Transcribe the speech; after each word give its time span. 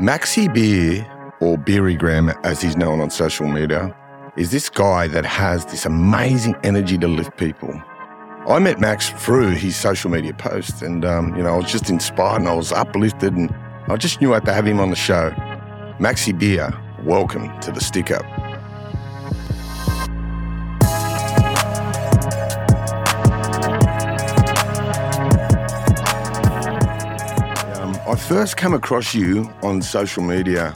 Maxi 0.00 0.52
Beer, 0.54 1.04
or 1.40 1.58
Beerygram 1.58 2.32
as 2.44 2.60
he's 2.62 2.76
known 2.76 3.00
on 3.00 3.10
social 3.10 3.48
media, 3.48 3.92
is 4.36 4.52
this 4.52 4.68
guy 4.68 5.08
that 5.08 5.26
has 5.26 5.64
this 5.66 5.84
amazing 5.84 6.54
energy 6.62 6.96
to 6.98 7.08
lift 7.08 7.36
people. 7.36 7.82
I 8.46 8.60
met 8.60 8.78
Max 8.78 9.10
through 9.10 9.56
his 9.56 9.74
social 9.74 10.08
media 10.08 10.34
posts, 10.34 10.82
and 10.82 11.04
um, 11.04 11.36
you 11.36 11.42
know, 11.42 11.54
I 11.54 11.56
was 11.56 11.72
just 11.72 11.90
inspired 11.90 12.42
and 12.42 12.48
I 12.48 12.54
was 12.54 12.70
uplifted, 12.70 13.34
and 13.34 13.52
I 13.88 13.96
just 13.96 14.20
knew 14.20 14.30
I 14.30 14.34
had 14.34 14.44
to 14.44 14.52
have 14.52 14.68
him 14.68 14.78
on 14.78 14.90
the 14.90 14.96
show. 14.96 15.30
Maxi 15.98 16.38
Beer, 16.38 16.72
welcome 17.02 17.58
to 17.62 17.72
the 17.72 17.80
Stick 17.80 18.12
Up. 18.12 18.24
I 28.08 28.16
first 28.16 28.56
came 28.56 28.72
across 28.72 29.14
you 29.14 29.52
on 29.62 29.82
social 29.82 30.22
media, 30.22 30.72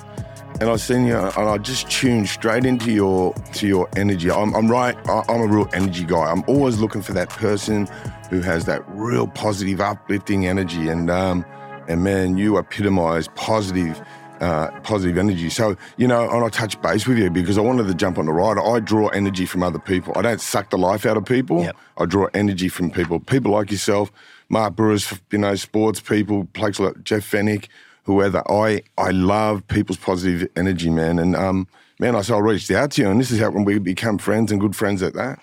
and 0.61 0.69
I 0.69 0.77
seen 0.77 1.07
you, 1.07 1.17
and 1.17 1.49
I 1.49 1.57
just 1.57 1.91
tuned 1.91 2.29
straight 2.29 2.67
into 2.67 2.93
your 2.93 3.33
to 3.55 3.67
your 3.67 3.89
energy. 3.97 4.31
I'm, 4.31 4.55
I'm 4.55 4.71
right. 4.71 4.95
I'm 5.09 5.41
a 5.41 5.47
real 5.47 5.67
energy 5.73 6.05
guy. 6.05 6.31
I'm 6.31 6.45
always 6.47 6.79
looking 6.79 7.01
for 7.01 7.15
that 7.15 7.31
person 7.31 7.87
who 8.29 8.43
has 8.43 8.67
that 8.67 8.83
real 8.89 9.29
positive, 9.29 9.81
uplifting 9.81 10.47
energy, 10.47 10.91
and 10.91 11.11
um, 11.11 11.47
and 11.89 12.05
man, 12.05 12.37
you 12.37 12.59
epitomise 12.59 13.29
positive. 13.35 13.99
Uh, 14.43 14.73
positive 14.81 15.17
energy. 15.19 15.49
So, 15.49 15.77
you 15.99 16.09
know, 16.09 16.29
and 16.29 16.45
I 16.45 16.49
touch 16.49 16.81
base 16.83 17.07
with 17.07 17.17
you 17.17 17.31
because 17.31 17.57
I 17.57 17.61
wanted 17.61 17.87
to 17.87 17.95
jump 17.95 18.19
on 18.19 18.27
the 18.27 18.33
ride. 18.33 18.59
I 18.59 18.81
draw 18.81 19.07
energy 19.11 19.47
from 19.47 19.63
other 19.63 19.79
people. 19.79 20.13
I 20.17 20.23
don't 20.23 20.41
suck 20.41 20.71
the 20.71 20.79
life 20.79 21.07
out 21.07 21.17
of 21.17 21.25
people. 21.25 21.63
Yep. 21.63 21.77
I 21.99 22.07
draw 22.07 22.27
energy 22.35 22.69
from 22.69 22.91
people. 22.91 23.21
People 23.21 23.53
like 23.53 23.71
yourself, 23.71 24.11
Mark 24.53 24.77
Brewers, 24.77 25.13
you 25.33 25.39
know, 25.39 25.55
sports 25.57 25.99
people, 26.01 26.45
players 26.53 26.79
like 26.79 27.03
Jeff 27.03 27.29
Fenech, 27.29 27.67
whoever. 28.05 28.43
I 28.49 28.83
I 28.99 29.11
love 29.11 29.67
people's 29.67 29.99
positive 29.99 30.49
energy, 30.55 30.91
man. 30.91 31.19
And 31.19 31.35
um, 31.35 31.67
man, 31.99 32.15
I 32.15 32.21
so 32.23 32.37
I 32.37 32.41
reached 32.41 32.71
out 32.71 32.93
to 32.93 33.03
you, 33.03 33.11
and 33.11 33.19
this 33.19 33.31
is 33.33 33.41
how 33.41 33.51
when 33.51 33.65
we 33.65 33.79
become 33.79 34.19
friends 34.19 34.53
and 34.53 34.61
good 34.61 34.77
friends 34.77 35.03
at 35.03 35.15
that. 35.15 35.41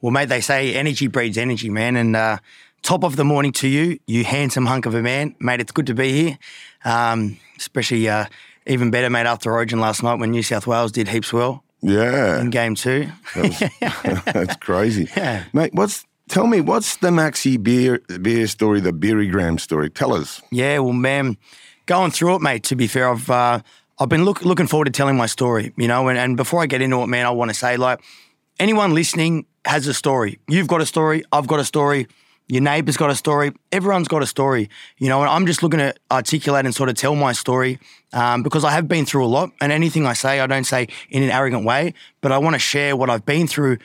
Well, 0.00 0.12
mate, 0.12 0.28
they 0.28 0.40
say 0.40 0.74
energy 0.76 1.08
breeds 1.08 1.36
energy, 1.36 1.68
man. 1.68 1.96
And 1.96 2.14
uh, 2.14 2.38
top 2.82 3.02
of 3.02 3.16
the 3.16 3.24
morning 3.24 3.50
to 3.54 3.66
you, 3.66 3.98
you 4.06 4.22
handsome 4.24 4.66
hunk 4.66 4.86
of 4.86 4.94
a 4.94 5.02
man. 5.02 5.34
Mate, 5.40 5.60
it's 5.60 5.72
good 5.72 5.86
to 5.88 5.94
be 5.94 6.12
here. 6.12 6.38
Um, 6.84 7.36
especially 7.56 8.08
uh, 8.08 8.26
even 8.66 8.92
better, 8.92 9.10
mate, 9.10 9.26
after 9.26 9.50
Origin 9.50 9.80
last 9.80 10.04
night 10.04 10.20
when 10.20 10.30
New 10.30 10.44
South 10.44 10.68
Wales 10.68 10.92
did 10.92 11.08
heaps 11.08 11.32
well 11.32 11.64
Yeah, 11.82 12.40
in 12.40 12.50
game 12.50 12.76
two. 12.76 13.08
that's 13.34 14.54
crazy, 14.56 15.08
Yeah. 15.16 15.44
mate. 15.52 15.74
What's 15.74 16.04
tell 16.28 16.46
me 16.46 16.60
what's 16.60 16.96
the 16.96 17.08
Maxi 17.08 17.60
beer 17.62 18.00
beer 18.20 18.46
story, 18.46 18.80
the 18.80 18.92
Beerygram 18.92 19.58
story? 19.58 19.90
Tell 19.90 20.12
us. 20.12 20.40
Yeah, 20.50 20.78
well, 20.78 20.92
man, 20.92 21.36
going 21.86 22.10
through 22.10 22.36
it, 22.36 22.42
mate. 22.42 22.62
To 22.64 22.76
be 22.76 22.86
fair, 22.86 23.08
I've 23.10 23.28
uh, 23.28 23.60
I've 23.98 24.08
been 24.08 24.24
look, 24.24 24.44
looking 24.44 24.66
forward 24.66 24.86
to 24.86 24.90
telling 24.90 25.16
my 25.16 25.26
story. 25.26 25.72
You 25.76 25.88
know, 25.88 26.08
and, 26.08 26.18
and 26.18 26.36
before 26.36 26.62
I 26.62 26.66
get 26.66 26.82
into 26.82 27.00
it, 27.02 27.06
man, 27.06 27.26
I 27.26 27.30
want 27.30 27.50
to 27.50 27.54
say 27.54 27.76
like 27.76 28.00
anyone 28.60 28.94
listening 28.94 29.46
has 29.64 29.86
a 29.86 29.94
story. 29.94 30.38
You've 30.48 30.68
got 30.68 30.80
a 30.80 30.86
story. 30.86 31.24
I've 31.32 31.46
got 31.46 31.60
a 31.60 31.64
story. 31.64 32.06
Your 32.50 32.62
neighbour's 32.62 32.96
got 32.96 33.10
a 33.10 33.14
story. 33.14 33.52
Everyone's 33.72 34.08
got 34.08 34.22
a 34.22 34.26
story. 34.26 34.70
You 34.96 35.08
know, 35.08 35.20
and 35.20 35.28
I'm 35.28 35.44
just 35.44 35.62
looking 35.62 35.80
to 35.80 35.94
articulate 36.10 36.64
and 36.64 36.74
sort 36.74 36.88
of 36.88 36.94
tell 36.94 37.14
my 37.14 37.32
story 37.32 37.78
um, 38.14 38.42
because 38.42 38.64
I 38.64 38.70
have 38.70 38.88
been 38.88 39.04
through 39.04 39.26
a 39.26 39.28
lot. 39.28 39.50
And 39.60 39.70
anything 39.70 40.06
I 40.06 40.14
say, 40.14 40.40
I 40.40 40.46
don't 40.46 40.64
say 40.64 40.88
in 41.10 41.22
an 41.22 41.30
arrogant 41.30 41.66
way, 41.66 41.92
but 42.22 42.32
I 42.32 42.38
want 42.38 42.54
to 42.54 42.58
share 42.58 42.96
what 42.96 43.10
I've 43.10 43.26
been 43.26 43.46
through 43.46 43.78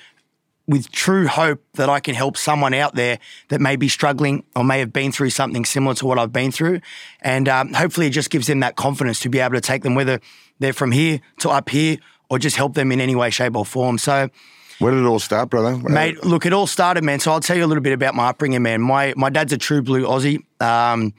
with 0.68 0.92
true 0.92 1.28
hope 1.28 1.62
that 1.74 1.90
I 1.90 2.00
can 2.00 2.16
help 2.16 2.38
someone 2.38 2.74
out 2.74 2.96
there 2.96 3.20
that 3.50 3.60
may 3.60 3.76
be 3.76 3.90
struggling 3.90 4.44
or 4.56 4.64
may 4.64 4.80
have 4.80 4.94
been 4.94 5.12
through 5.12 5.32
something 5.32 5.66
similar 5.66 5.94
to 5.96 6.06
what 6.06 6.18
I've 6.18 6.32
been 6.32 6.52
through. 6.52 6.80
And 7.22 7.50
um, 7.50 7.74
hopefully 7.74 8.08
it 8.08 8.12
just 8.12 8.30
gives 8.30 8.48
them 8.48 8.62
that 8.62 8.76
confidence 8.76 9.20
to 9.22 9.30
be 9.30 9.40
able 9.40 9.56
to 9.56 9.62
take 9.62 9.84
them, 9.84 9.96
whether 9.96 10.20
they're 10.60 10.74
from 10.74 10.92
here 10.92 11.20
to 11.40 11.50
up 11.50 11.70
here 11.70 11.98
or 12.30 12.40
just 12.40 12.56
help 12.56 12.76
them 12.76 12.92
in 12.92 13.02
any 13.02 13.16
way, 13.16 13.30
shape, 13.30 13.56
or 13.56 13.66
form. 13.66 13.98
So, 13.98 14.30
Where 14.80 14.92
did 14.94 15.02
it 15.02 15.06
all 15.06 15.20
start, 15.20 15.50
brother? 15.50 15.78
Mate, 15.78 16.24
look, 16.24 16.46
it 16.46 16.54
all 16.54 16.68
started, 16.68 17.04
man. 17.04 17.20
So 17.20 17.32
I'll 17.32 17.42
tell 17.42 17.58
you 17.58 17.66
a 17.66 17.68
little 17.68 17.84
bit 17.84 17.94
about 17.94 18.16
my 18.16 18.30
upbringing, 18.30 18.62
man. 18.62 18.82
My 18.82 19.14
my 19.18 19.30
dad's 19.30 19.52
a 19.52 19.58
true 19.58 19.82
blue 19.82 20.06
Aussie, 20.06 20.44
um, 20.62 21.14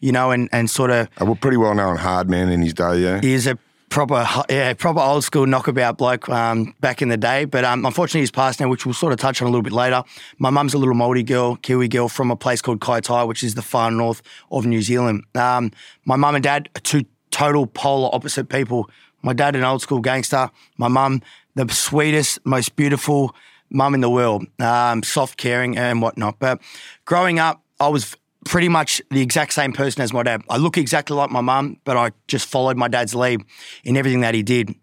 you 0.00 0.10
know, 0.10 0.32
and 0.32 0.48
and 0.52 0.68
sort 0.68 0.90
of 0.90 1.08
a 1.18 1.34
pretty 1.36 1.56
well 1.56 1.74
known 1.74 1.96
hard 1.96 2.28
man 2.28 2.48
in 2.48 2.62
his 2.62 2.74
day. 2.74 2.98
Yeah. 2.98 3.20
he 3.20 3.32
is 3.32 3.46
a 3.46 3.58
proper 3.88 4.26
yeah 4.48 4.72
proper 4.74 5.00
old 5.00 5.24
school 5.24 5.46
knockabout 5.46 5.98
bloke 5.98 6.28
um, 6.28 6.74
back 6.80 7.02
in 7.02 7.08
the 7.08 7.16
day. 7.16 7.44
But 7.44 7.64
um, 7.64 7.84
unfortunately, 7.84 8.20
he's 8.20 8.30
passed 8.30 8.60
now, 8.60 8.68
which 8.68 8.86
we'll 8.86 8.94
sort 8.94 9.12
of 9.12 9.18
touch 9.18 9.40
on 9.42 9.48
a 9.48 9.50
little 9.50 9.62
bit 9.62 9.72
later. 9.72 10.02
My 10.38 10.50
mum's 10.50 10.74
a 10.74 10.78
little 10.78 10.94
Māori 10.94 11.24
girl, 11.24 11.56
Kiwi 11.56 11.88
girl 11.88 12.08
from 12.08 12.30
a 12.30 12.36
place 12.36 12.62
called 12.62 12.80
Kaitaia, 12.80 13.26
which 13.26 13.42
is 13.42 13.54
the 13.54 13.62
far 13.62 13.90
north 13.90 14.22
of 14.50 14.66
New 14.66 14.82
Zealand. 14.82 15.24
Um, 15.34 15.72
my 16.04 16.16
mum 16.16 16.34
and 16.34 16.44
dad 16.44 16.68
are 16.76 16.80
two 16.80 17.04
total 17.30 17.66
polar 17.66 18.10
opposite 18.14 18.48
people. 18.48 18.90
My 19.22 19.32
dad, 19.32 19.56
an 19.56 19.64
old 19.64 19.82
school 19.82 20.00
gangster. 20.00 20.50
My 20.76 20.88
mum, 20.88 21.22
the 21.54 21.68
sweetest, 21.68 22.44
most 22.44 22.76
beautiful 22.76 23.34
mum 23.70 23.94
in 23.94 24.00
the 24.00 24.10
world, 24.10 24.46
um, 24.60 25.02
soft, 25.02 25.36
caring, 25.36 25.76
and 25.76 26.00
whatnot. 26.00 26.38
But 26.38 26.60
growing 27.04 27.38
up, 27.38 27.62
I 27.80 27.88
was 27.88 28.16
pretty 28.48 28.68
much 28.68 29.00
the 29.10 29.20
exact 29.20 29.52
same 29.52 29.72
person 29.72 30.02
as 30.02 30.12
my 30.12 30.22
dad. 30.22 30.42
I 30.48 30.56
look 30.56 30.78
exactly 30.78 31.14
like 31.14 31.30
my 31.30 31.40
mum, 31.40 31.78
but 31.84 31.96
I 31.96 32.10
just 32.26 32.48
followed 32.48 32.76
my 32.76 32.88
dad's 32.88 33.14
lead 33.14 33.42
in 33.84 33.96
everything 33.96 34.20
that 34.22 34.34
he 34.34 34.42
did. 34.42 34.74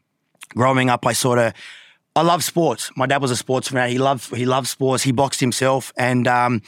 Growing 0.49 0.89
up, 0.89 1.05
I 1.05 1.13
sort 1.13 1.39
of 1.39 1.53
I 2.15 2.21
love 2.21 2.43
sports. 2.43 2.91
My 2.95 3.07
dad 3.07 3.21
was 3.21 3.31
a 3.31 3.35
sports 3.35 3.67
fan. 3.67 3.89
He 3.89 3.97
loved 3.97 4.33
he 4.33 4.45
loved 4.45 4.67
sports. 4.67 5.03
He 5.03 5.11
boxed 5.11 5.41
himself, 5.41 5.91
and 5.97 6.27
um, 6.27 6.61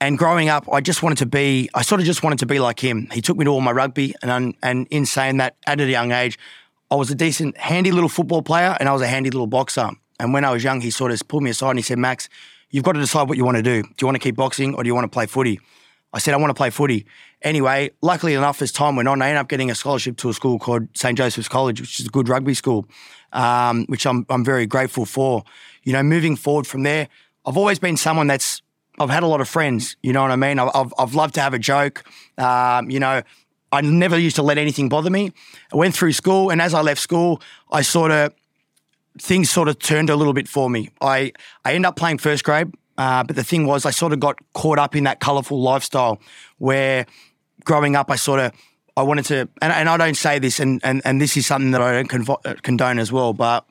and 0.00 0.18
growing 0.18 0.48
up, 0.48 0.68
I 0.70 0.80
just 0.80 1.02
wanted 1.02 1.18
to 1.18 1.26
be. 1.26 1.68
I 1.74 1.82
sort 1.82 2.00
of 2.00 2.06
just 2.06 2.22
wanted 2.22 2.38
to 2.40 2.46
be 2.46 2.60
like 2.60 2.78
him. 2.78 3.08
He 3.10 3.20
took 3.20 3.36
me 3.36 3.44
to 3.46 3.50
all 3.50 3.60
my 3.60 3.72
rugby, 3.72 4.14
and 4.22 4.54
and 4.62 4.86
in 4.90 5.06
saying 5.06 5.38
that, 5.38 5.56
at 5.66 5.80
a 5.80 5.86
young 5.86 6.12
age, 6.12 6.38
I 6.90 6.96
was 6.96 7.10
a 7.10 7.14
decent, 7.14 7.56
handy 7.56 7.90
little 7.90 8.08
football 8.08 8.42
player, 8.42 8.76
and 8.78 8.88
I 8.88 8.92
was 8.92 9.02
a 9.02 9.08
handy 9.08 9.30
little 9.30 9.48
boxer. 9.48 9.90
And 10.20 10.32
when 10.32 10.44
I 10.44 10.52
was 10.52 10.62
young, 10.62 10.80
he 10.80 10.90
sort 10.90 11.10
of 11.10 11.26
pulled 11.26 11.42
me 11.42 11.50
aside 11.50 11.70
and 11.70 11.78
he 11.78 11.82
said, 11.82 11.98
"Max, 11.98 12.28
you've 12.70 12.84
got 12.84 12.92
to 12.92 13.00
decide 13.00 13.28
what 13.28 13.36
you 13.36 13.44
want 13.44 13.56
to 13.56 13.62
do. 13.62 13.82
Do 13.82 13.88
you 14.00 14.06
want 14.06 14.16
to 14.16 14.20
keep 14.20 14.36
boxing 14.36 14.74
or 14.74 14.84
do 14.84 14.86
you 14.86 14.94
want 14.94 15.06
to 15.06 15.14
play 15.14 15.26
footy?" 15.26 15.58
I 16.14 16.18
said, 16.18 16.32
I 16.32 16.36
want 16.36 16.50
to 16.50 16.54
play 16.54 16.70
footy. 16.70 17.06
Anyway, 17.42 17.90
luckily 18.00 18.34
enough, 18.34 18.62
as 18.62 18.70
time 18.70 18.94
went 18.94 19.08
on, 19.08 19.20
I 19.20 19.26
ended 19.26 19.40
up 19.40 19.48
getting 19.48 19.68
a 19.68 19.74
scholarship 19.74 20.16
to 20.18 20.28
a 20.28 20.32
school 20.32 20.60
called 20.60 20.86
St. 20.96 21.18
Joseph's 21.18 21.48
College, 21.48 21.80
which 21.80 21.98
is 21.98 22.06
a 22.06 22.08
good 22.08 22.28
rugby 22.28 22.54
school, 22.54 22.86
um, 23.32 23.84
which 23.86 24.06
I'm, 24.06 24.24
I'm 24.30 24.44
very 24.44 24.64
grateful 24.64 25.06
for. 25.06 25.42
You 25.82 25.92
know, 25.92 26.04
moving 26.04 26.36
forward 26.36 26.68
from 26.68 26.84
there, 26.84 27.08
I've 27.44 27.56
always 27.56 27.80
been 27.80 27.96
someone 27.96 28.28
that's, 28.28 28.62
I've 29.00 29.10
had 29.10 29.24
a 29.24 29.26
lot 29.26 29.40
of 29.40 29.48
friends, 29.48 29.96
you 30.04 30.12
know 30.12 30.22
what 30.22 30.30
I 30.30 30.36
mean? 30.36 30.60
I've, 30.60 30.94
I've, 30.96 31.16
loved 31.16 31.34
to 31.34 31.40
have 31.40 31.52
a 31.52 31.58
joke. 31.58 32.04
Um, 32.38 32.90
you 32.90 33.00
know, 33.00 33.22
I 33.72 33.80
never 33.80 34.16
used 34.16 34.36
to 34.36 34.42
let 34.44 34.56
anything 34.56 34.88
bother 34.88 35.10
me. 35.10 35.32
I 35.72 35.76
went 35.76 35.96
through 35.96 36.12
school, 36.12 36.50
and 36.50 36.62
as 36.62 36.74
I 36.74 36.80
left 36.80 37.00
school, 37.00 37.42
I 37.72 37.82
sort 37.82 38.12
of, 38.12 38.32
things 39.18 39.50
sort 39.50 39.68
of 39.68 39.80
turned 39.80 40.10
a 40.10 40.16
little 40.16 40.32
bit 40.32 40.46
for 40.46 40.70
me. 40.70 40.90
I, 41.00 41.32
I 41.64 41.74
ended 41.74 41.88
up 41.88 41.96
playing 41.96 42.18
first 42.18 42.44
grade. 42.44 42.72
Uh, 42.96 43.24
but 43.24 43.36
the 43.36 43.44
thing 43.44 43.66
was, 43.66 43.84
I 43.86 43.90
sort 43.90 44.12
of 44.12 44.20
got 44.20 44.38
caught 44.52 44.78
up 44.78 44.94
in 44.94 45.04
that 45.04 45.20
colourful 45.20 45.60
lifestyle 45.60 46.20
where 46.58 47.06
growing 47.64 47.96
up, 47.96 48.10
I 48.10 48.16
sort 48.16 48.40
of, 48.40 48.52
I 48.96 49.02
wanted 49.02 49.24
to, 49.26 49.48
and, 49.60 49.72
and 49.72 49.88
I 49.88 49.96
don't 49.96 50.16
say 50.16 50.38
this, 50.38 50.60
and, 50.60 50.80
and, 50.84 51.02
and 51.04 51.20
this 51.20 51.36
is 51.36 51.46
something 51.46 51.72
that 51.72 51.80
I 51.82 51.92
don't 51.92 52.08
convo- 52.08 52.62
condone 52.62 52.98
as 53.00 53.10
well, 53.10 53.32
but 53.32 53.66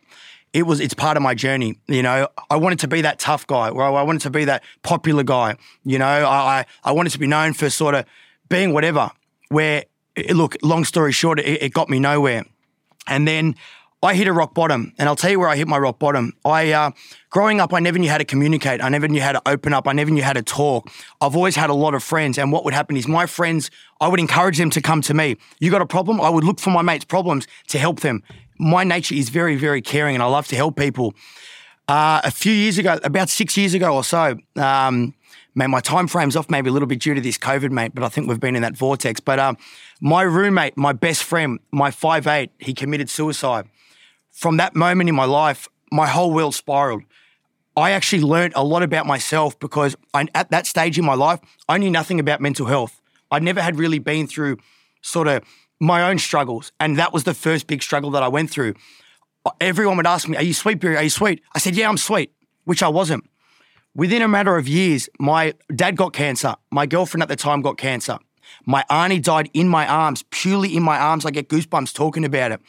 it 0.51 0.63
was, 0.63 0.79
it's 0.81 0.94
part 0.94 1.16
of 1.16 1.23
my 1.23 1.34
journey. 1.34 1.78
You 1.88 2.03
know, 2.03 2.28
I 2.50 2.57
wanted 2.57 2.79
to 2.79 2.88
be 2.88 3.01
that 3.01 3.19
tough 3.19 3.47
guy, 3.47 3.72
where 3.72 3.85
I 3.85 4.01
wanted 4.03 4.22
to 4.23 4.29
be 4.29 4.45
that 4.45 4.63
popular 4.81 5.23
guy. 5.23 5.55
You 5.85 5.97
know, 6.00 6.05
I, 6.05 6.59
I, 6.59 6.66
I 6.84 6.91
wanted 6.91 7.11
to 7.13 7.19
be 7.19 7.28
known 7.28 7.53
for 7.53 7.69
sort 7.69 7.95
of 7.95 8.05
being 8.50 8.73
whatever, 8.73 9.09
where, 9.50 9.85
it- 10.16 10.35
look, 10.35 10.57
long 10.61 10.84
story 10.84 11.13
short, 11.13 11.40
it, 11.40 11.63
it 11.63 11.73
got 11.73 11.90
me 11.90 12.00
nowhere. 12.00 12.44
And 13.07 13.28
then 13.28 13.55
I 14.03 14.16
hit 14.16 14.28
a 14.28 14.34
rock 14.34 14.53
bottom, 14.53 14.94
and 14.97 15.08
I'll 15.08 15.16
tell 15.16 15.31
you 15.31 15.40
where 15.40 15.47
I 15.47 15.56
hit 15.56 15.66
my 15.66 15.78
rock 15.78 15.97
bottom. 15.97 16.34
I, 16.44 16.74
uh, 16.74 16.91
growing 17.30 17.62
up, 17.62 17.74
I 17.74 17.80
never 17.80 17.97
knew 17.97 18.09
how 18.09 18.18
to 18.18 18.25
communicate. 18.25 18.84
I 18.84 18.90
never 18.90 19.08
knew 19.08 19.22
how 19.22 19.31
to 19.31 19.41
open 19.47 19.74
up. 19.74 19.88
I 19.88 19.94
never 19.94 20.12
knew 20.12 20.22
how 20.22 20.34
to 20.34 20.44
talk. 20.44 20.91
I've 21.22 21.38
always 21.38 21.56
had 21.56 21.69
a 21.69 21.74
lot 21.74 21.96
of 21.96 22.03
friends, 22.03 22.38
and 22.38 22.52
what 22.52 22.66
would 22.66 22.74
happen 22.74 22.97
is 22.97 23.08
my 23.08 23.25
friends, 23.25 23.72
I 24.02 24.09
would 24.09 24.19
encourage 24.19 24.58
them 24.58 24.70
to 24.72 24.82
come 24.82 25.02
to 25.03 25.14
me. 25.14 25.38
You 25.61 25.72
got 25.72 25.82
a 25.82 25.85
problem? 25.85 26.20
I 26.20 26.29
would 26.29 26.44
look 26.44 26.59
for 26.59 26.70
my 26.70 26.82
mates' 26.82 27.05
problems 27.05 27.47
to 27.70 27.79
help 27.79 28.02
them. 28.02 28.23
My 28.59 28.84
nature 28.84 29.16
is 29.16 29.29
very, 29.29 29.55
very 29.55 29.82
caring, 29.82 30.16
and 30.16 30.22
I 30.22 30.28
love 30.28 30.47
to 30.47 30.58
help 30.58 30.76
people. 30.76 31.14
Uh, 31.88 32.20
a 32.26 32.32
few 32.32 32.52
years 32.52 32.78
ago, 32.78 33.00
about 33.05 33.29
six 33.29 33.55
years 33.55 33.73
ago 33.73 33.96
or 33.96 34.03
so, 34.03 34.38
um, 34.58 35.14
man, 35.55 35.72
my 35.72 35.79
time 35.79 36.08
frame's 36.08 36.35
off 36.35 36.50
maybe 36.50 36.70
a 36.70 36.73
little 36.73 36.88
bit 36.88 37.00
due 37.00 37.14
to 37.14 37.22
this 37.22 37.38
COVID, 37.38 37.72
mate, 37.72 37.94
but 37.96 38.03
I 38.03 38.09
think 38.09 38.28
we've 38.28 38.40
been 38.40 38.58
in 38.58 38.64
that 38.64 38.76
vortex. 38.76 39.22
But 39.22 39.40
um, 39.40 39.58
my 40.02 40.23
roommate, 40.23 40.78
my 40.78 40.91
best 40.91 41.23
friend, 41.23 41.59
my 41.72 41.90
five 41.90 42.28
eight, 42.28 42.52
he 42.59 42.73
committed 42.73 43.09
suicide. 43.09 43.70
From 44.34 44.58
that 44.58 44.76
moment 44.76 45.09
in 45.09 45.16
my 45.16 45.26
life, 45.26 45.70
my 45.91 46.08
whole 46.08 46.34
world 46.34 46.56
spiraled. 46.56 47.03
I 47.78 47.91
actually 47.91 48.24
learned 48.24 48.53
a 48.56 48.64
lot 48.64 48.84
about 48.84 49.06
myself 49.06 49.58
because 49.59 49.96
I, 50.14 50.28
at 50.34 50.50
that 50.50 50.68
stage 50.68 50.97
in 50.97 51.06
my 51.06 51.14
life, 51.14 51.40
I 51.70 51.78
knew 51.78 51.90
nothing 51.90 52.20
about 52.20 52.41
mental 52.41 52.66
health. 52.66 53.00
I 53.32 53.40
never 53.40 53.62
had 53.62 53.78
really 53.78 54.00
been 54.00 54.28
through 54.28 54.58
sort 55.02 55.28
of 55.28 55.44
my 55.80 56.09
own 56.09 56.18
struggles. 56.18 56.72
And 56.80 56.97
that 56.97 57.14
was 57.14 57.24
the 57.24 57.34
first 57.34 57.68
big 57.68 57.84
struggle 57.84 58.09
that 58.12 58.24
I 58.24 58.28
went 58.28 58.50
through. 58.50 58.74
Everyone 59.62 59.97
would 59.97 60.08
ask 60.08 60.28
me, 60.28 60.36
Are 60.36 60.44
you 60.44 60.53
sweet, 60.53 60.79
Barry? 60.79 60.97
Are 60.97 61.03
you 61.03 61.09
sweet? 61.09 61.41
I 61.53 61.59
said, 61.59 61.76
Yeah, 61.76 61.88
I'm 61.88 61.97
sweet, 61.97 62.32
which 62.66 62.82
I 62.82 62.88
wasn't. 62.88 63.24
Within 63.96 64.24
a 64.24 64.28
matter 64.28 64.58
of 64.58 64.68
years, 64.68 65.09
my 65.20 65.53
dad 65.76 65.96
got 65.96 66.14
cancer. 66.14 66.56
My 66.72 66.88
girlfriend 66.88 67.22
at 67.22 67.29
the 67.29 67.36
time 67.36 67.62
got 67.62 67.78
cancer. 67.78 68.18
My 68.66 68.84
auntie 68.90 69.20
died 69.20 69.50
in 69.53 69.68
my 69.68 69.88
arms, 69.88 70.24
purely 70.32 70.76
in 70.76 70.82
my 70.82 70.97
arms. 70.97 71.26
I 71.26 71.32
get 71.32 71.50
goosebumps 71.50 71.94
talking 71.94 72.26
about 72.26 72.52
it. 72.52 72.62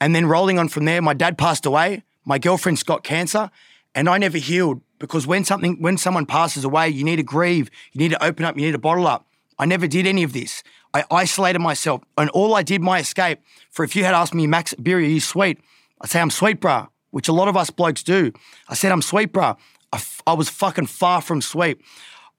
And 0.00 0.14
then 0.14 0.26
rolling 0.26 0.58
on 0.58 0.68
from 0.68 0.84
there, 0.84 1.02
my 1.02 1.14
dad 1.14 1.38
passed 1.38 1.66
away. 1.66 2.04
My 2.24 2.38
girlfriend's 2.38 2.82
got 2.82 3.04
cancer, 3.04 3.50
and 3.94 4.08
I 4.08 4.18
never 4.18 4.38
healed 4.38 4.82
because 4.98 5.26
when 5.26 5.44
something, 5.44 5.80
when 5.80 5.96
someone 5.96 6.26
passes 6.26 6.64
away, 6.64 6.88
you 6.88 7.02
need 7.02 7.16
to 7.16 7.22
grieve, 7.22 7.70
you 7.92 8.00
need 8.00 8.10
to 8.10 8.22
open 8.22 8.44
up, 8.44 8.56
you 8.56 8.66
need 8.66 8.72
to 8.72 8.78
bottle 8.78 9.06
up. 9.06 9.26
I 9.58 9.64
never 9.64 9.86
did 9.86 10.06
any 10.06 10.22
of 10.22 10.32
this. 10.32 10.62
I 10.94 11.04
isolated 11.10 11.60
myself, 11.60 12.02
and 12.16 12.30
all 12.30 12.54
I 12.54 12.62
did 12.62 12.80
my 12.80 12.98
escape. 12.98 13.40
For 13.70 13.84
if 13.84 13.96
you 13.96 14.04
had 14.04 14.14
asked 14.14 14.34
me, 14.34 14.46
Max 14.46 14.74
Beery, 14.74 15.06
are 15.06 15.08
you 15.08 15.20
sweet? 15.20 15.58
I'd 16.00 16.10
say 16.10 16.20
I'm 16.20 16.30
sweet, 16.30 16.60
bruh, 16.60 16.88
which 17.10 17.28
a 17.28 17.32
lot 17.32 17.48
of 17.48 17.56
us 17.56 17.70
blokes 17.70 18.02
do. 18.02 18.32
I 18.68 18.74
said 18.74 18.92
I'm 18.92 19.02
sweet, 19.02 19.32
bruh. 19.32 19.56
I, 19.92 19.96
f- 19.96 20.22
I 20.26 20.34
was 20.34 20.48
fucking 20.48 20.86
far 20.86 21.20
from 21.20 21.40
sweet. 21.40 21.80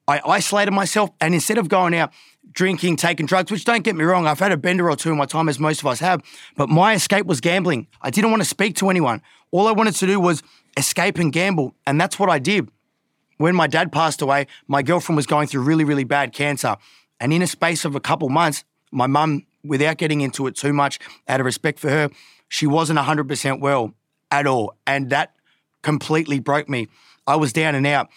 I 0.07 0.21
isolated 0.25 0.71
myself, 0.71 1.09
and 1.19 1.33
instead 1.33 1.57
of 1.57 1.67
going 1.67 1.95
out 1.95 2.11
drinking, 2.51 2.95
taking 2.95 3.25
drugs, 3.25 3.51
which 3.51 3.65
don't 3.65 3.83
get 3.83 3.95
me 3.95 4.03
wrong, 4.03 4.27
I've 4.27 4.39
had 4.39 4.51
a 4.51 4.57
bender 4.57 4.89
or 4.89 4.95
two 4.95 5.11
in 5.11 5.17
my 5.17 5.25
time, 5.25 5.49
as 5.49 5.59
most 5.59 5.81
of 5.81 5.87
us 5.87 5.99
have, 5.99 6.21
but 6.55 6.69
my 6.69 6.93
escape 6.93 7.25
was 7.25 7.41
gambling. 7.41 7.87
I 8.01 8.09
didn't 8.09 8.31
want 8.31 8.41
to 8.41 8.49
speak 8.49 8.75
to 8.77 8.89
anyone. 8.89 9.21
All 9.51 9.67
I 9.67 9.71
wanted 9.71 9.95
to 9.95 10.07
do 10.07 10.19
was 10.19 10.43
escape 10.77 11.17
and 11.17 11.31
gamble, 11.31 11.75
and 11.85 11.99
that's 11.99 12.19
what 12.19 12.29
I 12.29 12.39
did. 12.39 12.69
When 13.37 13.55
my 13.55 13.67
dad 13.67 13.91
passed 13.91 14.21
away, 14.21 14.47
my 14.67 14.81
girlfriend 14.81 15.15
was 15.15 15.25
going 15.25 15.47
through 15.47 15.61
really, 15.61 15.85
really 15.85 16.03
bad 16.03 16.33
cancer. 16.33 16.75
And 17.19 17.31
in 17.31 17.41
a 17.41 17.47
space 17.47 17.85
of 17.85 17.95
a 17.95 17.99
couple 17.99 18.27
months, 18.29 18.63
my 18.91 19.07
mum, 19.07 19.45
without 19.63 19.97
getting 19.97 20.21
into 20.21 20.47
it 20.47 20.55
too 20.55 20.73
much, 20.73 20.99
out 21.27 21.39
of 21.39 21.45
respect 21.45 21.79
for 21.79 21.89
her, 21.89 22.09
she 22.49 22.67
wasn't 22.67 22.99
100% 22.99 23.61
well 23.61 23.93
at 24.31 24.45
all. 24.45 24.75
And 24.85 25.09
that 25.11 25.35
completely 25.81 26.39
broke 26.39 26.67
me. 26.67 26.87
I 27.27 27.35
was 27.35 27.53
down 27.53 27.75
and 27.75 27.87
out. 27.87 28.09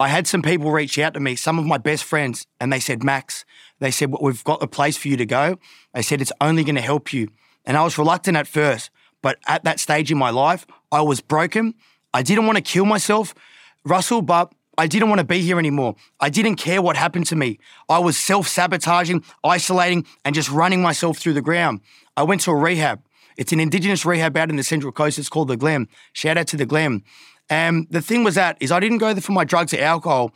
I 0.00 0.08
had 0.08 0.26
some 0.26 0.42
people 0.42 0.70
reach 0.70 0.98
out 0.98 1.14
to 1.14 1.20
me, 1.20 1.34
some 1.34 1.58
of 1.58 1.66
my 1.66 1.78
best 1.78 2.04
friends, 2.04 2.46
and 2.60 2.72
they 2.72 2.78
said, 2.78 3.02
Max, 3.02 3.44
they 3.80 3.90
said, 3.90 4.10
well, 4.10 4.22
we've 4.22 4.44
got 4.44 4.62
a 4.62 4.68
place 4.68 4.96
for 4.96 5.08
you 5.08 5.16
to 5.16 5.26
go. 5.26 5.58
They 5.92 6.02
said, 6.02 6.20
it's 6.20 6.32
only 6.40 6.62
going 6.62 6.76
to 6.76 6.80
help 6.80 7.12
you. 7.12 7.28
And 7.64 7.76
I 7.76 7.82
was 7.82 7.98
reluctant 7.98 8.36
at 8.36 8.46
first, 8.46 8.90
but 9.22 9.38
at 9.48 9.64
that 9.64 9.80
stage 9.80 10.12
in 10.12 10.18
my 10.18 10.30
life, 10.30 10.66
I 10.92 11.00
was 11.02 11.20
broken. 11.20 11.74
I 12.14 12.22
didn't 12.22 12.46
want 12.46 12.56
to 12.56 12.62
kill 12.62 12.84
myself, 12.84 13.34
Russell, 13.84 14.22
but 14.22 14.52
I 14.78 14.86
didn't 14.86 15.08
want 15.08 15.18
to 15.18 15.26
be 15.26 15.40
here 15.40 15.58
anymore. 15.58 15.96
I 16.20 16.30
didn't 16.30 16.56
care 16.56 16.80
what 16.80 16.96
happened 16.96 17.26
to 17.26 17.36
me. 17.36 17.58
I 17.88 17.98
was 17.98 18.16
self 18.16 18.46
sabotaging, 18.46 19.24
isolating, 19.42 20.06
and 20.24 20.34
just 20.34 20.50
running 20.50 20.80
myself 20.80 21.18
through 21.18 21.32
the 21.32 21.42
ground. 21.42 21.80
I 22.16 22.22
went 22.22 22.42
to 22.42 22.52
a 22.52 22.56
rehab. 22.56 23.02
It's 23.36 23.52
an 23.52 23.58
Indigenous 23.60 24.04
rehab 24.04 24.36
out 24.36 24.50
in 24.50 24.56
the 24.56 24.62
Central 24.62 24.92
Coast. 24.92 25.18
It's 25.18 25.28
called 25.28 25.48
the 25.48 25.56
Glen. 25.56 25.88
Shout 26.12 26.38
out 26.38 26.46
to 26.48 26.56
the 26.56 26.66
Glen. 26.66 27.02
And 27.50 27.86
the 27.90 28.02
thing 28.02 28.24
was 28.24 28.34
that 28.34 28.56
is 28.60 28.70
I 28.70 28.80
didn't 28.80 28.98
go 28.98 29.12
there 29.12 29.22
for 29.22 29.32
my 29.32 29.44
drugs 29.44 29.72
or 29.72 29.80
alcohol, 29.80 30.32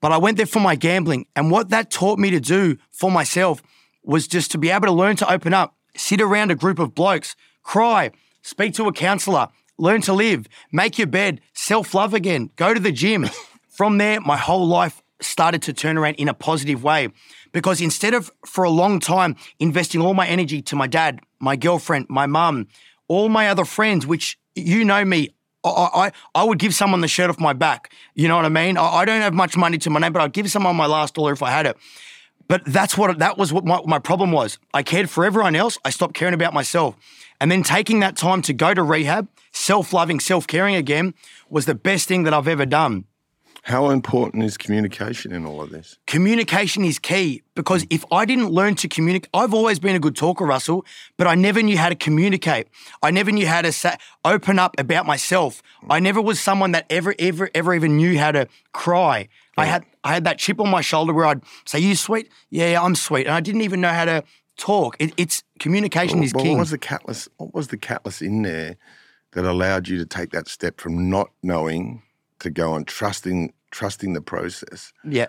but 0.00 0.12
I 0.12 0.18
went 0.18 0.36
there 0.36 0.46
for 0.46 0.60
my 0.60 0.74
gambling. 0.74 1.26
And 1.34 1.50
what 1.50 1.70
that 1.70 1.90
taught 1.90 2.18
me 2.18 2.30
to 2.30 2.40
do 2.40 2.76
for 2.90 3.10
myself 3.10 3.62
was 4.02 4.26
just 4.26 4.50
to 4.52 4.58
be 4.58 4.70
able 4.70 4.86
to 4.86 4.92
learn 4.92 5.16
to 5.16 5.30
open 5.30 5.54
up, 5.54 5.76
sit 5.96 6.20
around 6.20 6.50
a 6.50 6.54
group 6.54 6.78
of 6.78 6.94
blokes, 6.94 7.36
cry, 7.62 8.10
speak 8.42 8.74
to 8.74 8.88
a 8.88 8.92
counselor, 8.92 9.48
learn 9.78 10.00
to 10.02 10.12
live, 10.12 10.46
make 10.72 10.98
your 10.98 11.06
bed, 11.06 11.40
self 11.54 11.94
love 11.94 12.14
again, 12.14 12.50
go 12.56 12.74
to 12.74 12.80
the 12.80 12.92
gym. 12.92 13.28
From 13.68 13.98
there, 13.98 14.20
my 14.20 14.36
whole 14.36 14.66
life 14.66 15.02
started 15.20 15.62
to 15.62 15.72
turn 15.72 15.96
around 15.96 16.14
in 16.14 16.28
a 16.28 16.34
positive 16.34 16.82
way 16.82 17.08
because 17.52 17.80
instead 17.80 18.14
of 18.14 18.30
for 18.46 18.64
a 18.64 18.70
long 18.70 19.00
time 19.00 19.36
investing 19.58 20.00
all 20.00 20.14
my 20.14 20.26
energy 20.26 20.62
to 20.62 20.76
my 20.76 20.86
dad, 20.86 21.20
my 21.38 21.56
girlfriend, 21.56 22.06
my 22.08 22.26
mum, 22.26 22.68
all 23.08 23.28
my 23.28 23.48
other 23.48 23.64
friends, 23.64 24.06
which 24.06 24.38
you 24.54 24.84
know 24.84 25.04
me, 25.04 25.30
I, 25.62 26.12
I, 26.34 26.44
would 26.44 26.58
give 26.58 26.74
someone 26.74 27.02
the 27.02 27.08
shirt 27.08 27.28
off 27.28 27.38
my 27.38 27.52
back. 27.52 27.92
You 28.14 28.28
know 28.28 28.36
what 28.36 28.46
I 28.46 28.48
mean? 28.48 28.78
I, 28.78 28.86
I 28.86 29.04
don't 29.04 29.20
have 29.20 29.34
much 29.34 29.56
money 29.56 29.76
to 29.78 29.90
my 29.90 30.00
name, 30.00 30.12
but 30.12 30.22
I'd 30.22 30.32
give 30.32 30.50
someone 30.50 30.74
my 30.76 30.86
last 30.86 31.14
dollar 31.14 31.32
if 31.32 31.42
I 31.42 31.50
had 31.50 31.66
it. 31.66 31.76
But 32.48 32.64
that's 32.64 32.96
what 32.96 33.18
that 33.18 33.38
was 33.38 33.52
what 33.52 33.64
my, 33.64 33.80
my 33.84 33.98
problem 33.98 34.32
was. 34.32 34.58
I 34.74 34.82
cared 34.82 35.10
for 35.10 35.24
everyone 35.24 35.54
else. 35.54 35.78
I 35.84 35.90
stopped 35.90 36.14
caring 36.14 36.34
about 36.34 36.54
myself. 36.54 36.96
And 37.40 37.50
then 37.50 37.62
taking 37.62 38.00
that 38.00 38.16
time 38.16 38.42
to 38.42 38.52
go 38.52 38.74
to 38.74 38.82
rehab, 38.82 39.28
self-loving, 39.52 40.20
self-caring 40.20 40.74
again, 40.74 41.14
was 41.48 41.66
the 41.66 41.74
best 41.74 42.08
thing 42.08 42.24
that 42.24 42.34
I've 42.34 42.48
ever 42.48 42.66
done. 42.66 43.04
How 43.62 43.90
important 43.90 44.42
is 44.42 44.56
communication 44.56 45.32
in 45.32 45.44
all 45.44 45.60
of 45.60 45.70
this? 45.70 45.98
Communication 46.06 46.84
is 46.84 46.98
key 46.98 47.42
because 47.54 47.82
hmm. 47.82 47.88
if 47.90 48.04
I 48.10 48.24
didn't 48.24 48.50
learn 48.50 48.74
to 48.76 48.88
communicate, 48.88 49.28
I've 49.34 49.52
always 49.52 49.78
been 49.78 49.96
a 49.96 50.00
good 50.00 50.16
talker, 50.16 50.44
Russell, 50.44 50.84
but 51.16 51.26
I 51.26 51.34
never 51.34 51.62
knew 51.62 51.76
how 51.76 51.88
to 51.88 51.94
communicate. 51.94 52.68
I 53.02 53.10
never 53.10 53.30
knew 53.30 53.46
how 53.46 53.62
to 53.62 53.72
sa- 53.72 53.96
open 54.24 54.58
up 54.58 54.78
about 54.78 55.06
myself. 55.06 55.62
Hmm. 55.82 55.92
I 55.92 56.00
never 56.00 56.20
was 56.20 56.40
someone 56.40 56.72
that 56.72 56.86
ever, 56.90 57.14
ever, 57.18 57.50
ever 57.54 57.74
even 57.74 57.96
knew 57.96 58.18
how 58.18 58.32
to 58.32 58.48
cry. 58.72 59.28
I 59.56 59.66
had, 59.66 59.84
I 60.04 60.14
had 60.14 60.24
that 60.24 60.38
chip 60.38 60.58
on 60.58 60.70
my 60.70 60.80
shoulder 60.80 61.12
where 61.12 61.26
I'd 61.26 61.42
say, 61.66 61.80
"You 61.80 61.94
sweet? 61.94 62.30
Yeah, 62.48 62.80
I'm 62.82 62.94
sweet," 62.94 63.26
and 63.26 63.34
I 63.34 63.40
didn't 63.40 63.60
even 63.60 63.82
know 63.82 63.90
how 63.90 64.06
to 64.06 64.24
talk. 64.56 64.96
It, 64.98 65.12
it's 65.16 65.42
communication 65.58 66.22
is 66.22 66.32
But 66.32 66.42
king. 66.42 66.52
What 66.52 66.60
was 66.60 66.70
the 66.70 66.78
catalyst? 66.78 67.28
What 67.36 67.54
was 67.54 67.68
the 67.68 67.76
catalyst 67.76 68.22
in 68.22 68.42
there 68.42 68.76
that 69.32 69.44
allowed 69.44 69.88
you 69.88 69.98
to 69.98 70.06
take 70.06 70.30
that 70.30 70.48
step 70.48 70.80
from 70.80 71.10
not 71.10 71.30
knowing 71.42 72.02
to 72.40 72.50
go 72.50 72.72
on 72.72 72.84
trusting 72.84 73.52
trusting 73.70 74.12
the 74.12 74.20
process? 74.20 74.92
Yeah. 75.04 75.26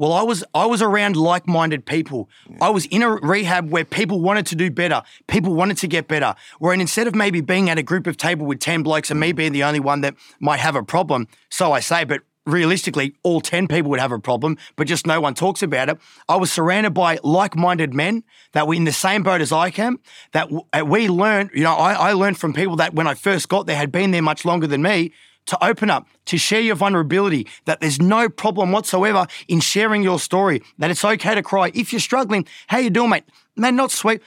Well, 0.00 0.14
I 0.14 0.22
was 0.22 0.42
I 0.54 0.64
was 0.64 0.80
around 0.80 1.16
like-minded 1.16 1.84
people. 1.84 2.30
I 2.58 2.70
was 2.70 2.86
in 2.86 3.02
a 3.02 3.10
rehab 3.10 3.70
where 3.70 3.84
people 3.84 4.22
wanted 4.22 4.46
to 4.46 4.56
do 4.56 4.70
better. 4.70 5.02
People 5.26 5.54
wanted 5.54 5.76
to 5.78 5.86
get 5.86 6.08
better. 6.08 6.34
Where 6.58 6.72
instead 6.72 7.06
of 7.06 7.14
maybe 7.14 7.42
being 7.42 7.68
at 7.68 7.76
a 7.76 7.82
group 7.82 8.06
of 8.06 8.16
table 8.16 8.46
with 8.46 8.60
10 8.60 8.82
blokes 8.82 9.10
and 9.10 9.20
me 9.20 9.34
mm. 9.34 9.36
being 9.36 9.52
the 9.52 9.64
only 9.64 9.78
one 9.78 10.00
that 10.00 10.14
might 10.40 10.60
have 10.60 10.74
a 10.74 10.82
problem, 10.82 11.28
so 11.50 11.72
I 11.72 11.80
say, 11.80 12.04
but 12.04 12.22
realistically, 12.46 13.14
all 13.22 13.42
10 13.42 13.68
people 13.68 13.90
would 13.90 14.00
have 14.00 14.10
a 14.10 14.18
problem, 14.18 14.56
but 14.76 14.86
just 14.86 15.06
no 15.06 15.20
one 15.20 15.34
talks 15.34 15.62
about 15.62 15.90
it. 15.90 15.98
I 16.30 16.36
was 16.36 16.50
surrounded 16.50 16.94
by 16.94 17.18
like-minded 17.22 17.92
men 17.92 18.24
that 18.52 18.66
were 18.66 18.74
in 18.74 18.84
the 18.84 18.92
same 18.92 19.22
boat 19.22 19.42
as 19.42 19.52
I 19.52 19.68
am, 19.76 20.00
that 20.32 20.50
we 20.86 21.08
learned, 21.08 21.50
you 21.52 21.62
know, 21.62 21.74
I, 21.74 21.92
I 21.92 22.12
learned 22.14 22.38
from 22.38 22.54
people 22.54 22.76
that 22.76 22.94
when 22.94 23.06
I 23.06 23.12
first 23.12 23.50
got 23.50 23.66
there 23.66 23.76
had 23.76 23.92
been 23.92 24.12
there 24.12 24.22
much 24.22 24.46
longer 24.46 24.66
than 24.66 24.80
me, 24.80 25.12
to 25.46 25.64
open 25.64 25.90
up, 25.90 26.06
to 26.26 26.38
share 26.38 26.60
your 26.60 26.76
vulnerability, 26.76 27.46
that 27.64 27.80
there's 27.80 28.00
no 28.00 28.28
problem 28.28 28.72
whatsoever 28.72 29.26
in 29.48 29.60
sharing 29.60 30.02
your 30.02 30.18
story, 30.18 30.62
that 30.78 30.90
it's 30.90 31.04
okay 31.04 31.34
to 31.34 31.42
cry. 31.42 31.70
If 31.74 31.92
you're 31.92 32.00
struggling, 32.00 32.46
how 32.68 32.78
you 32.78 32.90
doing, 32.90 33.10
mate? 33.10 33.24
Man, 33.56 33.76
not 33.76 33.90
sweet. 33.90 34.22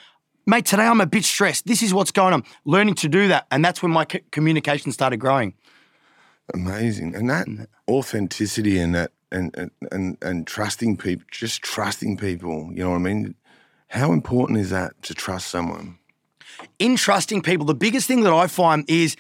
Mate, 0.45 0.65
today 0.65 0.83
I'm 0.83 0.99
a 0.99 1.05
bit 1.05 1.23
stressed. 1.23 1.65
This 1.65 1.81
is 1.81 1.93
what's 1.93 2.11
going 2.11 2.33
on. 2.33 2.43
Learning 2.65 2.95
to 2.95 3.07
do 3.07 3.29
that. 3.29 3.47
And 3.51 3.63
that's 3.63 3.81
when 3.81 3.91
my 3.91 4.05
c- 4.11 4.21
communication 4.31 4.91
started 4.91 5.17
growing. 5.17 5.53
Amazing, 6.53 7.15
and 7.15 7.29
that 7.29 7.47
authenticity 7.89 8.77
and 8.77 8.93
that 8.93 9.11
and 9.31 9.55
and 9.55 9.71
and, 9.93 10.17
and 10.21 10.45
trusting 10.45 10.97
people, 10.97 11.25
just 11.31 11.61
trusting 11.61 12.17
people. 12.17 12.69
You 12.73 12.83
know 12.83 12.89
what 12.89 12.97
I 12.97 12.99
mean? 12.99 13.35
How 13.87 14.11
important 14.11 14.59
is 14.59 14.69
that 14.71 15.01
to 15.03 15.13
trust 15.13 15.47
someone? 15.47 15.99
in 16.79 16.95
trusting 16.95 17.41
people, 17.41 17.65
the 17.65 17.75
biggest 17.75 18.07
thing 18.07 18.21
that 18.21 18.33
I 18.33 18.47
find 18.47 18.85
is 18.87 19.15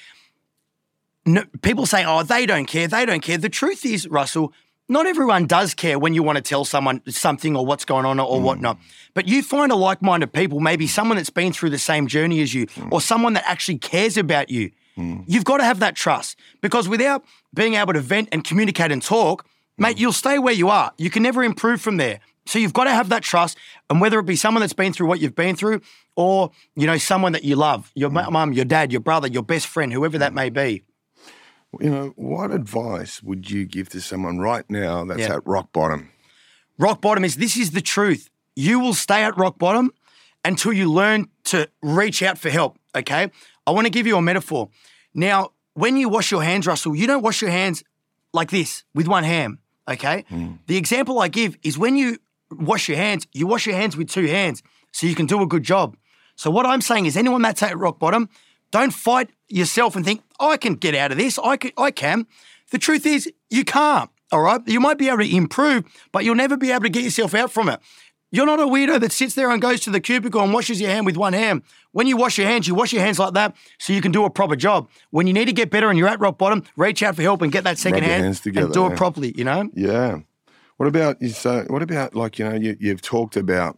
no, 1.25 1.43
people 1.61 1.85
say, 1.85 2.03
oh, 2.05 2.23
they 2.23 2.45
don't 2.45 2.65
care, 2.65 2.87
they 2.87 3.05
don't 3.05 3.21
care. 3.21 3.37
The 3.37 3.49
truth 3.49 3.85
is, 3.85 4.07
Russell, 4.07 4.53
not 4.89 5.05
everyone 5.05 5.47
does 5.47 5.73
care 5.73 5.97
when 5.97 6.13
you 6.13 6.23
want 6.23 6.35
to 6.35 6.41
tell 6.41 6.65
someone 6.65 7.01
something 7.07 7.55
or 7.55 7.65
what's 7.65 7.85
going 7.85 8.05
on 8.05 8.19
or 8.19 8.39
mm. 8.39 8.43
whatnot. 8.43 8.77
But 9.13 9.27
you 9.27 9.41
find 9.41 9.71
a 9.71 9.75
like 9.75 10.01
minded 10.01 10.33
people, 10.33 10.59
maybe 10.59 10.87
someone 10.87 11.17
that's 11.17 11.29
been 11.29 11.53
through 11.53 11.69
the 11.69 11.77
same 11.77 12.07
journey 12.07 12.41
as 12.41 12.53
you 12.53 12.67
mm. 12.67 12.91
or 12.91 12.99
someone 12.99 13.33
that 13.33 13.45
actually 13.47 13.77
cares 13.77 14.17
about 14.17 14.49
you. 14.49 14.71
Mm. 14.97 15.23
You've 15.25 15.45
got 15.45 15.57
to 15.57 15.63
have 15.63 15.79
that 15.79 15.95
trust 15.95 16.37
because 16.61 16.89
without 16.89 17.23
being 17.53 17.75
able 17.75 17.93
to 17.93 18.01
vent 18.01 18.29
and 18.31 18.43
communicate 18.43 18.91
and 18.91 19.01
talk, 19.01 19.45
mate, 19.77 19.97
you'll 19.97 20.11
stay 20.11 20.37
where 20.37 20.53
you 20.53 20.69
are. 20.69 20.91
You 20.97 21.09
can 21.09 21.23
never 21.23 21.43
improve 21.43 21.81
from 21.81 21.97
there. 21.97 22.19
So 22.45 22.59
you've 22.59 22.73
got 22.73 22.83
to 22.83 22.91
have 22.91 23.07
that 23.07 23.23
trust, 23.23 23.57
and 23.89 24.01
whether 24.01 24.19
it 24.19 24.25
be 24.25 24.35
someone 24.35 24.59
that's 24.59 24.73
been 24.73 24.91
through 24.91 25.07
what 25.07 25.21
you've 25.21 25.33
been 25.33 25.55
through, 25.55 25.79
or 26.17 26.51
you 26.75 26.85
know 26.85 26.97
someone 26.97 27.31
that 27.31 27.45
you 27.45 27.55
love, 27.55 27.89
your 27.95 28.09
mum, 28.09 28.51
your 28.51 28.65
dad, 28.65 28.91
your 28.91 28.99
brother, 28.99 29.29
your 29.29 29.43
best 29.43 29.65
friend, 29.65 29.93
whoever 29.93 30.17
that 30.17 30.33
may 30.33 30.49
be. 30.49 30.83
You 31.79 31.89
know, 31.89 32.13
what 32.15 32.51
advice 32.51 33.23
would 33.23 33.49
you 33.49 33.65
give 33.65 33.89
to 33.89 34.01
someone 34.01 34.39
right 34.39 34.65
now 34.69 35.03
that's 35.05 35.21
Yeah. 35.21 35.35
at 35.35 35.47
rock 35.47 35.71
bottom? 35.73 36.09
Rock 36.77 37.01
bottom 37.01 37.23
is 37.25 37.35
this 37.35 37.57
is 37.57 37.71
the 37.71 37.81
truth. 37.81 38.29
You 38.55 38.79
will 38.79 38.93
stay 38.93 39.23
at 39.23 39.37
rock 39.37 39.57
bottom 39.57 39.91
until 40.45 40.73
you 40.73 40.91
learn 40.91 41.27
to 41.45 41.69
reach 41.81 42.21
out 42.21 42.37
for 42.37 42.49
help. 42.49 42.77
Okay. 42.95 43.31
I 43.65 43.71
want 43.71 43.85
to 43.85 43.91
give 43.91 44.05
you 44.05 44.17
a 44.17 44.21
metaphor. 44.21 44.69
Now, 45.13 45.51
when 45.73 45.97
you 45.97 46.09
wash 46.09 46.31
your 46.31 46.43
hands, 46.43 46.67
Russell, 46.67 46.95
you 46.95 47.07
don't 47.07 47.23
wash 47.23 47.41
your 47.41 47.51
hands 47.51 47.83
like 48.33 48.51
this 48.51 48.83
with 48.93 49.07
one 49.07 49.23
hand. 49.23 49.57
Okay. 49.87 50.25
Hmm. 50.29 50.53
The 50.67 50.77
example 50.77 51.19
I 51.19 51.27
give 51.27 51.57
is 51.63 51.77
when 51.77 51.95
you 51.95 52.17
wash 52.51 52.87
your 52.87 52.97
hands, 52.97 53.25
you 53.33 53.47
wash 53.47 53.65
your 53.65 53.75
hands 53.75 53.97
with 53.97 54.09
two 54.09 54.27
hands 54.27 54.61
so 54.91 55.07
you 55.07 55.15
can 55.15 55.25
do 55.25 55.41
a 55.41 55.47
good 55.47 55.63
job. 55.63 55.97
So, 56.35 56.49
what 56.51 56.65
I'm 56.65 56.81
saying 56.81 57.05
is, 57.05 57.15
anyone 57.17 57.41
that's 57.41 57.61
at 57.63 57.77
rock 57.77 57.99
bottom, 57.99 58.27
don't 58.71 58.91
fight 58.93 59.29
yourself 59.53 59.95
and 59.95 60.03
think, 60.03 60.23
I 60.39 60.57
can 60.57 60.75
get 60.75 60.95
out 60.95 61.11
of 61.11 61.17
this. 61.17 61.39
I 61.39 61.57
can. 61.57 61.71
I 61.77 61.91
can. 61.91 62.25
The 62.71 62.79
truth 62.79 63.05
is, 63.05 63.31
you 63.49 63.63
can't. 63.63 64.09
All 64.31 64.41
right. 64.41 64.61
You 64.65 64.79
might 64.79 64.97
be 64.97 65.07
able 65.07 65.19
to 65.19 65.35
improve, 65.35 65.83
but 66.11 66.23
you'll 66.23 66.35
never 66.35 66.57
be 66.57 66.71
able 66.71 66.83
to 66.83 66.89
get 66.89 67.03
yourself 67.03 67.35
out 67.35 67.51
from 67.51 67.69
it. 67.69 67.79
You're 68.31 68.47
not 68.47 68.59
a 68.59 68.65
weirdo 68.65 68.99
that 69.01 69.11
sits 69.11 69.35
there 69.35 69.51
and 69.51 69.61
goes 69.61 69.81
to 69.81 69.91
the 69.91 69.99
cubicle 69.99 70.41
and 70.41 70.51
washes 70.51 70.81
your 70.81 70.89
hand 70.89 71.05
with 71.05 71.15
one 71.15 71.33
hand. 71.33 71.61
When 71.91 72.07
you 72.07 72.17
wash 72.17 72.39
your 72.39 72.47
hands, 72.47 72.67
you 72.67 72.73
wash 72.73 72.91
your 72.91 73.03
hands 73.03 73.19
like 73.19 73.35
that 73.35 73.55
so 73.77 73.93
you 73.93 74.01
can 74.01 74.11
do 74.11 74.25
a 74.25 74.29
proper 74.31 74.55
job. 74.55 74.89
When 75.11 75.27
you 75.27 75.33
need 75.33 75.45
to 75.45 75.53
get 75.53 75.69
better 75.69 75.87
and 75.87 75.99
you're 75.99 76.07
at 76.07 76.19
rock 76.19 76.39
bottom, 76.39 76.63
reach 76.75 77.03
out 77.03 77.15
for 77.15 77.21
help 77.21 77.43
and 77.43 77.51
get 77.51 77.63
that 77.65 77.77
second 77.77 78.03
hand 78.03 78.35
together, 78.37 78.65
and 78.65 78.73
do 78.73 78.87
it 78.87 78.97
properly, 78.97 79.35
you 79.37 79.43
know? 79.43 79.69
Yeah. 79.75 80.21
What 80.77 80.87
about 80.87 81.21
you? 81.21 81.29
So, 81.29 81.65
what 81.67 81.83
about 81.83 82.15
like 82.15 82.39
you 82.39 82.49
know 82.49 82.55
you, 82.55 82.75
you've 82.79 83.03
talked 83.03 83.37
about 83.37 83.77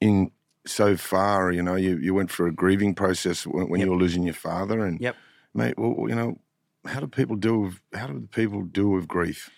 in 0.00 0.32
so 0.66 0.96
far. 0.96 1.52
You 1.52 1.62
know, 1.62 1.74
you, 1.74 1.96
you 1.98 2.14
went 2.14 2.30
through 2.30 2.48
a 2.48 2.52
grieving 2.52 2.94
process 2.94 3.46
when, 3.46 3.68
when 3.68 3.80
Yep. 3.80 3.86
you 3.86 3.92
were 3.92 3.98
losing 3.98 4.22
your 4.24 4.34
father, 4.34 4.84
and 4.84 5.00
Yep. 5.00 5.16
mate, 5.54 5.78
well, 5.78 6.08
you 6.08 6.14
know, 6.14 6.38
how 6.86 7.00
do 7.00 7.06
people 7.06 7.36
deal 7.36 7.58
with 7.60 7.80
how 7.94 8.06
do 8.06 8.28
people 8.32 8.62
deal 8.62 8.88
with 8.88 9.08
grief? 9.08 9.50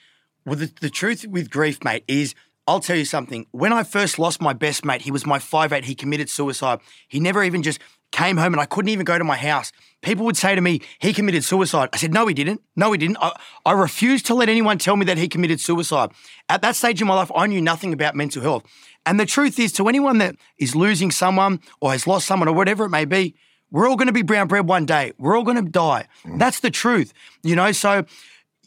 Well, 0.45 0.57
the, 0.57 0.73
the 0.81 0.91
truth 0.91 1.27
with 1.27 1.51
grief, 1.51 1.83
mate, 1.83 2.05
is 2.07 2.35
I'll 2.69 2.81
tell 2.81 2.97
you 2.97 3.05
something. 3.05 3.47
When 3.53 3.73
I 3.73 3.83
first 3.85 4.19
lost 4.19 4.41
my 4.41 4.53
best 4.53 4.85
mate, 4.85 5.03
he 5.03 5.11
was 5.11 5.25
my 5.27 5.39
5'8. 5.39 5.85
He 5.85 5.95
committed 5.95 6.29
suicide. 6.29 6.81
He 7.09 7.21
never 7.21 7.43
even 7.45 7.63
just 7.63 7.81
came 8.13 8.37
home 8.37 8.55
and 8.55 8.61
I 8.61 8.67
couldn't 8.67 8.89
even 8.91 9.05
go 9.05 9.19
to 9.19 9.25
my 9.25 9.37
house. 9.37 9.73
People 10.03 10.25
would 10.27 10.37
say 10.37 10.55
to 10.55 10.61
me, 10.61 10.81
he 10.99 11.13
committed 11.13 11.43
suicide. 11.45 11.89
I 11.93 11.97
said, 11.97 12.13
no, 12.13 12.27
he 12.27 12.35
didn't. 12.35 12.63
No, 12.77 12.93
he 12.93 12.99
didn't. 12.99 13.17
I, 13.21 13.33
I 13.65 13.73
refused 13.73 14.27
to 14.27 14.35
let 14.35 14.49
anyone 14.49 14.79
tell 14.79 14.97
me 14.97 15.05
that 15.07 15.19
he 15.19 15.29
committed 15.29 15.61
suicide. 15.61 16.11
At 16.49 16.63
that 16.63 16.77
stage 16.77 17.01
in 17.01 17.09
my 17.09 17.15
life, 17.15 17.31
I 17.35 17.47
knew 17.47 17.61
nothing 17.61 17.93
about 17.93 18.15
mental 18.15 18.43
health. 18.43 18.65
And 19.05 19.19
the 19.19 19.27
truth 19.27 19.59
is, 19.59 19.73
to 19.75 19.89
anyone 19.89 20.19
that 20.19 20.37
is 20.59 20.75
losing 20.77 21.11
someone 21.11 21.61
or 21.81 21.93
has 21.93 22.07
lost 22.07 22.27
someone 22.27 22.49
or 22.49 22.55
whatever 22.55 22.85
it 22.85 22.91
may 22.91 23.05
be, 23.05 23.35
we're 23.71 23.89
all 23.89 23.97
going 23.97 24.07
to 24.07 24.13
be 24.13 24.23
brown 24.23 24.47
bread 24.49 24.69
one 24.69 24.87
day. 24.87 25.13
We're 25.19 25.37
all 25.37 25.45
going 25.45 25.63
to 25.65 25.71
die. 25.71 26.07
That's 26.25 26.61
the 26.61 26.71
truth, 26.71 27.13
you 27.43 27.57
know. 27.57 27.73
So 27.73 28.05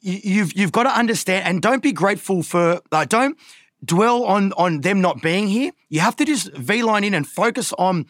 you- 0.01 0.19
you've 0.24 0.53
you've 0.53 0.72
got 0.74 0.84
to 0.84 0.89
understand 0.98 1.46
and 1.46 1.62
don't 1.62 1.81
be 1.81 1.91
grateful 1.93 2.43
for 2.43 2.81
uh, 2.91 3.05
don't 3.05 3.38
dwell 3.84 4.24
on 4.25 4.51
on 4.53 4.81
them 4.81 5.00
not 5.01 5.22
being 5.22 5.48
here. 5.48 5.72
You 5.88 6.01
have 6.01 6.15
to 6.17 6.25
just 6.25 6.53
V 6.53 6.84
line 6.84 7.03
in 7.05 7.13
and 7.13 7.25
focus 7.27 7.72
on 7.77 8.05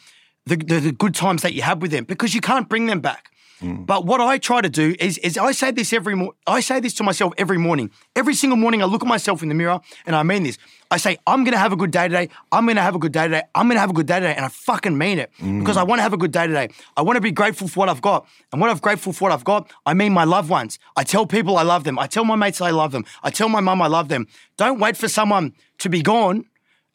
the, 0.50 0.58
the 0.58 0.80
the 0.80 0.92
good 0.92 1.16
times 1.16 1.42
that 1.44 1.54
you 1.54 1.62
have 1.62 1.82
with 1.82 1.92
them 1.92 2.04
because 2.04 2.34
you 2.36 2.42
can't 2.42 2.68
bring 2.68 2.88
them 2.88 3.02
back. 3.02 3.32
Mm. 3.62 3.86
But 3.86 4.06
what 4.06 4.22
I 4.22 4.38
try 4.38 4.62
to 4.62 4.70
do 4.70 4.96
is 5.00 5.18
is 5.18 5.38
I 5.38 5.52
say 5.52 5.72
this 5.72 5.92
every 5.92 6.16
mo- 6.16 6.34
I 6.48 6.62
say 6.62 6.80
this 6.80 6.94
to 6.96 7.04
myself 7.04 7.34
every 7.38 7.58
morning. 7.58 7.92
Every 8.16 8.34
single 8.34 8.58
morning 8.58 8.82
I 8.82 8.86
look 8.86 9.04
at 9.04 9.08
myself 9.08 9.44
in 9.44 9.50
the 9.50 9.56
mirror 9.56 9.80
and 10.06 10.16
I 10.16 10.24
mean 10.24 10.44
this. 10.44 10.58
I 10.90 10.98
say 10.98 11.18
I'm 11.28 11.44
going 11.44 11.52
to 11.54 11.60
have 11.60 11.74
a 11.74 11.76
good 11.76 11.92
day 11.92 12.08
today. 12.08 12.30
I'm 12.54 12.66
going 12.66 12.78
to 12.78 12.82
have 12.82 12.96
a 12.96 13.00
good 13.00 13.12
day 13.12 13.24
today. 13.24 13.44
I'm 13.54 13.68
going 13.68 13.76
to 13.76 13.82
have 13.82 13.90
a 13.90 13.94
good 13.94 14.08
day 14.08 14.20
today 14.22 14.34
and 14.34 14.46
I 14.46 14.48
fucking 14.48 14.98
mean 14.98 15.20
it 15.20 15.30
mm. 15.40 15.60
because 15.60 15.76
I 15.76 15.84
want 15.84 16.00
to 16.00 16.04
have 16.04 16.14
a 16.14 16.18
good 16.18 16.32
day 16.32 16.48
today. 16.48 16.70
I 16.96 17.02
want 17.02 17.18
to 17.18 17.22
be 17.22 17.32
grateful 17.32 17.68
for 17.68 17.82
what 17.82 17.90
I've 17.90 18.02
got. 18.02 18.26
And 18.52 18.62
what 18.62 18.70
I'm 18.70 18.78
grateful 18.78 19.12
for 19.12 19.26
what 19.26 19.34
I've 19.34 19.44
got, 19.44 19.70
I 19.86 19.94
mean 19.94 20.14
my 20.14 20.24
loved 20.24 20.50
ones. 20.50 20.80
I 20.96 21.04
tell 21.04 21.26
people 21.26 21.58
I 21.58 21.64
love 21.64 21.84
them. 21.84 22.00
I 22.00 22.08
tell 22.08 22.24
my 22.24 22.36
mates 22.36 22.62
I 22.62 22.72
love 22.72 22.94
them. 22.94 23.04
I 23.24 23.30
tell 23.30 23.50
my 23.50 23.60
mum 23.60 23.82
I 23.82 23.88
love 23.88 24.08
them. 24.08 24.28
Don't 24.56 24.80
wait 24.80 24.96
for 24.96 25.10
someone 25.10 25.54
to 25.80 25.90
be 25.90 26.02
gone 26.02 26.46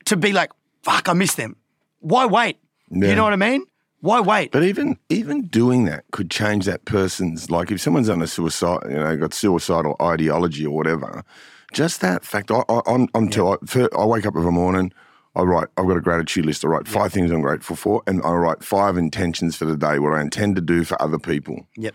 to 0.07 0.17
be 0.17 0.33
like, 0.33 0.51
fuck, 0.83 1.09
I 1.09 1.13
miss 1.13 1.35
them. 1.35 1.57
Why 2.01 2.25
wait? 2.27 2.59
Yeah. 2.91 3.09
You 3.09 3.15
know 3.17 3.25
what 3.25 3.33
I 3.33 3.37
mean? 3.37 3.65
Why 4.01 4.21
wait? 4.21 4.53
But 4.53 4.63
even 4.65 4.99
even 5.09 5.47
doing 5.47 5.87
that 5.87 6.05
could 6.13 6.31
change 6.31 6.67
that 6.67 6.85
person's 6.85 7.51
like 7.51 7.71
if 7.71 7.81
someone's 7.81 8.11
on 8.11 8.21
a 8.21 8.27
suicide, 8.27 8.81
you 8.89 8.97
know, 8.97 9.17
got 9.17 9.33
suicidal 9.33 9.97
ideology 10.03 10.67
or 10.67 10.77
whatever. 10.77 11.25
Just 11.73 12.03
that 12.03 12.25
fact, 12.25 12.51
I, 12.51 12.63
I, 12.69 12.83
I'm, 12.87 13.09
I'm 13.15 13.29
till 13.29 13.49
I, 13.53 13.89
I 13.99 14.05
wake 14.05 14.27
up 14.27 14.37
every 14.37 14.53
morning. 14.53 14.93
I 15.35 15.43
write. 15.43 15.69
I've 15.77 15.87
got 15.89 15.97
a 15.97 16.01
gratitude 16.01 16.47
list. 16.47 16.65
I 16.65 16.69
write 16.69 16.87
five 16.87 17.13
things 17.13 17.33
I'm 17.33 17.41
grateful 17.41 17.75
for, 17.75 18.03
and 18.07 18.23
I 18.23 18.31
write 18.33 18.63
five 18.63 18.97
intentions 18.97 19.57
for 19.57 19.65
the 19.65 19.77
day 19.77 19.99
what 19.99 20.13
I 20.13 20.21
intend 20.21 20.55
to 20.57 20.63
do 20.63 20.85
for 20.85 21.01
other 21.03 21.19
people. 21.19 21.67
Yep. 21.77 21.95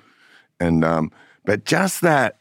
And 0.59 0.83
um, 0.83 1.11
but 1.45 1.63
just 1.63 2.01
that 2.01 2.39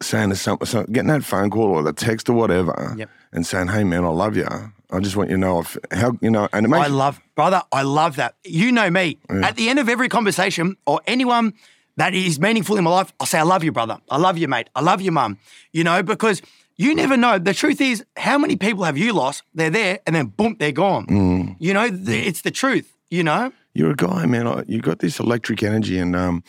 saying 0.00 0.30
to 0.30 0.36
some, 0.36 0.58
some 0.64 0.86
getting 0.86 1.08
that 1.08 1.22
phone 1.22 1.50
call 1.50 1.68
or 1.68 1.82
the 1.84 1.92
text 1.92 2.28
or 2.28 2.32
whatever, 2.32 2.94
Yep. 2.96 3.08
and 3.32 3.46
saying, 3.46 3.68
"Hey 3.68 3.84
man, 3.84 4.04
I 4.04 4.08
love 4.08 4.36
you. 4.36 4.48
I 4.92 5.00
just 5.00 5.16
want 5.16 5.30
you 5.30 5.36
to 5.36 5.40
know 5.40 5.60
if, 5.60 5.76
how 5.90 6.12
you 6.20 6.30
know." 6.30 6.48
And 6.52 6.66
it 6.66 6.68
makes 6.68 6.84
I 6.86 6.88
love, 6.88 7.20
brother, 7.34 7.62
I 7.72 7.82
love 7.82 8.16
that. 8.16 8.34
You 8.44 8.70
know 8.72 8.90
me. 8.90 9.18
At 9.28 9.56
the 9.56 9.68
end 9.68 9.78
of 9.78 9.88
every 9.88 10.08
conversation 10.08 10.76
or 10.86 11.00
anyone 11.06 11.54
that 11.96 12.14
is 12.14 12.38
meaningful 12.38 12.76
in 12.78 12.84
my 12.84 12.90
life, 12.90 13.12
I'll 13.20 13.26
say, 13.26 13.38
I 13.38 13.42
love 13.42 13.64
you, 13.64 13.72
brother. 13.72 13.98
I 14.10 14.16
love 14.18 14.38
you, 14.38 14.48
mate. 14.48 14.68
I 14.74 14.80
love 14.80 15.00
you, 15.00 15.12
mum. 15.12 15.38
You 15.72 15.84
know, 15.84 16.02
because 16.02 16.40
you 16.76 16.94
never 16.94 17.16
know. 17.16 17.38
The 17.38 17.52
truth 17.54 17.80
is, 17.80 18.04
how 18.16 18.38
many 18.38 18.56
people 18.56 18.84
have 18.84 18.96
you 18.96 19.12
lost? 19.12 19.42
They're 19.54 19.70
there 19.70 19.98
and 20.06 20.16
then 20.16 20.26
boom, 20.26 20.56
they're 20.58 20.72
gone. 20.72 21.56
You 21.58 21.74
know, 21.74 21.88
th- 21.88 22.26
it's 22.26 22.40
the 22.42 22.50
truth, 22.50 22.92
you 23.10 23.22
know? 23.22 23.52
You're 23.74 23.90
a 23.92 23.96
guy, 23.96 24.26
man. 24.26 24.46
I, 24.46 24.64
you 24.68 24.80
got 24.80 24.98
this 24.98 25.18
electric 25.20 25.62
energy, 25.62 25.98
and 25.98 26.14
um, 26.16 26.44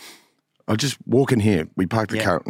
I 0.67 0.75
just 0.75 0.97
walk 1.05 1.31
in 1.31 1.39
here. 1.39 1.67
We 1.77 1.85
park 1.85 2.09
the 2.09 2.17
Yeah. 2.17 2.23
car. 2.25 2.41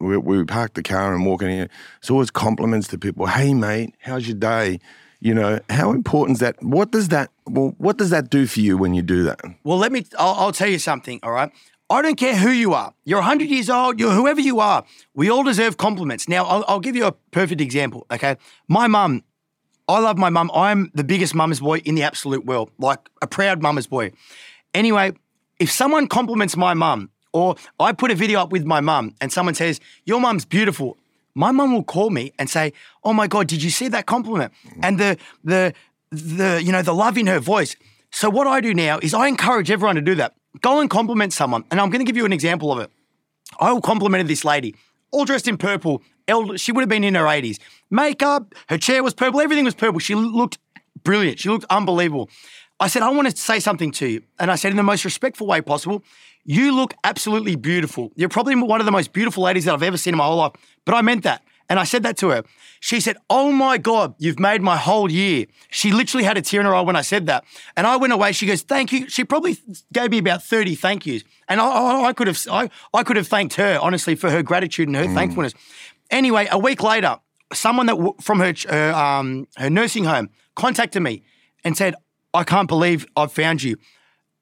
We, 0.00 0.16
we 0.16 0.44
park 0.44 0.74
the 0.74 0.82
car 0.82 1.14
and 1.14 1.24
walk 1.24 1.42
in. 1.42 1.68
It's 1.98 2.10
always 2.10 2.30
compliments 2.30 2.88
to 2.88 2.98
people. 2.98 3.26
Hey, 3.26 3.54
mate, 3.54 3.94
how's 4.00 4.26
your 4.26 4.36
day? 4.36 4.80
You 5.20 5.34
know 5.34 5.60
how 5.70 5.92
important 5.92 6.36
is 6.36 6.40
that? 6.40 6.62
What 6.62 6.90
does 6.90 7.08
that? 7.08 7.30
Well, 7.46 7.74
what 7.78 7.96
does 7.96 8.10
that 8.10 8.28
do 8.28 8.46
for 8.46 8.60
you 8.60 8.76
when 8.76 8.92
you 8.92 9.02
do 9.02 9.22
that? 9.24 9.40
Well, 9.62 9.78
let 9.78 9.90
me, 9.90 10.04
I'll, 10.18 10.34
I'll 10.34 10.52
tell 10.52 10.68
you 10.68 10.78
something, 10.78 11.20
all 11.22 11.32
right? 11.32 11.50
I 11.88 12.02
don't 12.02 12.16
care 12.16 12.36
who 12.36 12.50
you 12.50 12.74
are. 12.74 12.92
You're 13.04 13.20
100 13.20 13.48
years 13.48 13.70
old, 13.70 14.00
you're 14.00 14.12
whoever 14.12 14.40
you 14.40 14.60
are. 14.60 14.84
We 15.14 15.30
all 15.30 15.42
deserve 15.42 15.76
compliments. 15.76 16.28
Now, 16.28 16.44
I'll, 16.44 16.64
I'll 16.68 16.80
give 16.80 16.96
you 16.96 17.06
a 17.06 17.12
perfect 17.30 17.60
example, 17.60 18.06
okay? 18.10 18.36
My 18.68 18.86
mum, 18.86 19.22
I 19.88 19.98
love 20.00 20.18
my 20.18 20.30
mum. 20.30 20.50
I'm 20.54 20.90
the 20.94 21.04
biggest 21.04 21.34
mum's 21.34 21.60
boy 21.60 21.78
in 21.78 21.94
the 21.94 22.02
absolute 22.02 22.44
world, 22.44 22.70
like 22.78 22.98
a 23.22 23.26
proud 23.26 23.62
mum's 23.62 23.86
boy. 23.86 24.12
Anyway, 24.72 25.12
if 25.58 25.70
someone 25.70 26.08
compliments 26.08 26.56
my 26.56 26.74
mum, 26.74 27.10
or 27.34 27.56
I 27.78 27.92
put 27.92 28.10
a 28.10 28.14
video 28.14 28.40
up 28.40 28.50
with 28.50 28.64
my 28.64 28.80
mum 28.80 29.14
and 29.20 29.30
someone 29.30 29.54
says, 29.54 29.80
Your 30.06 30.20
mum's 30.20 30.46
beautiful, 30.46 30.96
my 31.34 31.50
mum 31.50 31.74
will 31.74 31.84
call 31.84 32.08
me 32.08 32.32
and 32.38 32.48
say, 32.48 32.72
Oh 33.02 33.12
my 33.12 33.26
God, 33.26 33.48
did 33.48 33.62
you 33.62 33.70
see 33.70 33.88
that 33.88 34.06
compliment? 34.06 34.52
And 34.82 34.98
the 34.98 35.18
the 35.42 35.74
the 36.10 36.62
you 36.64 36.72
know, 36.72 36.80
the 36.80 36.94
love 36.94 37.18
in 37.18 37.26
her 37.26 37.40
voice. 37.40 37.76
So 38.10 38.30
what 38.30 38.46
I 38.46 38.60
do 38.60 38.72
now 38.72 39.00
is 39.02 39.12
I 39.12 39.26
encourage 39.26 39.70
everyone 39.70 39.96
to 39.96 40.00
do 40.00 40.14
that. 40.14 40.34
Go 40.60 40.80
and 40.80 40.88
compliment 40.88 41.32
someone. 41.32 41.64
And 41.70 41.80
I'm 41.80 41.90
gonna 41.90 42.04
give 42.04 42.16
you 42.16 42.24
an 42.24 42.32
example 42.32 42.72
of 42.72 42.78
it. 42.78 42.90
I 43.60 43.78
complimented 43.80 44.28
this 44.28 44.44
lady, 44.44 44.74
all 45.10 45.24
dressed 45.24 45.48
in 45.48 45.58
purple. 45.58 46.02
Elder, 46.26 46.56
she 46.56 46.72
would 46.72 46.80
have 46.80 46.88
been 46.88 47.04
in 47.04 47.16
her 47.16 47.24
80s. 47.24 47.58
Makeup, 47.90 48.54
her 48.68 48.78
chair 48.78 49.02
was 49.02 49.12
purple, 49.12 49.40
everything 49.42 49.66
was 49.66 49.74
purple. 49.74 49.98
She 49.98 50.14
looked 50.14 50.58
brilliant. 51.02 51.38
She 51.40 51.50
looked 51.50 51.66
unbelievable. 51.68 52.30
I 52.80 52.88
said, 52.88 53.02
I 53.02 53.10
want 53.10 53.30
to 53.30 53.36
say 53.36 53.60
something 53.60 53.90
to 53.92 54.06
you. 54.06 54.22
And 54.38 54.50
I 54.50 54.56
said, 54.56 54.70
in 54.70 54.76
the 54.76 54.82
most 54.82 55.04
respectful 55.04 55.46
way 55.46 55.60
possible, 55.60 56.02
you 56.44 56.74
look 56.74 56.94
absolutely 57.04 57.56
beautiful. 57.56 58.12
You're 58.16 58.28
probably 58.28 58.54
one 58.54 58.80
of 58.80 58.86
the 58.86 58.92
most 58.92 59.12
beautiful 59.12 59.42
ladies 59.42 59.64
that 59.64 59.74
I've 59.74 59.82
ever 59.82 59.96
seen 59.96 60.14
in 60.14 60.18
my 60.18 60.26
whole 60.26 60.36
life. 60.36 60.52
But 60.84 60.94
I 60.94 61.02
meant 61.02 61.22
that. 61.24 61.42
And 61.70 61.80
I 61.80 61.84
said 61.84 62.02
that 62.02 62.18
to 62.18 62.28
her. 62.28 62.44
She 62.80 63.00
said, 63.00 63.16
Oh 63.30 63.50
my 63.50 63.78
God, 63.78 64.14
you've 64.18 64.38
made 64.38 64.60
my 64.60 64.76
whole 64.76 65.10
year. 65.10 65.46
She 65.70 65.92
literally 65.92 66.24
had 66.24 66.36
a 66.36 66.42
tear 66.42 66.60
in 66.60 66.66
her 66.66 66.74
eye 66.74 66.82
when 66.82 66.96
I 66.96 67.00
said 67.00 67.26
that. 67.26 67.44
And 67.74 67.86
I 67.86 67.96
went 67.96 68.12
away. 68.12 68.32
She 68.32 68.44
goes, 68.44 68.60
Thank 68.60 68.92
you. 68.92 69.08
She 69.08 69.24
probably 69.24 69.56
gave 69.92 70.10
me 70.10 70.18
about 70.18 70.42
30 70.42 70.74
thank 70.74 71.06
yous. 71.06 71.24
And 71.48 71.60
I, 71.60 72.04
I, 72.04 72.12
could 72.12 72.26
have 72.26 72.38
I, 72.50 72.68
I 72.92 73.02
could 73.02 73.16
have 73.16 73.26
thanked 73.26 73.54
her, 73.54 73.78
honestly, 73.80 74.14
for 74.14 74.30
her 74.30 74.42
gratitude 74.42 74.88
and 74.88 74.96
her 74.96 75.06
thankfulness. 75.06 75.54
Anyway, 76.10 76.46
a 76.50 76.58
week 76.58 76.82
later, 76.82 77.18
someone 77.54 77.86
that 77.86 77.96
w- 77.96 78.14
from 78.20 78.40
her, 78.40 78.52
her, 78.68 78.92
um, 78.92 79.48
her 79.56 79.70
nursing 79.70 80.04
home 80.04 80.28
contacted 80.54 81.02
me 81.02 81.22
and 81.64 81.76
said, 81.76 81.94
I 82.34 82.44
can't 82.44 82.68
believe 82.68 83.06
I've 83.16 83.32
found 83.32 83.62
you 83.62 83.78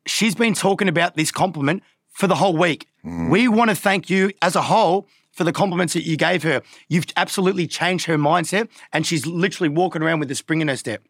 she's 0.06 0.34
been 0.34 0.54
talking 0.54 0.88
about 0.88 1.16
this 1.16 1.30
compliment 1.30 1.82
for 2.12 2.26
the 2.26 2.34
whole 2.36 2.56
week. 2.56 2.86
Mm. 3.04 3.30
We 3.30 3.48
want 3.48 3.70
to 3.70 3.76
thank 3.76 4.08
you 4.10 4.30
as 4.42 4.54
a 4.56 4.62
whole 4.62 5.06
for 5.32 5.44
the 5.44 5.52
compliments 5.52 5.94
that 5.94 6.04
you 6.06 6.16
gave 6.16 6.42
her. 6.42 6.62
You've 6.88 7.06
absolutely 7.16 7.66
changed 7.66 8.06
her 8.06 8.16
mindset, 8.18 8.68
and 8.92 9.06
she's 9.06 9.26
literally 9.26 9.68
walking 9.70 10.02
around 10.02 10.20
with 10.20 10.30
a 10.30 10.34
spring 10.34 10.60
in 10.60 10.68
her 10.68 10.76
step. 10.76 11.02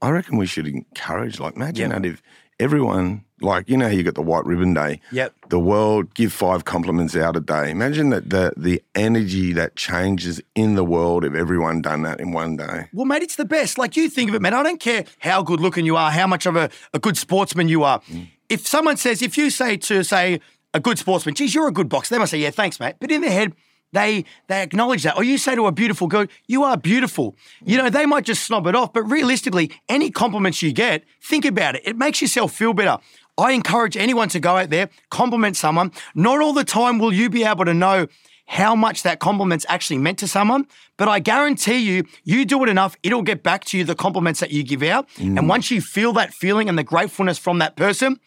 I 0.00 0.10
reckon 0.10 0.36
we 0.36 0.46
should 0.46 0.66
encourage. 0.66 1.38
Like, 1.38 1.54
imagine 1.56 1.90
Yep. 1.90 2.02
that 2.02 2.08
if 2.08 2.22
everyone, 2.58 3.24
like, 3.40 3.68
you 3.68 3.76
know, 3.76 3.86
how 3.86 3.92
you 3.92 4.02
got 4.02 4.14
the 4.16 4.22
white 4.22 4.44
ribbon 4.44 4.74
day. 4.74 5.00
Yep. 5.12 5.32
The 5.50 5.58
world 5.60 6.12
give 6.14 6.32
five 6.32 6.64
compliments 6.64 7.14
out 7.16 7.36
a 7.36 7.40
day. 7.40 7.70
Imagine 7.70 8.10
that 8.10 8.30
the 8.30 8.52
the 8.56 8.82
energy 8.94 9.52
that 9.52 9.76
changes 9.76 10.40
in 10.54 10.74
the 10.74 10.84
world 10.84 11.24
if 11.24 11.34
everyone 11.34 11.82
done 11.82 12.02
that 12.02 12.20
in 12.20 12.32
one 12.32 12.56
day. 12.56 12.86
Well, 12.92 13.04
mate, 13.06 13.22
it's 13.22 13.36
the 13.36 13.44
best. 13.44 13.78
Like 13.78 13.96
you 13.96 14.08
think 14.08 14.28
of 14.28 14.34
it, 14.34 14.42
man. 14.42 14.54
I 14.54 14.62
don't 14.62 14.80
care 14.80 15.04
how 15.18 15.42
good 15.42 15.60
looking 15.60 15.86
you 15.86 15.96
are, 15.96 16.10
how 16.10 16.26
much 16.26 16.46
of 16.46 16.56
a, 16.56 16.68
a 16.92 16.98
good 16.98 17.16
sportsman 17.16 17.68
you 17.68 17.84
are. 17.84 18.00
Mm. 18.10 18.28
If 18.52 18.66
someone 18.66 18.96
says, 18.96 19.22
if 19.22 19.38
you 19.38 19.50
say 19.50 19.76
to 19.76 20.02
say 20.04 20.40
a 20.74 20.80
good 20.80 20.98
sportsman, 20.98 21.34
geez, 21.34 21.54
you're 21.54 21.68
a 21.68 21.72
good 21.72 21.88
boxer, 21.88 22.14
they 22.14 22.18
might 22.18 22.28
say, 22.28 22.38
yeah, 22.38 22.50
thanks, 22.50 22.78
mate. 22.78 22.96
But 23.00 23.10
in 23.10 23.20
their 23.20 23.30
head, 23.30 23.54
they 23.92 24.24
they 24.48 24.62
acknowledge 24.62 25.02
that. 25.02 25.16
Or 25.16 25.24
you 25.24 25.38
say 25.38 25.54
to 25.54 25.66
a 25.66 25.72
beautiful 25.72 26.06
girl, 26.06 26.26
you 26.46 26.64
are 26.64 26.76
beautiful. 26.76 27.36
You 27.64 27.78
know, 27.78 27.90
they 27.90 28.06
might 28.06 28.24
just 28.24 28.44
snob 28.44 28.66
it 28.66 28.74
off. 28.74 28.92
But 28.92 29.02
realistically, 29.04 29.70
any 29.88 30.10
compliments 30.10 30.62
you 30.62 30.72
get, 30.72 31.04
think 31.22 31.44
about 31.44 31.76
it. 31.76 31.82
It 31.84 31.96
makes 31.96 32.20
yourself 32.20 32.52
feel 32.52 32.72
better. 32.72 32.98
I 33.38 33.52
encourage 33.52 33.96
anyone 33.96 34.28
to 34.30 34.40
go 34.40 34.56
out 34.56 34.70
there, 34.70 34.90
compliment 35.10 35.56
someone. 35.56 35.92
Not 36.14 36.40
all 36.40 36.52
the 36.52 36.64
time 36.64 36.98
will 36.98 37.12
you 37.12 37.30
be 37.30 37.44
able 37.44 37.64
to 37.64 37.74
know 37.74 38.06
how 38.46 38.74
much 38.74 39.02
that 39.02 39.18
compliment's 39.18 39.64
actually 39.68 39.98
meant 39.98 40.18
to 40.18 40.28
someone, 40.28 40.66
but 40.98 41.08
I 41.08 41.20
guarantee 41.20 41.78
you, 41.78 42.04
you 42.22 42.44
do 42.44 42.62
it 42.62 42.68
enough, 42.68 42.96
it'll 43.02 43.22
get 43.22 43.42
back 43.42 43.64
to 43.66 43.78
you 43.78 43.84
the 43.84 43.94
compliments 43.94 44.40
that 44.40 44.50
you 44.50 44.62
give 44.62 44.82
out. 44.82 45.08
Mm. 45.16 45.38
And 45.38 45.48
once 45.48 45.70
you 45.70 45.80
feel 45.80 46.12
that 46.14 46.34
feeling 46.34 46.68
and 46.68 46.76
the 46.76 46.84
gratefulness 46.84 47.38
from 47.38 47.60
that 47.60 47.76
person, 47.76 48.20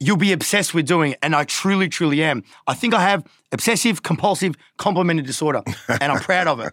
you'll 0.00 0.16
be 0.16 0.32
obsessed 0.32 0.74
with 0.74 0.86
doing 0.86 1.12
it. 1.12 1.18
And 1.22 1.34
I 1.34 1.44
truly, 1.44 1.88
truly 1.88 2.22
am. 2.22 2.44
I 2.66 2.74
think 2.74 2.94
I 2.94 3.00
have 3.00 3.24
obsessive 3.52 4.02
compulsive 4.02 4.54
complimenting 4.76 5.24
disorder, 5.24 5.62
and 5.88 6.12
I'm 6.12 6.20
proud 6.20 6.46
of 6.46 6.60
it. 6.60 6.72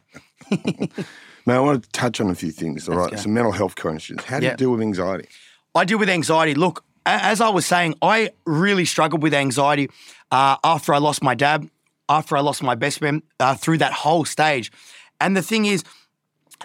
Man, 1.46 1.58
I 1.58 1.60
want 1.60 1.84
to 1.84 1.89
touch 1.92 2.22
on 2.22 2.30
a 2.30 2.36
few 2.36 2.51
things. 2.51 2.88
All 2.88 2.96
right, 2.96 3.12
go. 3.12 3.18
some 3.18 3.34
mental 3.34 3.51
health 3.51 3.75
questions. 3.75 4.24
How 4.24 4.39
do 4.39 4.48
you 4.48 4.56
deal 4.56 4.72
with 4.72 4.82
anxiety? 4.82 5.27
I 5.75 5.84
deal 5.86 6.00
with 6.00 6.10
anxiety. 6.10 6.53
Look, 6.53 6.86
as 7.06 7.42
I 7.42 7.50
was 7.50 7.65
saying, 7.65 7.96
I 8.01 8.32
really 8.46 8.86
struggled 8.86 9.22
with 9.22 9.34
anxiety 9.34 9.89
uh, 10.32 10.58
after 10.63 10.94
I 10.94 11.00
lost 11.00 11.22
my 11.22 11.36
dad, 11.36 11.70
after 12.08 12.38
I 12.38 12.42
lost 12.42 12.63
my 12.63 12.75
best 12.75 13.00
friend, 13.00 13.24
uh, 13.39 13.56
through 13.56 13.80
that 13.80 13.92
whole 13.92 14.24
stage. 14.24 14.72
And 15.20 15.36
the 15.36 15.42
thing 15.42 15.65
is, 15.65 15.84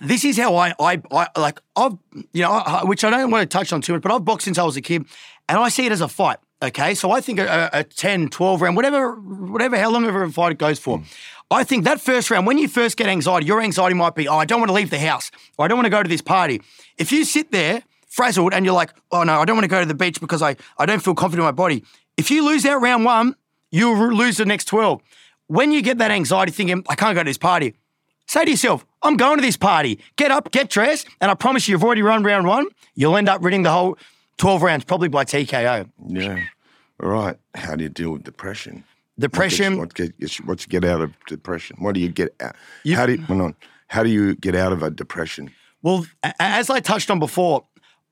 this 0.00 0.24
is 0.24 0.38
how 0.38 0.54
I, 0.56 0.74
I, 0.78 1.02
I 1.10 1.28
like, 1.36 1.60
I've, 1.74 1.96
you 2.32 2.42
know, 2.42 2.52
I, 2.52 2.84
which 2.84 3.02
I 3.02 3.10
don't 3.10 3.30
want 3.30 3.50
to 3.50 3.58
touch 3.58 3.72
on 3.72 3.80
too 3.80 3.94
much, 3.94 4.02
but 4.02 4.12
I've 4.12 4.24
boxed 4.24 4.44
since 4.44 4.58
I 4.58 4.62
was 4.62 4.76
a 4.76 4.80
kid 4.80 5.04
and 5.48 5.58
I 5.58 5.70
see 5.70 5.86
it 5.86 5.92
as 5.92 6.00
a 6.00 6.08
fight. 6.08 6.38
Okay. 6.60 6.94
So 6.94 7.10
I 7.10 7.20
think 7.20 7.38
a, 7.38 7.70
a 7.72 7.84
10, 7.84 8.28
12 8.28 8.62
round, 8.62 8.76
whatever, 8.76 9.12
whatever, 9.14 9.76
how 9.78 9.90
long 9.90 10.04
ever 10.04 10.24
a 10.24 10.30
fight 10.30 10.52
it 10.52 10.58
goes 10.58 10.78
for. 10.78 11.02
I 11.50 11.64
think 11.64 11.84
that 11.84 12.00
first 12.00 12.30
round, 12.30 12.46
when 12.46 12.58
you 12.58 12.68
first 12.68 12.96
get 12.96 13.06
anxiety, 13.06 13.46
your 13.46 13.60
anxiety 13.60 13.94
might 13.94 14.14
be, 14.14 14.28
oh, 14.28 14.36
I 14.36 14.44
don't 14.44 14.60
want 14.60 14.68
to 14.68 14.74
leave 14.74 14.90
the 14.90 14.98
house 14.98 15.30
or 15.56 15.64
I 15.64 15.68
don't 15.68 15.78
want 15.78 15.86
to 15.86 15.90
go 15.90 16.02
to 16.02 16.08
this 16.08 16.20
party. 16.20 16.60
If 16.98 17.10
you 17.10 17.24
sit 17.24 17.52
there 17.52 17.82
frazzled 18.08 18.52
and 18.52 18.64
you're 18.64 18.74
like, 18.74 18.92
oh 19.12 19.22
no, 19.22 19.40
I 19.40 19.44
don't 19.44 19.56
want 19.56 19.64
to 19.64 19.68
go 19.68 19.80
to 19.80 19.86
the 19.86 19.94
beach 19.94 20.20
because 20.20 20.42
I, 20.42 20.56
I 20.78 20.84
don't 20.84 21.02
feel 21.02 21.14
confident 21.14 21.42
in 21.42 21.46
my 21.46 21.52
body. 21.52 21.84
If 22.16 22.30
you 22.30 22.44
lose 22.44 22.66
out 22.66 22.82
round 22.82 23.04
one, 23.04 23.34
you'll 23.70 24.12
lose 24.12 24.38
the 24.38 24.44
next 24.44 24.66
12. 24.66 25.00
When 25.46 25.72
you 25.72 25.80
get 25.80 25.98
that 25.98 26.10
anxiety 26.10 26.52
thinking, 26.52 26.84
I 26.88 26.94
can't 26.94 27.14
go 27.14 27.22
to 27.22 27.28
this 27.28 27.38
party, 27.38 27.74
say 28.26 28.44
to 28.44 28.50
yourself, 28.50 28.84
I'm 29.02 29.16
going 29.16 29.38
to 29.38 29.42
this 29.42 29.56
party. 29.56 30.00
Get 30.16 30.30
up, 30.30 30.50
get 30.50 30.68
dressed, 30.68 31.06
and 31.20 31.30
I 31.30 31.34
promise 31.34 31.68
you, 31.68 31.72
you've 31.72 31.84
already 31.84 32.02
run 32.02 32.24
round 32.24 32.46
one. 32.46 32.66
You'll 32.94 33.16
end 33.16 33.28
up 33.28 33.40
winning 33.40 33.62
the 33.62 33.70
whole 33.70 33.96
12 34.38 34.62
rounds, 34.62 34.85
probably 34.85 35.09
by 35.09 35.25
TKO. 35.25 35.88
Yeah. 36.09 36.40
All 37.02 37.11
right. 37.11 37.37
How 37.54 37.76
do 37.76 37.83
you 37.85 37.90
deal 37.90 38.11
with 38.12 38.25
depression? 38.25 38.85
Depression. 39.18 39.78
What 39.78 39.95
gets, 39.95 40.11
what 40.11 40.21
gets, 40.21 40.37
what 40.40 40.61
you 40.62 40.68
get 40.68 40.85
out 40.85 41.00
of 41.00 41.12
depression? 41.26 41.76
What 41.80 41.95
do 41.95 42.00
you 42.00 42.09
get 42.09 42.35
out? 42.40 42.57
You- 42.85 42.97
how 42.97 43.07
do 43.07 43.14
you, 43.14 43.25
on. 43.28 43.54
How 43.88 44.02
do 44.02 44.11
you 44.11 44.35
get 44.37 44.54
out 44.54 44.73
of 44.73 44.83
a 44.83 44.90
depression? 44.90 45.50
Well, 45.83 46.07
as 46.40 46.71
I 46.71 46.80
touched 46.80 47.11
on 47.11 47.18
before, 47.18 47.64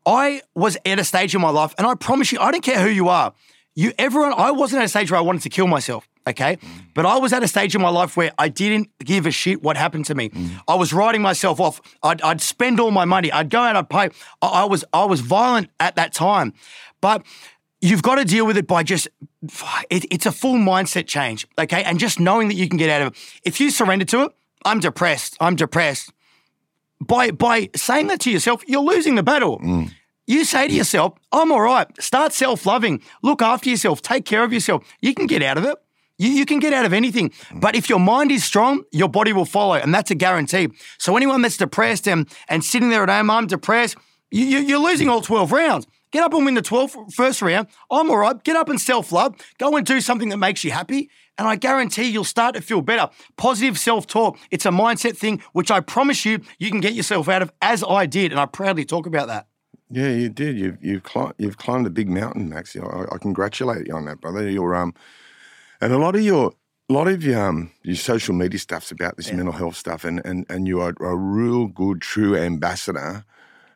I 0.07 0.43
was 0.55 0.77
at 0.87 0.99
a 0.99 1.05
stage 1.05 1.35
in 1.35 1.41
my 1.41 1.51
life, 1.51 1.75
and 1.79 1.87
I 1.87 1.95
promise 1.95 2.33
you, 2.33 2.39
I 2.41 2.51
don't 2.51 2.63
care 2.63 2.81
who 2.81 2.89
you 2.89 3.09
are. 3.09 3.35
You, 3.75 3.93
everyone, 3.99 4.33
I 4.37 4.53
wasn't 4.53 4.81
at 4.83 4.87
a 4.87 4.89
stage 4.89 5.11
where 5.11 5.19
I 5.19 5.23
wanted 5.23 5.43
to 5.43 5.49
kill 5.51 5.67
myself. 5.67 6.09
Okay, 6.29 6.59
but 6.95 7.07
I 7.07 7.19
was 7.19 7.33
at 7.33 7.43
a 7.43 7.49
stage 7.49 7.75
in 7.75 7.81
my 7.81 7.89
life 7.89 8.17
where 8.17 8.33
I 8.39 8.49
didn't 8.49 8.91
give 8.99 9.27
a 9.27 9.31
shit 9.31 9.63
what 9.63 9.77
happened 9.77 10.07
to 10.07 10.15
me. 10.15 10.31
Mm. 10.31 10.61
I 10.67 10.75
was 10.75 10.93
writing 10.93 11.23
myself 11.23 11.61
off. 11.61 11.81
I'd, 12.03 12.21
I'd 12.23 12.41
spend 12.41 12.81
all 12.81 12.91
my 12.91 13.05
money. 13.05 13.31
I'd 13.31 13.49
go 13.49 13.61
out. 13.61 13.77
I'd 13.77 13.89
pay. 13.89 14.11
I, 14.43 14.47
I 14.47 14.65
was 14.65 14.85
I 14.93 15.05
was 15.05 15.21
violent 15.21 15.71
at 15.79 15.97
that 15.97 16.13
time, 16.13 16.53
but 17.01 17.23
you've 17.81 18.03
got 18.03 18.17
to 18.17 18.25
deal 18.25 18.45
with 18.45 18.57
it 18.57 18.67
by 18.67 18.83
just 18.83 19.09
it, 19.89 20.05
it's 20.11 20.27
a 20.27 20.33
full 20.33 20.57
mindset 20.57 21.07
change. 21.07 21.47
Okay, 21.59 21.85
and 21.85 21.99
just 21.99 22.19
knowing 22.19 22.49
that 22.49 22.55
you 22.55 22.69
can 22.69 22.79
get 22.79 22.91
out 22.91 23.03
of 23.03 23.13
it. 23.13 23.19
If 23.45 23.61
you 23.61 23.71
surrender 23.71 24.05
to 24.07 24.25
it, 24.25 24.33
I'm 24.65 24.81
depressed. 24.81 25.37
I'm 25.41 25.55
depressed 25.55 26.13
by 27.01 27.31
by 27.31 27.71
saying 27.75 28.09
that 28.09 28.21
to 28.21 28.31
yourself, 28.31 28.63
you're 28.67 28.83
losing 28.83 29.15
the 29.15 29.23
battle. 29.23 29.59
Mm. 29.61 29.93
You 30.27 30.45
say 30.45 30.67
to 30.67 30.75
yourself, 30.75 31.15
I'm 31.31 31.53
all 31.53 31.61
right. 31.61 31.87
Start 32.03 32.33
self 32.33 32.67
loving. 32.67 33.03
Look 33.23 33.43
after 33.43 33.71
yourself. 33.71 34.03
Take 34.03 34.25
care 34.25 34.43
of 34.43 34.53
yourself. 34.53 34.85
You 35.01 35.15
can 35.15 35.27
get 35.27 35.43
out 35.43 35.59
of 35.59 35.65
it. 35.65 35.77
You, 36.19 36.31
you 36.31 36.47
can 36.47 36.59
get 36.59 36.73
out 36.73 36.85
of 36.85 36.93
anything. 36.93 37.33
But 37.55 37.75
if 37.77 37.89
your 37.89 38.01
mind 38.01 38.33
is 38.33 38.45
strong, 38.45 38.85
your 38.93 39.09
body 39.09 39.33
will 39.33 39.45
follow. 39.45 39.75
And 39.75 39.95
that's 39.95 40.11
a 40.11 40.15
guarantee. 40.15 40.69
So 40.99 41.17
anyone 41.17 41.43
that's 41.43 41.57
depressed 41.57 42.09
and, 42.09 42.29
and 42.49 42.65
sitting 42.65 42.91
there 42.91 43.03
at 43.03 43.09
home, 43.09 43.31
I'm 43.31 43.47
depressed, 43.47 43.97
you, 44.31 44.45
you, 44.45 44.59
you're 44.59 44.79
losing 44.79 45.09
all 45.09 45.21
12 45.21 45.53
rounds. 45.53 45.87
Get 46.13 46.23
up 46.25 46.33
and 46.35 46.47
win 46.47 46.55
the 46.55 46.63
12th 46.63 47.13
first 47.13 47.43
round. 47.43 47.69
I'm 47.91 48.11
all 48.11 48.19
right. 48.19 48.43
Get 48.45 48.57
up 48.57 48.69
and 48.69 48.81
self 48.81 49.13
love. 49.13 49.35
Go 49.59 49.77
and 49.77 49.85
do 49.85 50.01
something 50.01 50.29
that 50.31 50.39
makes 50.39 50.65
you 50.65 50.71
happy. 50.71 51.11
And 51.37 51.47
I 51.47 51.57
guarantee 51.57 52.05
you'll 52.05 52.25
start 52.25 52.55
to 52.55 52.63
feel 52.63 52.81
better. 52.81 53.11
Positive 53.37 53.79
self 53.79 54.07
talk. 54.07 54.39
It's 54.51 54.65
a 54.65 54.71
mindset 54.71 55.17
thing, 55.17 55.43
which 55.53 55.71
I 55.71 55.81
promise 55.81 56.25
you, 56.25 56.41
you 56.59 56.71
can 56.71 56.81
get 56.81 56.95
yourself 56.95 57.29
out 57.29 57.43
of, 57.43 57.53
as 57.61 57.85
I 57.87 58.07
did. 58.07 58.31
And 58.33 58.41
I 58.41 58.47
proudly 58.47 58.85
talk 58.85 59.07
about 59.07 59.27
that. 59.27 59.47
Yeah, 59.91 60.09
you 60.09 60.29
did. 60.29 60.59
You've 60.59 60.79
you've 60.83 61.03
climbed 61.03 61.35
you've 61.39 61.59
climbed 61.59 61.87
a 61.87 61.91
big 61.91 62.09
mountain, 62.09 62.49
Max. 62.49 62.77
I, 62.77 63.05
I 63.13 63.19
congratulate 63.19 63.87
you 63.87 63.95
on 63.95 64.07
that, 64.07 64.21
brother. 64.21 64.49
You're 64.49 64.75
um, 64.75 64.95
and 65.81 65.93
a 65.93 65.99
lot 65.99 66.15
of 66.15 66.23
your 66.23 66.53
a 66.89 66.93
lot 66.93 67.09
of 67.09 67.23
your, 67.25 67.41
um 67.41 67.71
your 67.83 67.97
social 67.97 68.35
media 68.35 68.59
stuff's 68.59 68.91
about 68.91 69.17
this 69.17 69.33
mental 69.33 69.53
health 69.53 69.77
stuff, 69.77 70.05
and 70.05 70.21
and 70.25 70.47
and 70.49 70.67
you 70.69 70.81
are 70.81 70.95
a 71.01 71.17
real 71.17 71.67
good, 71.67 72.01
true 72.01 72.37
ambassador 72.37 73.25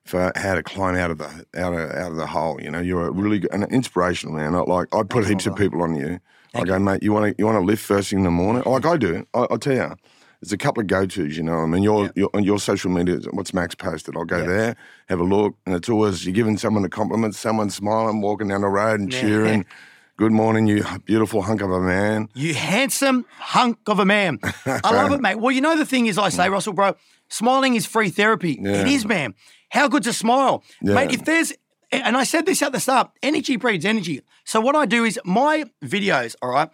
for 0.05 0.33
how 0.37 0.55
to 0.55 0.63
climb 0.63 0.97
out 0.97 1.11
of 1.11 1.19
the 1.19 1.47
out 1.57 1.73
of 1.75 1.91
out 1.91 2.11
of 2.13 2.17
the 2.17 2.27
hole. 2.27 2.61
You 2.61 2.71
know, 2.71 2.81
you're 2.81 3.07
a 3.09 3.11
really 3.11 3.41
good, 3.41 3.53
an 3.53 3.65
inspirational 3.65 4.35
man. 4.35 4.55
I 4.55 4.61
like 4.61 4.95
I 4.95 5.03
put 5.03 5.27
heaps 5.27 5.47
of 5.47 5.57
people 5.57 5.83
on 5.83 5.95
you. 5.97 6.21
I 6.55 6.65
go, 6.65 6.79
mate, 6.79 7.03
you 7.03 7.13
want 7.13 7.27
to 7.31 7.35
you 7.39 7.47
want 7.47 7.57
to 7.57 7.65
lift 7.65 7.85
first 7.85 8.11
thing 8.11 8.21
in 8.21 8.25
the 8.25 8.31
morning? 8.31 8.63
Like 8.67 8.87
I 8.87 8.97
do. 8.97 9.27
I, 9.35 9.47
I'll 9.51 9.59
tell 9.59 9.75
you. 9.75 9.95
There's 10.43 10.55
a 10.55 10.57
couple 10.57 10.81
of 10.81 10.87
go 10.87 11.05
tos, 11.05 11.37
you 11.37 11.43
know. 11.43 11.59
I 11.59 11.67
mean, 11.67 11.83
your, 11.83 12.11
your 12.17 12.31
on 12.33 12.45
your 12.45 12.59
social 12.59 12.91
media, 12.91 13.19
what's 13.33 13.53
Max 13.53 13.75
posted? 13.75 14.17
I'll 14.17 14.25
go 14.25 14.43
there, 14.43 14.75
have 15.11 15.21
a 15.21 15.23
look, 15.23 15.55
and 15.67 15.75
it's 15.75 15.91
always 15.91 16.25
you're 16.25 16.33
giving 16.33 16.57
someone 16.57 16.83
a 16.83 16.89
compliment, 16.89 17.35
someone 17.35 17.69
smiling, 17.69 18.23
walking 18.23 18.49
down 18.49 18.63
the 18.63 18.69
road 18.69 19.01
and 19.01 19.13
Yeah. 19.13 19.21
cheering. 19.21 19.67
Good 20.21 20.33
morning, 20.33 20.67
you 20.67 20.85
beautiful 21.07 21.41
hunk 21.41 21.63
of 21.63 21.71
a 21.71 21.81
man. 21.81 22.29
You 22.35 22.53
handsome 22.53 23.25
hunk 23.39 23.79
of 23.87 24.01
a 24.01 24.05
man. 24.05 24.39
I 24.67 24.93
love 24.93 25.13
it, 25.13 25.21
mate. 25.23 25.37
Well, 25.37 25.51
you 25.51 25.63
know 25.63 25.79
the 25.79 25.87
thing 25.87 26.09
is, 26.09 26.19
I 26.19 26.29
say, 26.29 26.45
mm. 26.45 26.51
Russell, 26.51 26.75
bro, 26.75 26.95
smiling 27.31 27.75
is 27.75 27.87
free 27.87 28.11
therapy. 28.11 28.59
Yeah. 28.61 28.83
It 28.83 28.89
is, 28.89 29.07
man. 29.07 29.33
How 29.71 29.89
good's 29.89 30.07
a 30.07 30.13
smile, 30.13 30.63
Yeah. 30.83 30.93
mate? 30.93 31.15
If 31.15 31.25
there's 31.25 31.55
and 31.91 32.19
I 32.19 32.25
said 32.25 32.45
this 32.45 32.61
at 32.61 32.73
the 32.73 32.81
start, 32.81 33.11
energy 33.23 33.57
breeds 33.57 33.87
energy. 33.87 34.21
So 34.45 34.61
what 34.61 34.77
I 34.77 34.85
do 34.85 35.07
is 35.07 35.19
my 35.25 35.65
videos, 35.83 36.37
all 36.43 36.51
right, 36.51 36.69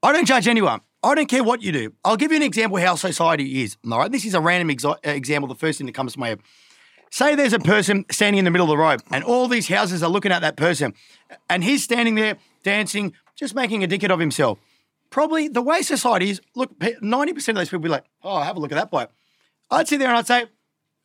I 0.00 0.12
don't 0.12 0.24
judge 0.24 0.46
anyone. 0.46 0.80
I 1.02 1.16
don't 1.16 1.28
care 1.28 1.42
what 1.42 1.60
you 1.60 1.72
do. 1.72 1.92
I'll 2.04 2.16
give 2.16 2.30
you 2.30 2.36
an 2.36 2.44
example 2.44 2.78
how 2.78 2.94
society 2.94 3.64
is. 3.64 3.76
All 3.84 3.98
right, 3.98 4.12
this 4.12 4.24
is 4.24 4.34
a 4.34 4.40
random 4.40 4.68
exo- 4.68 5.04
uh, 5.04 5.10
example. 5.10 5.48
The 5.48 5.56
first 5.56 5.78
thing 5.78 5.88
that 5.88 5.94
comes 5.96 6.12
to 6.12 6.20
my 6.20 6.28
head. 6.28 6.40
Say 7.10 7.34
there's 7.34 7.52
a 7.52 7.58
person 7.58 8.06
standing 8.12 8.38
in 8.38 8.44
the 8.44 8.52
middle 8.52 8.66
of 8.66 8.70
the 8.70 8.78
road, 8.78 9.02
and 9.10 9.24
all 9.24 9.48
these 9.48 9.66
houses 9.66 10.04
are 10.04 10.08
looking 10.08 10.30
at 10.30 10.42
that 10.42 10.56
person, 10.56 10.94
and 11.50 11.64
he's 11.64 11.82
standing 11.82 12.14
there 12.14 12.38
dancing, 12.62 13.12
just 13.36 13.54
making 13.54 13.84
a 13.84 13.88
dickhead 13.88 14.10
of 14.10 14.18
himself. 14.18 14.58
Probably 15.10 15.48
the 15.48 15.62
way 15.62 15.82
society 15.82 16.30
is, 16.30 16.40
look, 16.56 16.78
90% 16.78 17.48
of 17.48 17.54
those 17.56 17.68
people 17.68 17.80
be 17.80 17.88
like, 17.88 18.04
oh, 18.22 18.40
have 18.40 18.56
a 18.56 18.60
look 18.60 18.72
at 18.72 18.76
that 18.76 18.90
bloke. 18.90 19.10
I'd 19.70 19.88
sit 19.88 19.98
there 19.98 20.08
and 20.08 20.16
I'd 20.16 20.26
say, 20.26 20.46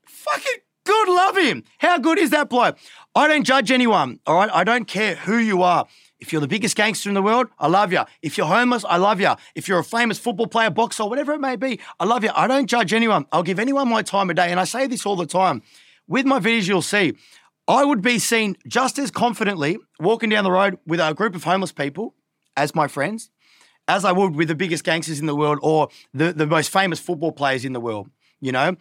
fucking 0.06 0.62
good, 0.86 1.10
love 1.10 1.38
him. 1.38 1.64
How 1.80 1.98
good 1.98 2.18
is 2.18 2.30
that 2.30 2.50
bloke? 2.50 2.78
I 3.16 3.28
don't 3.28 3.44
judge 3.44 3.72
anyone, 3.72 4.20
all 4.26 4.36
right? 4.36 4.50
I 4.54 4.64
don't 4.64 4.88
care 4.88 5.16
who 5.16 5.38
you 5.38 5.62
are. 5.62 5.88
If 6.20 6.32
you're 6.32 6.42
the 6.42 6.48
biggest 6.48 6.76
gangster 6.76 7.10
in 7.10 7.16
the 7.16 7.22
world, 7.22 7.48
I 7.60 7.68
love 7.68 7.92
you. 7.92 8.02
If 8.22 8.38
you're 8.38 8.48
homeless, 8.48 8.84
I 8.86 8.98
love 8.98 9.22
you. 9.22 9.36
If 9.54 9.68
you're 9.68 9.80
a 9.80 9.84
famous 9.84 10.18
football 10.18 10.48
player, 10.48 10.70
boxer, 10.70 11.06
whatever 11.06 11.34
it 11.34 11.40
may 11.40 11.56
be, 11.56 11.80
I 12.00 12.06
love 12.06 12.24
you. 12.24 12.32
I 12.34 12.48
don't 12.48 12.68
judge 12.68 12.94
anyone. 12.94 13.26
I'll 13.32 13.44
give 13.44 13.60
anyone 13.60 13.88
my 13.88 14.02
time 14.02 14.30
of 14.30 14.36
day. 14.36 14.50
And 14.50 14.60
I 14.60 14.64
say 14.64 14.88
this 14.88 15.06
all 15.06 15.16
the 15.16 15.28
time. 15.28 15.62
With 16.08 16.26
my 16.26 16.40
videos, 16.40 16.68
you'll 16.68 16.82
see, 16.82 17.16
I 17.68 17.84
would 17.84 18.02
be 18.02 18.18
seen 18.20 18.56
just 18.68 18.98
as 18.98 19.12
confidently 19.12 19.78
walking 20.00 20.30
down 20.30 20.44
the 20.44 20.52
road 20.52 20.78
with 20.86 21.00
a 21.00 21.14
group 21.14 21.36
of 21.36 21.44
homeless 21.44 21.72
people 21.72 22.16
as 22.56 22.74
my 22.74 22.88
friends, 22.88 23.30
as 23.88 24.06
I 24.06 24.12
would 24.14 24.36
with 24.36 24.48
the 24.48 24.56
biggest 24.56 24.84
gangsters 24.84 25.20
in 25.20 25.26
the 25.26 25.36
world 25.36 25.60
or 25.62 25.90
the, 26.14 26.32
the 26.34 26.48
most 26.48 26.70
famous 26.72 27.00
football 27.00 27.32
players 27.32 27.66
in 27.66 27.74
the 27.74 27.80
world. 27.82 28.10
You 28.40 28.52
know, 28.54 28.76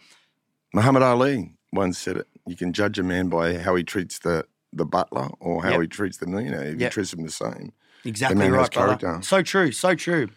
Muhammad 0.73 1.03
Ali 1.03 1.53
once 1.73 1.97
said 1.97 2.17
it. 2.17 2.27
You 2.45 2.55
can 2.55 2.71
judge 2.71 2.97
a 2.97 3.03
man 3.03 3.27
by 3.29 3.57
how 3.57 3.75
he 3.75 3.83
treats 3.83 4.19
the 4.19 4.45
the 4.73 4.85
butler 4.85 5.29
or 5.39 5.63
how 5.63 5.71
Yep. 5.71 5.81
he 5.81 5.87
treats 5.87 6.17
the 6.17 6.27
millionaire. 6.27 6.63
If 6.65 6.79
Yep. 6.79 6.81
you 6.81 6.89
treat 6.89 7.13
him 7.13 7.23
the 7.25 7.31
same. 7.31 7.71
exactly 8.05 8.37
man 8.37 8.51
right, 8.51 8.71
brother. 8.71 8.95
character. 8.97 9.21
So 9.23 9.41
true, 9.41 9.71
so 9.71 9.95
true. 9.95 10.29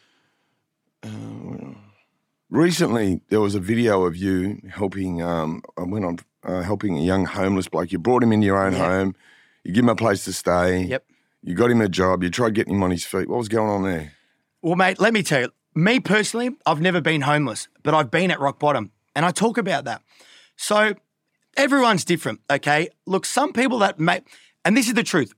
Recently, 2.48 3.20
there 3.28 3.40
was 3.40 3.54
a 3.54 3.60
video 3.60 4.02
of 4.04 4.16
you 4.16 4.60
helping. 4.72 5.22
Um, 5.22 5.62
I 5.78 5.82
went 5.82 6.04
on 6.04 6.18
uh, 6.44 6.62
helping 6.62 6.96
a 6.98 7.00
young 7.03 7.24
homeless 7.26 7.68
bloke. 7.68 7.92
You 7.92 7.98
brought 7.98 8.22
him 8.22 8.33
into 8.33 8.46
your 8.46 8.64
own 8.64 8.72
Yeah. 8.72 8.79
home. 8.87 9.14
You 9.64 9.72
give 9.72 9.85
him 9.85 9.88
a 9.90 9.96
place 9.96 10.24
to 10.24 10.33
stay. 10.33 10.83
Yep. 10.85 11.05
You 11.42 11.55
got 11.55 11.70
him 11.70 11.81
a 11.81 11.88
job. 11.88 12.22
You 12.22 12.31
tried 12.31 12.55
getting 12.55 12.74
him 12.74 12.83
on 12.83 12.90
his 12.90 13.05
feet. 13.05 13.29
What 13.29 13.38
was 13.38 13.48
going 13.48 13.68
on 13.70 13.83
there? 13.83 14.12
Well, 14.62 14.76
mate, 14.76 15.00
let 15.00 15.12
me 15.12 15.22
tell 15.22 15.40
you, 15.42 15.53
me 15.74 16.00
personally, 16.00 16.50
I've 16.66 16.81
never 16.81 17.00
been 17.00 17.22
homeless, 17.22 17.68
but 17.83 17.94
I've 17.94 18.11
been 18.11 18.31
at 18.31 18.40
rock 18.40 18.59
bottom. 18.59 18.90
And 19.16 19.24
I 19.24 19.31
talk 19.31 19.59
about 19.59 19.85
that. 19.85 20.03
So 20.57 20.94
everyone's 21.57 22.05
different, 22.05 22.40
okay? 22.50 22.88
Look, 23.07 23.24
some 23.24 23.53
people 23.53 23.79
that 23.79 23.98
make, 23.98 24.22
and 24.64 24.76
this 24.76 24.87
is 24.88 24.94
the 24.94 25.03
truth. 25.03 25.33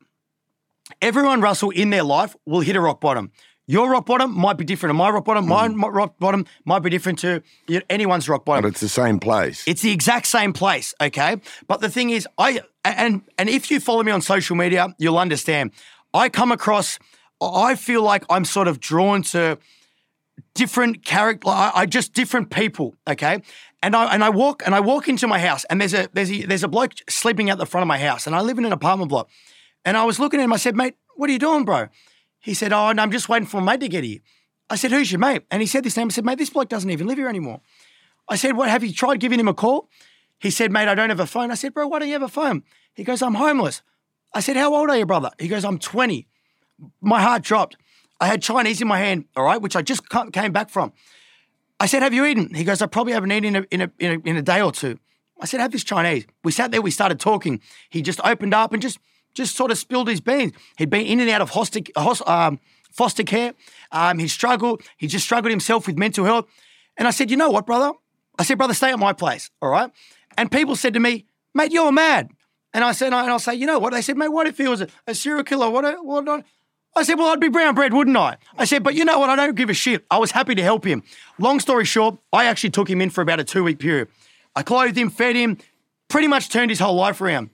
Everyone, 1.00 1.40
Russell, 1.40 1.70
in 1.70 1.90
their 1.90 2.02
life 2.02 2.36
will 2.46 2.60
hit 2.60 2.76
a 2.76 2.80
rock 2.80 3.00
bottom. 3.00 3.30
Your 3.72 3.90
rock 3.90 4.04
bottom 4.04 4.38
might 4.38 4.58
be 4.58 4.66
different 4.66 4.90
to 4.90 4.94
my 4.94 5.08
rock 5.08 5.24
bottom. 5.24 5.48
My 5.48 5.66
mm. 5.66 5.76
mo- 5.76 5.88
rock 5.88 6.18
bottom 6.18 6.44
might 6.66 6.80
be 6.80 6.90
different 6.90 7.20
to 7.20 7.42
anyone's 7.88 8.28
rock 8.28 8.44
bottom. 8.44 8.64
But 8.64 8.68
it's 8.68 8.80
the 8.80 8.88
same 8.90 9.18
place. 9.18 9.66
It's 9.66 9.80
the 9.80 9.90
exact 9.90 10.26
same 10.26 10.52
place, 10.52 10.92
okay? 11.00 11.40
But 11.68 11.80
the 11.80 11.88
thing 11.88 12.10
is, 12.10 12.28
I 12.36 12.60
and 12.84 13.22
and 13.38 13.48
if 13.48 13.70
you 13.70 13.80
follow 13.80 14.02
me 14.02 14.12
on 14.12 14.20
social 14.20 14.56
media, 14.56 14.94
you'll 14.98 15.16
understand. 15.16 15.70
I 16.12 16.28
come 16.28 16.52
across 16.52 16.98
I 17.40 17.74
feel 17.74 18.02
like 18.02 18.24
I'm 18.28 18.44
sort 18.44 18.68
of 18.68 18.78
drawn 18.78 19.22
to 19.32 19.56
different 20.54 21.02
character 21.02 21.48
I, 21.48 21.72
I 21.74 21.86
just 21.86 22.12
different 22.12 22.50
people, 22.50 22.94
okay? 23.08 23.40
And 23.82 23.96
I 23.96 24.12
and 24.12 24.22
I 24.22 24.28
walk 24.28 24.62
and 24.66 24.74
I 24.74 24.80
walk 24.80 25.08
into 25.08 25.26
my 25.26 25.38
house 25.38 25.64
and 25.70 25.80
there's 25.80 25.94
a 25.94 26.10
there's 26.12 26.30
a 26.30 26.44
there's 26.44 26.62
a 26.62 26.68
bloke 26.68 26.92
sleeping 27.08 27.48
out 27.48 27.56
the 27.56 27.64
front 27.64 27.80
of 27.80 27.88
my 27.88 27.98
house 27.98 28.26
and 28.26 28.36
I 28.36 28.42
live 28.42 28.58
in 28.58 28.66
an 28.66 28.72
apartment 28.72 29.08
block. 29.08 29.30
And 29.82 29.96
I 29.96 30.04
was 30.04 30.20
looking 30.20 30.40
at 30.40 30.44
him, 30.44 30.52
I 30.52 30.58
said, 30.58 30.76
mate, 30.76 30.94
what 31.16 31.30
are 31.30 31.32
you 31.32 31.38
doing, 31.38 31.64
bro? 31.64 31.88
He 32.42 32.52
said, 32.54 32.72
Oh, 32.72 32.92
no, 32.92 33.02
I'm 33.02 33.10
just 33.10 33.28
waiting 33.28 33.46
for 33.46 33.60
my 33.60 33.72
mate 33.72 33.80
to 33.80 33.88
get 33.88 34.04
here. 34.04 34.18
I 34.68 34.76
said, 34.76 34.90
Who's 34.90 35.10
your 35.10 35.20
mate? 35.20 35.44
And 35.50 35.62
he 35.62 35.66
said 35.66 35.84
this 35.84 35.96
name. 35.96 36.08
I 36.08 36.10
said, 36.10 36.24
mate, 36.24 36.38
this 36.38 36.50
bloke 36.50 36.68
doesn't 36.68 36.90
even 36.90 37.06
live 37.06 37.16
here 37.16 37.28
anymore. 37.28 37.60
I 38.28 38.36
said, 38.36 38.56
What 38.56 38.68
have 38.68 38.84
you 38.84 38.92
tried 38.92 39.20
giving 39.20 39.40
him 39.40 39.48
a 39.48 39.54
call? 39.54 39.88
He 40.38 40.50
said, 40.50 40.70
Mate, 40.70 40.88
I 40.88 40.94
don't 40.94 41.08
have 41.08 41.20
a 41.20 41.26
phone. 41.26 41.50
I 41.50 41.54
said, 41.54 41.72
Bro, 41.72 41.88
why 41.88 42.00
don't 42.00 42.08
you 42.08 42.14
have 42.14 42.22
a 42.22 42.28
phone? 42.28 42.64
He 42.94 43.04
goes, 43.04 43.22
I'm 43.22 43.34
homeless. 43.34 43.82
I 44.34 44.40
said, 44.40 44.56
How 44.56 44.74
old 44.74 44.90
are 44.90 44.96
you, 44.96 45.06
brother? 45.06 45.30
He 45.38 45.48
goes, 45.48 45.64
I'm 45.64 45.78
20. 45.78 46.26
My 47.00 47.22
heart 47.22 47.42
dropped. 47.42 47.76
I 48.20 48.26
had 48.26 48.42
Chinese 48.42 48.80
in 48.82 48.88
my 48.88 48.98
hand, 48.98 49.24
all 49.36 49.44
right, 49.44 49.60
which 49.60 49.76
I 49.76 49.82
just 49.82 50.02
came 50.32 50.52
back 50.52 50.68
from. 50.68 50.92
I 51.78 51.86
said, 51.86 52.02
Have 52.02 52.12
you 52.12 52.24
eaten? 52.24 52.52
He 52.54 52.64
goes, 52.64 52.82
I 52.82 52.86
probably 52.86 53.12
haven't 53.12 53.32
eaten 53.32 53.56
in 53.56 53.56
a, 53.56 53.66
in 53.70 53.80
a, 53.82 53.90
in 53.98 54.12
a, 54.12 54.30
in 54.30 54.36
a 54.36 54.42
day 54.42 54.60
or 54.60 54.72
two. 54.72 54.98
I 55.42 55.44
said, 55.44 55.58
have 55.58 55.72
this 55.72 55.82
Chinese. 55.82 56.24
We 56.44 56.52
sat 56.52 56.70
there, 56.70 56.80
we 56.80 56.92
started 56.92 57.18
talking. 57.18 57.60
He 57.90 58.00
just 58.00 58.20
opened 58.24 58.54
up 58.54 58.72
and 58.72 58.80
just 58.80 59.00
just 59.34 59.56
sort 59.56 59.70
of 59.70 59.78
spilled 59.78 60.08
his 60.08 60.20
beans. 60.20 60.52
He'd 60.76 60.90
been 60.90 61.06
in 61.06 61.20
and 61.20 61.30
out 61.30 61.40
of 61.40 61.50
hoster, 61.50 61.88
hos- 61.96 62.22
um, 62.26 62.60
foster 62.90 63.22
care. 63.22 63.54
Um, 63.90 64.18
he 64.18 64.28
struggled. 64.28 64.82
He 64.96 65.06
just 65.06 65.24
struggled 65.24 65.50
himself 65.50 65.86
with 65.86 65.96
mental 65.96 66.24
health. 66.24 66.46
And 66.96 67.08
I 67.08 67.10
said, 67.10 67.30
you 67.30 67.36
know 67.36 67.50
what, 67.50 67.66
brother? 67.66 67.92
I 68.38 68.44
said, 68.44 68.58
brother, 68.58 68.74
stay 68.74 68.90
at 68.92 68.98
my 68.98 69.12
place, 69.12 69.50
all 69.60 69.70
right? 69.70 69.90
And 70.36 70.50
people 70.50 70.76
said 70.76 70.94
to 70.94 71.00
me, 71.00 71.26
mate, 71.54 71.72
you're 71.72 71.92
mad. 71.92 72.30
And 72.74 72.84
I 72.84 72.92
said, 72.92 73.12
and 73.12 73.14
I'll 73.14 73.38
say, 73.38 73.54
you 73.54 73.66
know 73.66 73.78
what? 73.78 73.92
They 73.92 74.02
said, 74.02 74.16
mate, 74.16 74.28
what 74.28 74.46
if 74.46 74.56
he 74.56 74.68
was 74.68 74.80
a, 74.80 74.88
a 75.06 75.14
serial 75.14 75.44
killer? 75.44 75.70
What, 75.70 76.04
what 76.04 76.24
not? 76.24 76.44
I 76.94 77.02
said, 77.04 77.18
well, 77.18 77.28
I'd 77.28 77.40
be 77.40 77.48
brown 77.48 77.74
bread, 77.74 77.94
wouldn't 77.94 78.16
I? 78.16 78.36
I 78.56 78.64
said, 78.66 78.82
but 78.82 78.94
you 78.94 79.04
know 79.04 79.18
what? 79.18 79.30
I 79.30 79.36
don't 79.36 79.54
give 79.54 79.70
a 79.70 79.74
shit. 79.74 80.04
I 80.10 80.18
was 80.18 80.30
happy 80.30 80.54
to 80.54 80.62
help 80.62 80.84
him. 80.84 81.02
Long 81.38 81.58
story 81.60 81.84
short, 81.86 82.18
I 82.32 82.44
actually 82.44 82.70
took 82.70 82.88
him 82.88 83.00
in 83.00 83.10
for 83.10 83.22
about 83.22 83.40
a 83.40 83.44
two 83.44 83.64
week 83.64 83.78
period. 83.78 84.08
I 84.54 84.62
clothed 84.62 84.96
him, 84.96 85.08
fed 85.08 85.34
him, 85.34 85.56
pretty 86.08 86.28
much 86.28 86.50
turned 86.50 86.70
his 86.70 86.80
whole 86.80 86.94
life 86.94 87.20
around. 87.22 87.48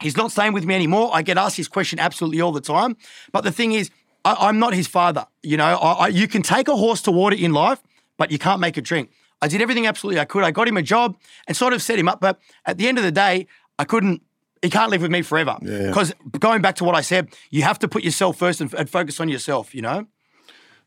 He's 0.00 0.16
not 0.16 0.32
staying 0.32 0.52
with 0.52 0.64
me 0.64 0.74
anymore. 0.74 1.10
I 1.12 1.22
get 1.22 1.36
asked 1.36 1.56
this 1.56 1.68
question 1.68 1.98
absolutely 1.98 2.40
all 2.40 2.52
the 2.52 2.60
time. 2.60 2.96
But 3.32 3.44
the 3.44 3.52
thing 3.52 3.72
is, 3.72 3.90
I, 4.24 4.48
am 4.48 4.58
not 4.58 4.74
his 4.74 4.86
father. 4.86 5.26
You 5.42 5.56
know, 5.56 5.64
I, 5.64 5.92
I, 5.92 6.08
you 6.08 6.28
can 6.28 6.42
take 6.42 6.68
a 6.68 6.76
horse 6.76 7.02
to 7.02 7.10
water 7.10 7.36
in 7.36 7.52
life, 7.52 7.82
but 8.16 8.30
you 8.30 8.38
can't 8.38 8.60
make 8.60 8.76
it 8.78 8.82
drink. 8.82 9.10
I 9.42 9.48
did 9.48 9.62
everything 9.62 9.86
absolutely 9.86 10.20
I 10.20 10.24
could. 10.24 10.44
I 10.44 10.50
got 10.50 10.68
him 10.68 10.76
a 10.76 10.82
job 10.82 11.16
and 11.46 11.56
sort 11.56 11.72
of 11.72 11.82
set 11.82 11.98
him 11.98 12.08
up. 12.08 12.20
But 12.20 12.38
at 12.66 12.76
the 12.76 12.88
end 12.88 12.98
of 12.98 13.04
the 13.04 13.12
day, 13.12 13.46
I 13.78 13.84
couldn't. 13.84 14.22
He 14.62 14.68
can't 14.68 14.90
live 14.90 15.00
with 15.00 15.10
me 15.10 15.22
forever. 15.22 15.56
Because 15.60 16.10
yeah. 16.10 16.38
going 16.38 16.60
back 16.60 16.74
to 16.76 16.84
what 16.84 16.94
I 16.94 17.00
said, 17.00 17.28
you 17.50 17.62
have 17.62 17.78
to 17.78 17.88
put 17.88 18.04
yourself 18.04 18.36
first 18.36 18.60
and, 18.60 18.72
and 18.74 18.90
focus 18.90 19.18
on 19.20 19.28
yourself. 19.28 19.74
You 19.74 19.82
know. 19.82 20.06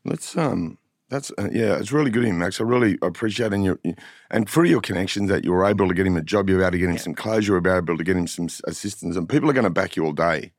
Let's 0.04 0.36
um 0.36 0.78
that's 1.14 1.30
uh, 1.38 1.48
yeah, 1.52 1.78
it's 1.78 1.92
really 1.92 2.10
good 2.10 2.24
of 2.24 2.30
him, 2.30 2.38
Max. 2.38 2.60
I 2.60 2.64
really 2.64 2.98
appreciate 3.00 3.52
and 3.52 3.64
your 3.64 3.78
and 4.30 4.48
through 4.48 4.64
your 4.64 4.80
connections 4.80 5.30
that 5.30 5.44
you 5.44 5.52
were 5.52 5.64
able 5.64 5.86
to 5.86 5.94
get 5.94 6.06
him 6.06 6.16
a 6.16 6.22
job, 6.22 6.50
you're 6.50 6.60
able 6.60 6.72
to 6.72 6.78
get 6.78 6.88
him 6.88 6.96
yeah. 6.96 7.02
some 7.02 7.14
clothes, 7.14 7.46
you're 7.46 7.56
able 7.56 7.96
to 7.96 8.04
get 8.04 8.16
him 8.16 8.26
some 8.26 8.48
assistance, 8.64 9.16
and 9.16 9.28
people 9.28 9.48
are 9.48 9.52
going 9.52 9.64
to 9.64 9.70
back 9.70 9.94
you 9.94 10.04
all 10.04 10.12
day. 10.12 10.52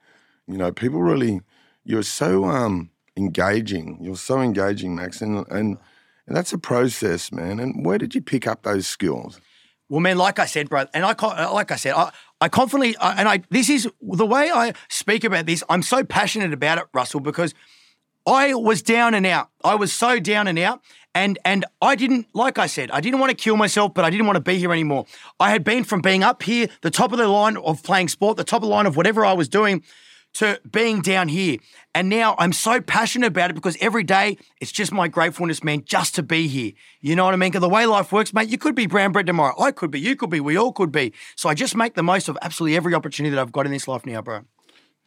You 0.47 0.57
know, 0.57 0.71
people 0.71 1.01
really, 1.01 1.41
you're 1.83 2.03
so 2.03 2.45
um, 2.45 2.89
engaging. 3.17 3.97
You're 3.99 4.15
so 4.15 4.39
engaging, 4.39 4.95
Max, 4.95 5.21
and 5.21 5.45
and 5.49 5.77
and 6.25 6.37
that's 6.37 6.53
a 6.53 6.57
process, 6.57 7.33
man. 7.33 7.59
And 7.59 7.85
where 7.85 7.97
did 7.97 8.15
you 8.15 8.21
pick 8.21 8.47
up 8.47 8.63
those 8.63 8.87
skills? 8.87 9.41
Well, 9.89 9.99
man, 9.99 10.17
like 10.17 10.39
I 10.39 10.45
said, 10.45 10.69
bro, 10.69 10.85
and 10.93 11.03
I 11.03 11.47
like 11.51 11.71
I 11.71 11.75
said, 11.75 11.95
I, 11.95 12.11
I 12.39 12.47
confidently, 12.47 12.95
I, 12.97 13.19
and 13.19 13.27
I 13.27 13.43
this 13.49 13.69
is 13.69 13.89
the 14.01 14.25
way 14.25 14.51
I 14.51 14.73
speak 14.87 15.25
about 15.25 15.47
this. 15.47 15.63
I'm 15.69 15.83
so 15.83 16.05
passionate 16.05 16.53
about 16.53 16.77
it, 16.77 16.85
Russell, 16.93 17.19
because 17.19 17.53
I 18.25 18.53
was 18.53 18.81
down 18.81 19.13
and 19.13 19.25
out. 19.25 19.49
I 19.63 19.75
was 19.75 19.93
so 19.93 20.19
down 20.19 20.47
and 20.47 20.57
out. 20.59 20.81
And 21.13 21.39
and 21.45 21.63
I 21.81 21.95
didn't, 21.95 22.27
like 22.33 22.59
I 22.59 22.67
said, 22.67 22.91
I 22.91 22.99
didn't 22.99 23.19
want 23.19 23.29
to 23.29 23.35
kill 23.35 23.55
myself, 23.55 23.93
but 23.93 24.03
I 24.03 24.09
didn't 24.09 24.25
want 24.25 24.35
to 24.35 24.41
be 24.41 24.57
here 24.57 24.73
anymore. 24.73 25.05
I 25.39 25.49
had 25.49 25.63
been 25.63 25.85
from 25.85 26.01
being 26.01 26.23
up 26.23 26.43
here, 26.43 26.67
the 26.81 26.91
top 26.91 27.13
of 27.13 27.17
the 27.17 27.27
line 27.27 27.55
of 27.55 27.81
playing 27.83 28.09
sport, 28.09 28.35
the 28.35 28.43
top 28.43 28.63
of 28.63 28.67
the 28.67 28.75
line 28.75 28.85
of 28.85 28.97
whatever 28.97 29.25
I 29.25 29.31
was 29.31 29.47
doing, 29.47 29.81
to 30.33 30.59
being 30.69 31.01
down 31.01 31.29
here. 31.29 31.57
And 31.93 32.09
now 32.09 32.35
I'm 32.37 32.51
so 32.51 32.81
passionate 32.81 33.27
about 33.27 33.51
it 33.51 33.53
because 33.53 33.77
every 33.79 34.03
day 34.03 34.37
it's 34.59 34.73
just 34.73 34.91
my 34.91 35.07
gratefulness, 35.07 35.63
man, 35.63 35.83
just 35.85 36.13
to 36.15 36.23
be 36.23 36.49
here. 36.49 36.73
You 36.99 37.15
know 37.15 37.23
what 37.23 37.33
I 37.33 37.37
mean? 37.37 37.51
Because 37.51 37.61
the 37.61 37.69
way 37.69 37.85
life 37.85 38.11
works, 38.11 38.33
mate, 38.33 38.49
you 38.49 38.57
could 38.57 38.75
be 38.75 38.85
brown 38.85 39.13
bread 39.13 39.25
tomorrow. 39.25 39.55
I 39.57 39.71
could 39.71 39.91
be, 39.91 40.01
you 40.01 40.17
could 40.17 40.29
be, 40.29 40.41
we 40.41 40.57
all 40.57 40.73
could 40.73 40.91
be. 40.91 41.13
So 41.37 41.47
I 41.47 41.53
just 41.53 41.77
make 41.77 41.93
the 41.93 42.03
most 42.03 42.27
of 42.27 42.37
absolutely 42.41 42.75
every 42.75 42.93
opportunity 42.93 43.33
that 43.33 43.41
I've 43.41 43.53
got 43.53 43.65
in 43.65 43.71
this 43.71 43.87
life 43.87 44.05
now, 44.05 44.21
bro. 44.21 44.41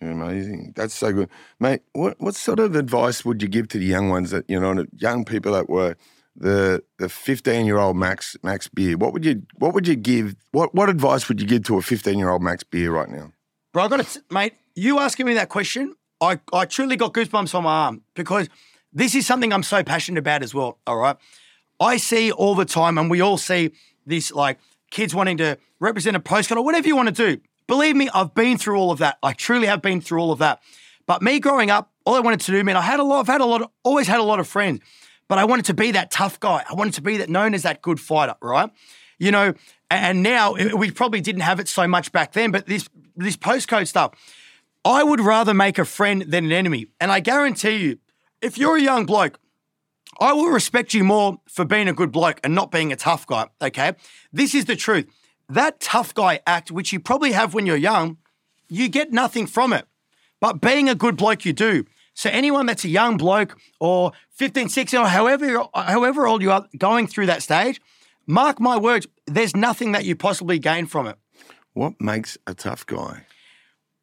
Amazing. 0.00 0.74
That's 0.76 0.94
so 0.94 1.12
good. 1.12 1.28
Mate, 1.58 1.82
what, 1.92 2.20
what 2.20 2.34
sort 2.34 2.60
of 2.60 2.76
advice 2.76 3.24
would 3.24 3.42
you 3.42 3.48
give 3.48 3.68
to 3.68 3.78
the 3.78 3.84
young 3.84 4.08
ones 4.08 4.30
that, 4.30 4.44
you 4.48 4.58
know, 4.60 4.84
young 4.96 5.24
people 5.24 5.52
that 5.52 5.68
were 5.68 5.96
the 6.36 6.84
the 6.98 7.08
15 7.08 7.66
year 7.66 7.78
old 7.78 7.96
Max 7.96 8.36
Max 8.42 8.68
Beer? 8.68 8.96
What 8.96 9.12
would 9.12 9.24
you 9.24 9.42
what 9.56 9.74
would 9.74 9.88
you 9.88 9.96
give 9.96 10.36
what 10.52 10.74
what 10.74 10.88
advice 10.88 11.28
would 11.28 11.40
you 11.40 11.46
give 11.46 11.64
to 11.64 11.78
a 11.78 11.82
15 11.82 12.16
year 12.16 12.30
old 12.30 12.42
Max 12.42 12.62
Beer 12.62 12.92
right 12.92 13.08
now? 13.08 13.32
Bro, 13.72 13.84
I 13.84 13.88
got 13.88 14.00
it, 14.00 14.22
mate, 14.30 14.54
you 14.74 14.98
asking 15.00 15.26
me 15.26 15.34
that 15.34 15.48
question, 15.48 15.94
I, 16.20 16.40
I 16.52 16.64
truly 16.64 16.96
got 16.96 17.12
goosebumps 17.12 17.54
on 17.54 17.64
my 17.64 17.72
arm 17.72 18.02
because 18.14 18.48
this 18.92 19.14
is 19.14 19.26
something 19.26 19.52
I'm 19.52 19.62
so 19.62 19.82
passionate 19.82 20.18
about 20.18 20.42
as 20.42 20.54
well. 20.54 20.78
All 20.86 20.96
right. 20.96 21.16
I 21.80 21.96
see 21.96 22.32
all 22.32 22.54
the 22.54 22.64
time, 22.64 22.98
and 22.98 23.10
we 23.10 23.20
all 23.20 23.38
see 23.38 23.72
this 24.06 24.32
like 24.32 24.58
kids 24.90 25.14
wanting 25.14 25.36
to 25.38 25.58
represent 25.80 26.16
a 26.16 26.20
postcard 26.20 26.58
or 26.58 26.64
whatever 26.64 26.88
you 26.88 26.96
want 26.96 27.14
to 27.14 27.36
do. 27.36 27.40
Believe 27.68 27.94
me, 27.94 28.08
I've 28.12 28.34
been 28.34 28.58
through 28.58 28.78
all 28.78 28.90
of 28.90 28.98
that. 28.98 29.18
I 29.22 29.34
truly 29.34 29.66
have 29.66 29.82
been 29.82 30.00
through 30.00 30.20
all 30.20 30.32
of 30.32 30.40
that. 30.40 30.60
But 31.06 31.22
me 31.22 31.38
growing 31.38 31.70
up, 31.70 31.92
all 32.04 32.14
I 32.14 32.20
wanted 32.20 32.40
to 32.40 32.52
do, 32.52 32.64
man, 32.64 32.76
I 32.76 32.80
had 32.80 32.98
a 32.98 33.04
lot, 33.04 33.20
I've 33.20 33.26
had 33.26 33.42
a 33.42 33.44
lot, 33.44 33.70
always 33.84 34.08
had 34.08 34.18
a 34.18 34.22
lot 34.22 34.40
of 34.40 34.48
friends, 34.48 34.80
but 35.28 35.38
I 35.38 35.44
wanted 35.44 35.66
to 35.66 35.74
be 35.74 35.92
that 35.92 36.10
tough 36.10 36.40
guy. 36.40 36.64
I 36.68 36.74
wanted 36.74 36.94
to 36.94 37.02
be 37.02 37.18
that 37.18 37.28
known 37.28 37.54
as 37.54 37.62
that 37.62 37.82
good 37.82 38.00
fighter, 38.00 38.34
right? 38.42 38.70
You 39.18 39.30
know, 39.30 39.52
and 39.90 40.22
now 40.22 40.54
we 40.54 40.90
probably 40.90 41.20
didn't 41.20 41.42
have 41.42 41.60
it 41.60 41.68
so 41.68 41.86
much 41.86 42.10
back 42.10 42.32
then, 42.32 42.50
but 42.50 42.66
this 42.66 42.88
this 43.16 43.36
postcode 43.36 43.88
stuff, 43.88 44.12
I 44.84 45.02
would 45.02 45.20
rather 45.20 45.52
make 45.52 45.78
a 45.78 45.84
friend 45.84 46.22
than 46.22 46.46
an 46.46 46.52
enemy. 46.52 46.86
And 47.00 47.10
I 47.10 47.20
guarantee 47.20 47.76
you, 47.76 47.98
if 48.40 48.56
you're 48.56 48.76
a 48.76 48.80
young 48.80 49.06
bloke, 49.06 49.38
I 50.20 50.32
will 50.32 50.48
respect 50.48 50.94
you 50.94 51.04
more 51.04 51.40
for 51.48 51.64
being 51.64 51.88
a 51.88 51.92
good 51.92 52.12
bloke 52.12 52.40
and 52.44 52.54
not 52.54 52.70
being 52.70 52.92
a 52.92 52.96
tough 52.96 53.26
guy. 53.26 53.48
Okay. 53.60 53.92
This 54.32 54.54
is 54.54 54.66
the 54.66 54.76
truth 54.76 55.06
that 55.48 55.80
tough 55.80 56.14
guy 56.14 56.40
act, 56.46 56.70
which 56.70 56.92
you 56.92 57.00
probably 57.00 57.32
have 57.32 57.54
when 57.54 57.66
you're 57.66 57.76
young, 57.76 58.18
you 58.68 58.88
get 58.88 59.12
nothing 59.12 59.46
from 59.46 59.72
it. 59.72 59.86
But 60.40 60.60
being 60.60 60.88
a 60.88 60.94
good 60.94 61.16
bloke, 61.16 61.44
you 61.44 61.52
do. 61.52 61.84
So 62.14 62.30
anyone 62.30 62.66
that's 62.66 62.84
a 62.84 62.88
young 62.88 63.16
bloke 63.16 63.56
or 63.80 64.12
15, 64.32 64.68
16, 64.68 65.00
or 65.00 65.06
however, 65.06 65.64
however 65.74 66.26
old 66.26 66.42
you 66.42 66.50
are 66.50 66.66
going 66.76 67.06
through 67.06 67.26
that 67.26 67.42
stage, 67.42 67.80
mark 68.26 68.60
my 68.60 68.76
words, 68.76 69.06
there's 69.26 69.54
nothing 69.54 69.92
that 69.92 70.04
you 70.04 70.16
possibly 70.16 70.58
gain 70.58 70.86
from 70.86 71.06
it. 71.06 71.16
What 71.74 72.00
makes 72.00 72.36
a 72.46 72.54
tough 72.54 72.84
guy? 72.86 73.24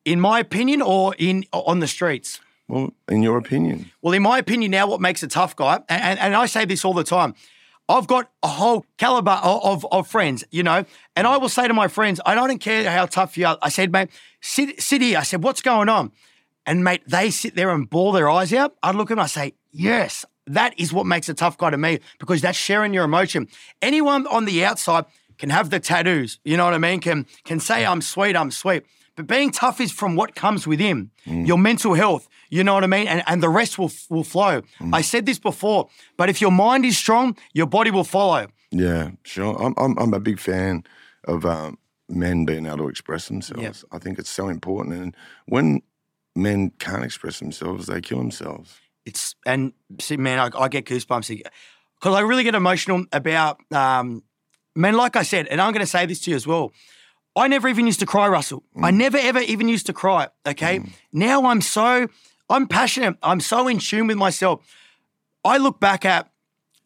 In 0.05 0.19
my 0.21 0.39
opinion, 0.39 0.81
or 0.81 1.15
in 1.17 1.45
on 1.51 1.79
the 1.79 1.87
streets? 1.87 2.39
Well, 2.67 2.93
in 3.09 3.21
your 3.21 3.37
opinion. 3.37 3.91
Well, 4.01 4.13
in 4.13 4.23
my 4.23 4.37
opinion, 4.37 4.71
now 4.71 4.87
what 4.87 5.01
makes 5.01 5.21
a 5.23 5.27
tough 5.27 5.55
guy, 5.55 5.81
and, 5.89 6.19
and 6.19 6.35
I 6.35 6.45
say 6.45 6.65
this 6.65 6.85
all 6.85 6.93
the 6.93 7.03
time, 7.03 7.33
I've 7.87 8.07
got 8.07 8.31
a 8.41 8.47
whole 8.47 8.85
caliber 8.97 9.39
of, 9.43 9.85
of, 9.91 10.07
friends, 10.07 10.43
you 10.49 10.63
know, 10.63 10.85
and 11.15 11.27
I 11.27 11.37
will 11.37 11.49
say 11.49 11.67
to 11.67 11.73
my 11.73 11.87
friends, 11.87 12.19
I 12.25 12.33
don't 12.33 12.57
care 12.57 12.89
how 12.89 13.05
tough 13.05 13.37
you 13.37 13.45
are. 13.45 13.57
I 13.61 13.69
said, 13.69 13.91
mate, 13.91 14.09
sit, 14.41 14.81
sit 14.81 15.01
here. 15.01 15.19
I 15.19 15.23
said, 15.23 15.43
what's 15.43 15.61
going 15.61 15.87
on? 15.87 16.11
And 16.65 16.83
mate, 16.83 17.03
they 17.07 17.29
sit 17.29 17.55
there 17.55 17.69
and 17.69 17.87
bawl 17.87 18.11
their 18.11 18.29
eyes 18.29 18.51
out. 18.53 18.75
I 18.81 18.91
look 18.91 19.11
at 19.11 19.15
them, 19.15 19.19
I 19.19 19.27
say, 19.27 19.53
yes, 19.71 20.25
that 20.47 20.79
is 20.79 20.91
what 20.91 21.05
makes 21.05 21.29
a 21.29 21.33
tough 21.33 21.57
guy 21.57 21.69
to 21.69 21.77
me 21.77 21.99
because 22.19 22.41
that's 22.41 22.57
sharing 22.57 22.93
your 22.93 23.03
emotion. 23.03 23.47
Anyone 23.81 24.25
on 24.27 24.45
the 24.45 24.65
outside 24.65 25.05
can 25.37 25.49
have 25.49 25.69
the 25.69 25.79
tattoos, 25.79 26.39
you 26.43 26.57
know 26.57 26.65
what 26.65 26.73
I 26.73 26.77
mean? 26.77 27.01
Can 27.01 27.25
can 27.43 27.59
say 27.59 27.85
I'm 27.85 28.01
sweet, 28.01 28.35
I'm 28.35 28.51
sweet. 28.51 28.85
But 29.15 29.27
being 29.27 29.51
tough 29.51 29.79
is 29.79 29.91
from 29.91 30.15
what 30.15 30.35
comes 30.35 30.67
within, 30.67 31.11
mm. 31.25 31.47
your 31.47 31.57
mental 31.57 31.93
health, 31.93 32.27
you 32.49 32.63
know 32.63 32.73
what 32.73 32.83
I 32.83 32.87
mean? 32.87 33.07
And, 33.07 33.23
and 33.27 33.41
the 33.41 33.49
rest 33.49 33.77
will, 33.77 33.91
will 34.09 34.23
flow. 34.23 34.61
Mm. 34.79 34.93
I 34.93 35.01
said 35.01 35.25
this 35.25 35.39
before, 35.39 35.89
but 36.17 36.29
if 36.29 36.41
your 36.41 36.51
mind 36.51 36.85
is 36.85 36.97
strong, 36.97 37.37
your 37.53 37.67
body 37.67 37.91
will 37.91 38.03
follow. 38.03 38.47
Yeah, 38.71 39.11
sure. 39.23 39.55
I'm, 39.61 39.73
I'm, 39.77 39.97
I'm 39.97 40.13
a 40.13 40.19
big 40.19 40.39
fan 40.39 40.83
of 41.27 41.45
um, 41.45 41.77
men 42.09 42.45
being 42.45 42.65
able 42.65 42.77
to 42.79 42.87
express 42.87 43.27
themselves. 43.27 43.61
Yep. 43.61 43.75
I 43.91 43.99
think 43.99 44.19
it's 44.19 44.29
so 44.29 44.49
important. 44.49 44.95
And 44.95 45.15
when 45.47 45.81
men 46.35 46.71
can't 46.79 47.03
express 47.03 47.39
themselves, 47.39 47.87
they 47.87 48.01
kill 48.01 48.17
themselves. 48.17 48.79
It's, 49.05 49.35
and 49.45 49.73
see, 49.99 50.17
man, 50.17 50.39
I, 50.39 50.49
I 50.59 50.67
get 50.67 50.85
goosebumps 50.85 51.41
because 51.99 52.15
I 52.15 52.21
really 52.21 52.43
get 52.43 52.55
emotional 52.55 53.05
about 53.11 53.59
um, 53.71 54.23
men, 54.75 54.95
like 54.95 55.15
I 55.15 55.23
said, 55.23 55.47
and 55.47 55.61
I'm 55.61 55.73
going 55.73 55.85
to 55.85 55.87
say 55.87 56.05
this 56.05 56.21
to 56.21 56.31
you 56.31 56.35
as 56.35 56.47
well. 56.47 56.71
I 57.35 57.47
never 57.47 57.67
even 57.67 57.85
used 57.85 57.99
to 57.99 58.05
cry, 58.05 58.27
Russell. 58.27 58.63
Mm. 58.77 58.85
I 58.85 58.91
never 58.91 59.17
ever 59.17 59.39
even 59.39 59.67
used 59.67 59.87
to 59.87 59.93
cry. 59.93 60.29
Okay. 60.47 60.79
Mm. 60.79 60.89
Now 61.11 61.45
I'm 61.47 61.61
so 61.61 62.07
I'm 62.49 62.67
passionate. 62.67 63.17
I'm 63.23 63.39
so 63.39 63.67
in 63.67 63.79
tune 63.79 64.07
with 64.07 64.17
myself. 64.17 64.65
I 65.43 65.57
look 65.57 65.79
back 65.79 66.05
at 66.05 66.29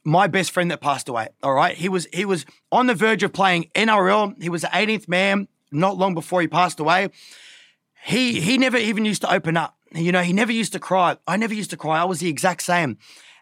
my 0.03 0.27
best 0.27 0.51
friend 0.51 0.71
that 0.71 0.81
passed 0.81 1.09
away. 1.09 1.29
All 1.43 1.53
right. 1.53 1.75
He 1.75 1.89
was 1.89 2.07
he 2.13 2.25
was 2.25 2.45
on 2.71 2.87
the 2.87 2.95
verge 2.95 3.23
of 3.23 3.33
playing 3.33 3.69
NRL. 3.75 4.41
He 4.41 4.49
was 4.49 4.61
the 4.61 4.67
18th 4.67 5.07
man 5.07 5.47
not 5.71 5.97
long 5.97 6.13
before 6.13 6.41
he 6.41 6.47
passed 6.47 6.79
away. 6.79 7.09
He 8.05 8.39
he 8.39 8.57
never 8.57 8.77
even 8.77 9.05
used 9.05 9.21
to 9.21 9.33
open 9.33 9.57
up. 9.57 9.75
You 9.93 10.11
know, 10.11 10.21
he 10.21 10.33
never 10.33 10.51
used 10.51 10.73
to 10.73 10.79
cry. 10.79 11.17
I 11.27 11.37
never 11.37 11.53
used 11.53 11.71
to 11.71 11.77
cry. 11.77 12.01
I 12.01 12.05
was 12.05 12.19
the 12.19 12.29
exact 12.29 12.61
same. 12.61 12.97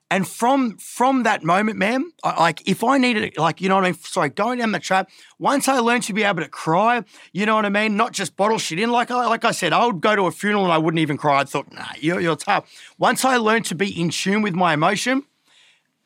And 0.10 0.26
from 0.26 0.78
from 0.78 1.24
that 1.24 1.43
moment, 1.43 1.78
man, 1.78 2.12
I, 2.24 2.39
like 2.39 2.65
if 2.65 2.82
I 2.82 2.98
needed, 2.98 3.38
like 3.38 3.60
you 3.60 3.67
know 3.67 3.76
what 3.76 3.84
I 3.84 3.91
mean. 3.91 4.00
Sorry, 4.00 4.30
going 4.30 4.60
down 4.60 4.72
the 4.72 4.80
trap. 4.80 5.10
Once 5.38 5.67
I 5.67 5.80
learned 5.80 6.04
to 6.04 6.13
be 6.13 6.24
able 6.24 6.41
to 6.41 6.48
cry, 6.48 7.04
you 7.34 7.46
know 7.46 7.56
what 7.56 7.65
I 7.65 7.70
mean, 7.70 7.98
not 7.98 8.13
just 8.13 8.38
bottle 8.38 8.58
shit 8.58 8.80
in. 8.80 8.89
Like 8.89 9.12
I, 9.12 9.28
like 9.28 9.43
I 9.43 9.52
said, 9.52 9.74
I 9.74 9.86
would 9.86 10.00
go 10.00 10.15
to 10.15 10.24
a 10.24 10.32
funeral 10.32 10.63
and 10.63 10.72
I 10.72 10.78
wouldn't 10.78 11.00
even 11.00 11.17
cry. 11.17 11.41
I 11.41 11.43
thought, 11.43 11.74
nah, 11.74 11.88
you're, 12.00 12.22
you're 12.22 12.38
tough. 12.38 12.72
Once 12.98 13.26
I 13.26 13.36
learned 13.36 13.65
to 13.65 13.76
be 13.76 14.00
in 14.00 14.10
tune 14.10 14.41
with 14.41 14.54
my 14.54 14.74
emotion, 14.74 15.24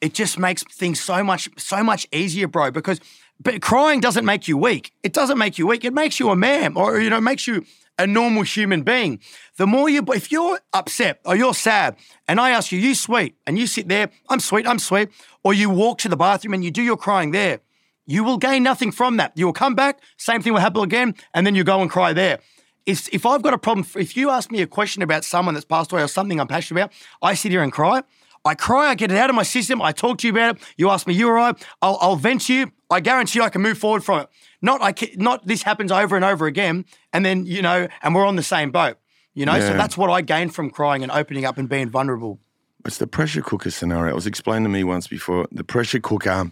it 0.01 0.15
just 0.15 0.39
makes 0.39 0.63
things 0.63 0.99
so 0.99 1.23
much 1.23 1.47
so 1.57 1.83
much 1.83 2.07
easier, 2.11 2.47
bro. 2.47 2.71
Because 2.71 2.99
but 3.39 3.61
crying 3.61 3.99
doesn't 3.99 4.25
make 4.25 4.47
you 4.47 4.57
weak. 4.57 4.93
It 5.03 5.13
doesn't 5.13 5.37
make 5.37 5.59
you 5.59 5.67
weak. 5.67 5.85
It 5.85 5.93
makes 5.93 6.19
you 6.19 6.29
a 6.31 6.35
man, 6.35 6.73
or 6.75 6.99
you 6.99 7.11
know, 7.11 7.21
makes 7.21 7.45
you 7.45 7.65
a 8.01 8.07
normal 8.07 8.43
human 8.43 8.81
being. 8.81 9.19
The 9.57 9.67
more 9.67 9.89
you, 9.89 10.03
if 10.09 10.31
you're 10.31 10.59
upset 10.73 11.21
or 11.25 11.35
you're 11.35 11.53
sad, 11.53 11.95
and 12.27 12.39
I 12.39 12.49
ask 12.49 12.71
you, 12.71 12.79
you 12.79 12.95
sweet, 12.95 13.35
and 13.45 13.57
you 13.59 13.67
sit 13.67 13.87
there, 13.87 14.09
I'm 14.29 14.39
sweet, 14.39 14.67
I'm 14.67 14.79
sweet, 14.79 15.09
or 15.43 15.53
you 15.53 15.69
walk 15.69 15.99
to 15.99 16.09
the 16.09 16.17
bathroom 16.17 16.53
and 16.53 16.63
you 16.63 16.71
do 16.71 16.81
your 16.81 16.97
crying 16.97 17.31
there, 17.31 17.59
you 18.07 18.23
will 18.23 18.37
gain 18.37 18.63
nothing 18.63 18.91
from 18.91 19.17
that. 19.17 19.33
You 19.35 19.45
will 19.45 19.53
come 19.53 19.75
back, 19.75 19.99
same 20.17 20.41
thing 20.41 20.53
will 20.53 20.59
happen 20.59 20.83
again, 20.83 21.15
and 21.33 21.45
then 21.45 21.55
you 21.55 21.63
go 21.63 21.81
and 21.81 21.89
cry 21.89 22.13
there. 22.13 22.39
If, 22.85 23.07
if 23.13 23.25
I've 23.25 23.43
got 23.43 23.53
a 23.53 23.59
problem, 23.59 23.85
if 23.95 24.17
you 24.17 24.31
ask 24.31 24.51
me 24.51 24.61
a 24.61 24.67
question 24.67 25.03
about 25.03 25.23
someone 25.23 25.53
that's 25.53 25.65
passed 25.65 25.91
away 25.91 26.01
or 26.01 26.07
something 26.07 26.39
I'm 26.39 26.47
passionate 26.47 26.81
about, 26.81 26.93
I 27.21 27.35
sit 27.35 27.51
here 27.51 27.61
and 27.61 27.71
cry. 27.71 28.01
I 28.43 28.55
cry, 28.55 28.87
I 28.89 28.95
get 28.95 29.11
it 29.11 29.17
out 29.17 29.29
of 29.29 29.35
my 29.35 29.43
system, 29.43 29.83
I 29.83 29.91
talk 29.91 30.17
to 30.19 30.27
you 30.27 30.33
about 30.33 30.55
it. 30.55 30.63
You 30.75 30.89
ask 30.89 31.05
me, 31.05 31.13
you 31.13 31.27
all 31.27 31.33
right? 31.33 31.55
I'll, 31.83 31.99
I'll 32.01 32.15
vent 32.15 32.41
to 32.47 32.55
you. 32.55 32.71
I 32.91 32.99
guarantee 32.99 33.39
you 33.39 33.45
I 33.45 33.49
can 33.49 33.61
move 33.61 33.77
forward 33.77 34.03
from 34.03 34.21
it. 34.21 34.29
Not 34.61 34.81
I 34.81 34.91
can, 34.91 35.09
not 35.17 35.47
this 35.47 35.63
happens 35.63 35.91
over 35.91 36.15
and 36.15 36.25
over 36.25 36.45
again, 36.45 36.85
and 37.13 37.25
then 37.25 37.45
you 37.45 37.61
know, 37.61 37.87
and 38.03 38.13
we're 38.13 38.25
on 38.25 38.35
the 38.35 38.43
same 38.43 38.71
boat. 38.71 38.97
You 39.33 39.45
know, 39.45 39.59
so 39.61 39.73
that's 39.77 39.97
what 39.97 40.09
I 40.09 40.21
gained 40.21 40.53
from 40.53 40.69
crying 40.69 41.03
and 41.03 41.11
opening 41.11 41.45
up 41.45 41.57
and 41.57 41.69
being 41.69 41.89
vulnerable. 41.89 42.39
It's 42.85 42.97
the 42.97 43.07
pressure 43.07 43.41
cooker 43.41 43.71
scenario. 43.71 44.11
It 44.11 44.15
was 44.15 44.27
explained 44.27 44.65
to 44.65 44.69
me 44.69 44.83
once 44.83 45.07
before. 45.07 45.47
The 45.51 45.63
pressure 45.63 46.01
cooker 46.01 46.51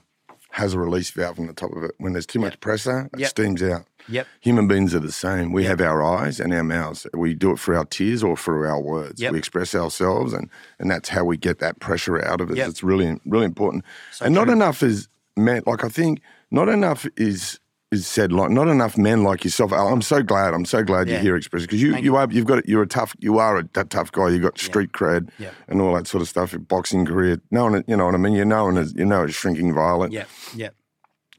has 0.52 0.74
a 0.74 0.80
release 0.80 1.12
valve 1.12 1.40
on 1.40 1.48
the 1.48 1.54
top 1.54 1.76
of 1.76 1.84
it. 1.84 1.92
When 1.98 2.14
there's 2.14 2.26
too 2.26 2.40
much 2.40 2.60
pressure, 2.62 3.10
it 3.14 3.20
Yep. 3.20 3.30
steams 3.30 3.62
out. 3.62 3.86
Yep. 4.08 4.28
Human 4.40 4.68
beings 4.68 4.96
are 4.96 5.00
the 5.00 5.12
same. 5.12 5.52
We 5.52 5.66
have 5.66 5.82
our 5.82 6.02
eyes 6.02 6.40
and 6.40 6.54
our 6.54 6.64
mouths. 6.64 7.06
We 7.14 7.34
do 7.34 7.52
it 7.52 7.60
for 7.60 7.76
our 7.76 7.86
tears 7.86 8.24
or 8.24 8.38
for 8.38 8.66
our 8.66 8.80
words. 8.80 9.22
Yep. 9.22 9.34
We 9.34 9.38
express 9.38 9.76
ourselves, 9.76 10.32
and, 10.34 10.50
and 10.80 10.90
that's 10.90 11.10
how 11.10 11.26
we 11.26 11.36
get 11.36 11.60
that 11.60 11.80
pressure 11.80 12.24
out 12.26 12.40
of 12.42 12.50
us. 12.50 12.58
Yep. 12.58 12.70
It's 12.70 12.84
really, 12.84 13.20
really 13.26 13.46
important. 13.46 13.84
So 14.14 14.26
and 14.26 14.34
not 14.34 14.48
enough 14.48 14.82
is 14.82 15.09
meant. 15.40 15.66
Like 15.68 15.84
I 15.84 15.90
think 15.90 16.22
not 16.52 16.70
enough 16.70 17.06
is 17.18 17.60
is 17.92 18.06
said. 18.06 18.32
Like 18.32 18.52
not 18.52 18.68
enough 18.68 18.98
men 18.98 19.24
like 19.24 19.44
yourself. 19.44 19.72
I'm 19.74 20.02
so 20.04 20.22
glad. 20.22 20.54
I'm 20.54 20.66
so 20.66 20.84
glad 20.84 21.08
Yeah. 21.08 21.14
you're 21.16 21.22
here 21.24 21.36
expressing 21.36 21.66
because 21.68 21.82
you 21.82 21.94
Thank 21.94 22.06
you 22.06 22.16
are 22.18 22.28
you've 22.30 22.46
got 22.46 22.68
you're 22.68 22.84
a 22.84 22.88
tough 22.88 23.16
you 23.20 23.40
are 23.40 23.58
a 23.58 23.64
that 23.74 23.90
tough 23.90 24.12
guy. 24.12 24.30
You 24.30 24.40
got 24.40 24.60
street 24.60 24.92
cred 24.92 25.30
Yep. 25.40 25.54
and 25.70 25.82
all 25.82 25.94
that 25.96 26.06
sort 26.08 26.22
of 26.22 26.28
stuff. 26.30 26.52
Your 26.52 26.60
boxing 26.62 27.06
career. 27.06 27.42
No 27.50 27.64
one, 27.64 27.84
you 27.88 27.98
know 27.98 28.06
what 28.06 28.14
I 28.14 28.18
mean. 28.20 28.34
You're 28.34 28.46
known 28.46 28.78
as 28.78 28.94
you 28.96 29.06
know 29.06 29.24
as 29.24 29.34
shrinking 29.34 29.74
violet 29.74 30.12
Yeah. 30.12 30.26
Yeah. 30.56 30.70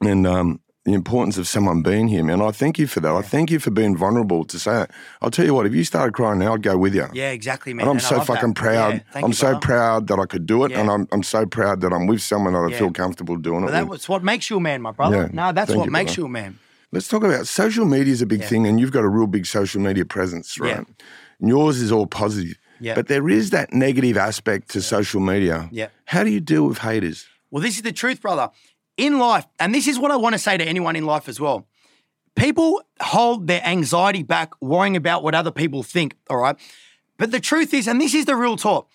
and 0.01 0.27
um, 0.27 0.61
the 0.85 0.95
importance 0.95 1.37
of 1.37 1.47
someone 1.47 1.83
being 1.83 2.09
here, 2.09 2.25
man. 2.25 2.41
I 2.41 2.53
thank 2.53 2.79
you 2.79 2.87
for 2.87 3.01
that. 3.01 3.13
I 3.13 3.21
thank 3.21 3.51
you 3.51 3.59
for 3.59 3.71
being 3.71 3.95
vulnerable 3.97 4.45
to 4.45 4.59
say 4.59 4.83
it. 4.83 4.91
I'll 5.21 5.31
tell 5.31 5.45
you 5.45 5.53
what, 5.53 5.67
if 5.67 5.75
you 5.75 5.85
started 5.85 6.15
crying 6.15 6.39
now, 6.39 6.55
I'd 6.55 6.63
go 6.63 6.79
with 6.79 6.95
you. 6.95 7.07
Yeah, 7.13 7.31
exactly, 7.31 7.75
man. 7.75 7.83
And 7.83 7.91
I'm 7.91 7.97
And 7.97 8.03
so 8.03 8.17
love 8.17 8.27
that. 8.27 8.35
fucking 8.37 8.55
proud. 8.55 9.05
Yeah, 9.15 9.21
I'm 9.23 9.35
so 9.35 9.59
proud 9.59 10.07
that 10.07 10.19
I 10.19 10.25
could 10.25 10.47
do 10.47 10.65
it, 10.65 10.71
Yeah. 10.71 10.81
and 10.81 10.91
I'm, 10.91 11.07
I'm 11.13 11.23
so 11.23 11.45
proud 11.45 11.83
that 11.83 11.93
I'm 11.93 12.07
with 12.07 12.23
someone 12.23 12.55
that 12.55 12.61
I 12.61 12.69
Yeah. 12.69 12.79
feel 12.79 12.93
comfortable 12.93 13.37
doing 13.37 13.61
But 13.67 13.75
it 13.75 13.83
with. 13.89 13.99
that's 13.99 14.09
what 14.09 14.25
makes 14.25 14.49
you 14.49 14.57
a 14.57 14.61
man, 14.61 14.81
my 14.81 14.93
brother. 14.93 15.29
No, 15.33 15.53
that's 15.53 15.71
what 15.75 15.85
you, 15.85 15.91
makes 15.91 16.13
brother. 16.15 16.21
you 16.23 16.27
a 16.27 16.31
man. 16.31 16.59
Let's 16.93 17.09
talk 17.09 17.25
about 17.25 17.47
social 17.47 17.85
media 17.85 18.13
is 18.13 18.23
a 18.23 18.27
big 18.27 18.43
thing, 18.43 18.67
and 18.67 18.81
you've 18.81 18.91
got 18.91 19.05
a 19.05 19.09
real 19.09 19.27
big 19.27 19.45
social 19.47 19.81
media 19.83 20.05
presence, 20.07 20.59
right? 20.59 20.79
And 20.79 21.49
yours 21.49 21.81
is 21.81 21.93
all 21.93 22.07
positive. 22.07 22.57
Yeah. 22.81 22.95
But 22.95 23.09
there 23.09 23.29
is 23.29 23.51
that 23.51 23.75
negative 23.75 24.17
aspect 24.17 24.71
to 24.71 24.81
social 24.81 25.21
media. 25.21 25.69
Yeah. 25.71 25.89
How 26.07 26.25
do 26.25 26.31
you 26.31 26.41
deal 26.41 26.67
with 26.67 26.79
haters? 26.79 27.27
Well, 27.51 27.63
this 27.63 27.77
is 27.77 27.83
the 27.83 27.93
truth, 27.93 28.23
brother. 28.23 28.49
In 29.01 29.19
life, 29.19 29.47
and 29.59 29.75
this 29.75 29.89
is 29.89 29.99
what 29.99 30.11
I 30.11 30.17
want 30.17 30.35
to 30.35 30.39
say 30.39 30.59
to 30.59 30.65
anyone 30.65 30.95
in 30.95 31.07
life 31.07 31.27
as 31.27 31.41
well. 31.41 31.67
People 32.37 32.83
hold 33.01 33.47
their 33.47 33.67
anxiety 33.67 34.23
back, 34.23 34.53
worrying 34.61 34.95
about 34.95 35.23
what 35.23 35.35
other 35.35 35.51
people 35.51 35.83
think, 35.83 36.17
all 36.29 36.37
right? 36.37 36.55
But 37.17 37.31
the 37.31 37.41
truth 37.41 37.73
is, 37.73 37.89
and 37.89 37.99
this 37.99 38.13
is 38.13 38.27
the 38.27 38.37
real 38.37 38.57
talk, 38.59 38.91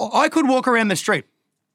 I 0.00 0.28
could 0.28 0.48
walk 0.48 0.68
around 0.68 0.86
the 0.86 0.94
street. 0.94 1.24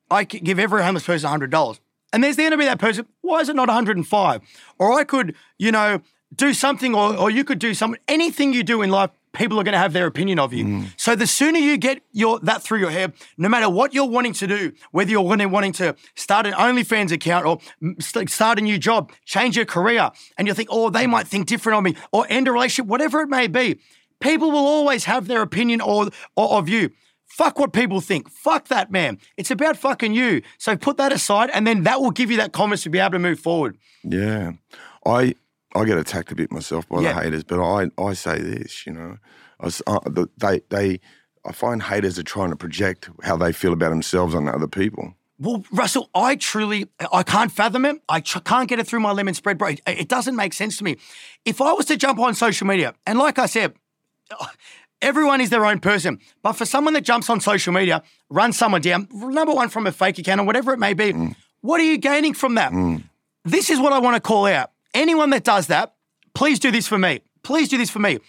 I 0.10 0.24
could 0.24 0.46
give 0.46 0.58
every 0.58 0.82
homeless 0.84 1.06
person 1.06 1.30
$100. 1.30 1.80
And 2.14 2.24
there's 2.24 2.38
going 2.38 2.52
to 2.52 2.58
be 2.58 2.64
that 2.64 2.80
person, 2.80 3.06
why 3.20 3.42
is 3.42 3.50
it 3.50 3.58
not 3.58 3.68
105? 3.68 4.42
Or 4.78 4.98
I 4.98 5.04
could, 5.04 5.36
you 5.58 5.74
know, 5.74 6.02
do 6.34 6.54
something, 6.54 6.96
or, 6.96 7.14
or 7.14 7.30
you 7.30 7.44
could 7.44 7.60
do 7.60 7.74
something. 7.74 8.00
Anything 8.08 8.54
you 8.54 8.64
do 8.64 8.82
in 8.82 8.90
life, 8.90 9.10
people 9.40 9.58
are 9.60 9.64
going 9.64 9.74
to 9.74 9.80
have 9.80 9.94
their 9.94 10.06
opinion 10.06 10.38
of 10.38 10.54
you. 10.54 10.84
So 10.98 11.16
the 11.16 11.26
sooner 11.26 11.60
you 11.60 11.78
get 11.78 12.02
your 12.12 12.40
that 12.42 12.62
through 12.62 12.80
your 12.80 12.92
head, 12.92 13.14
no 13.38 13.48
matter 13.48 13.70
what 13.70 13.94
you're 13.94 14.10
wanting 14.18 14.34
to 14.34 14.48
do, 14.48 14.74
whether 14.92 15.10
you're 15.10 15.22
wanting, 15.22 15.50
wanting 15.50 15.72
to 15.74 15.96
start 16.16 16.46
an 16.46 16.54
OnlyFans 16.54 17.12
account 17.12 17.46
or 17.46 17.60
mm, 17.82 18.30
start 18.30 18.60
a 18.60 18.62
new 18.62 18.78
job, 18.78 19.14
change 19.24 19.56
your 19.56 19.66
career, 19.66 20.12
and 20.38 20.48
you 20.48 20.54
think, 20.54 20.68
oh, 20.70 20.90
they 20.90 21.08
might 21.08 21.26
think 21.26 21.48
different 21.48 21.78
of 21.78 21.84
me, 21.84 21.96
or 22.12 22.28
end 22.30 22.50
a 22.50 22.52
relationship, 22.52 22.88
whatever 22.88 23.22
it 23.22 23.30
may 23.30 23.48
be, 23.48 23.80
people 24.20 24.52
will 24.52 24.68
always 24.76 25.06
have 25.06 25.28
their 25.28 25.42
opinion 25.42 25.80
or, 25.80 26.10
or 26.36 26.58
of 26.58 26.68
you. 26.68 26.90
Fuck 27.26 27.60
what 27.60 27.72
people 27.72 28.02
think. 28.02 28.30
Fuck 28.30 28.68
that, 28.68 28.92
man. 28.92 29.20
It's 29.38 29.52
about 29.52 29.78
fucking 29.78 30.14
you. 30.14 30.42
So 30.58 30.76
put 30.76 30.98
that 30.98 31.14
aside, 31.14 31.50
and 31.54 31.66
then 31.66 31.84
that 31.84 32.02
will 32.02 32.12
give 32.12 32.30
you 32.30 32.38
that 32.38 32.52
confidence 32.52 32.84
to 32.84 32.90
be 32.90 33.00
able 33.00 33.12
to 33.12 33.20
move 33.20 33.40
forward. 33.40 33.78
Yeah, 34.04 34.54
I 35.06 35.36
I 35.76 35.86
get 35.86 35.98
attacked 35.98 36.32
a 36.32 36.36
bit 36.36 36.52
myself 36.52 36.88
by 36.90 37.02
Yeah. 37.02 37.14
the 37.14 37.22
haters, 37.22 37.44
but 37.44 37.60
I 37.62 37.90
I 38.02 38.14
say 38.14 38.40
this, 38.40 38.86
you 38.86 38.94
know, 38.94 39.18
I 39.60 39.70
uh, 39.88 40.00
they 40.38 40.62
they 40.70 41.00
I 41.46 41.52
find 41.52 41.84
haters 41.84 42.18
are 42.20 42.24
trying 42.24 42.50
to 42.50 42.56
project 42.56 43.10
how 43.24 43.38
they 43.38 43.52
feel 43.54 43.74
about 43.74 43.90
themselves 43.90 44.34
on 44.36 44.48
other 44.48 44.68
people. 44.68 45.14
Well, 45.42 45.64
Russell, 45.72 46.10
I 46.14 46.36
truly, 46.36 46.90
I 47.14 47.24
can't 47.24 47.50
fathom 47.50 47.86
it. 47.86 48.02
I 48.10 48.20
tr- 48.20 48.40
can't 48.40 48.68
get 48.68 48.78
it 48.80 48.86
through 48.88 49.00
my 49.00 49.12
lemon 49.14 49.34
spread, 49.34 49.58
bro. 49.58 49.70
It, 49.70 49.82
it 49.88 50.08
doesn't 50.10 50.36
make 50.36 50.52
sense 50.54 50.78
to 50.80 50.84
me. 50.84 50.98
If 51.46 51.62
I 51.62 51.72
was 51.72 51.86
to 51.86 51.96
jump 51.96 52.20
on 52.20 52.36
social 52.36 52.68
media, 52.68 52.94
and 53.08 53.18
like 53.18 53.40
I 53.40 53.46
said, 53.46 53.74
everyone 55.02 55.40
is 55.42 55.50
their 55.50 55.66
own 55.66 55.80
person, 55.80 56.20
but 56.44 56.54
for 56.54 56.66
someone 56.66 56.94
that 56.94 57.02
jumps 57.06 57.30
on 57.30 57.40
social 57.40 57.72
media, 57.74 58.04
runs 58.30 58.58
someone 58.58 58.82
down, 58.82 59.08
number 59.12 59.54
one 59.54 59.70
from 59.70 59.88
a 59.88 59.92
fake 59.92 60.18
account 60.20 60.42
or 60.42 60.44
whatever 60.44 60.74
it 60.74 60.78
may 60.80 60.94
be, 60.94 61.14
what 61.62 61.80
are 61.80 61.86
you 61.86 61.98
gaining 61.98 62.34
from 62.34 62.56
that? 62.56 62.74
This 63.46 63.70
is 63.70 63.80
what 63.80 63.94
I 63.94 64.00
want 64.00 64.16
to 64.16 64.22
call 64.22 64.46
out. 64.46 64.72
Anyone 64.94 65.30
that 65.32 65.44
does 65.44 65.68
that, 65.68 65.96
please 66.34 66.60
do 66.60 66.72
this 66.72 66.88
for 66.88 66.98
me. 66.98 67.22
Please 67.44 67.70
do 67.70 67.78
this 67.78 67.90
for 67.90 68.00
me. 68.00 68.20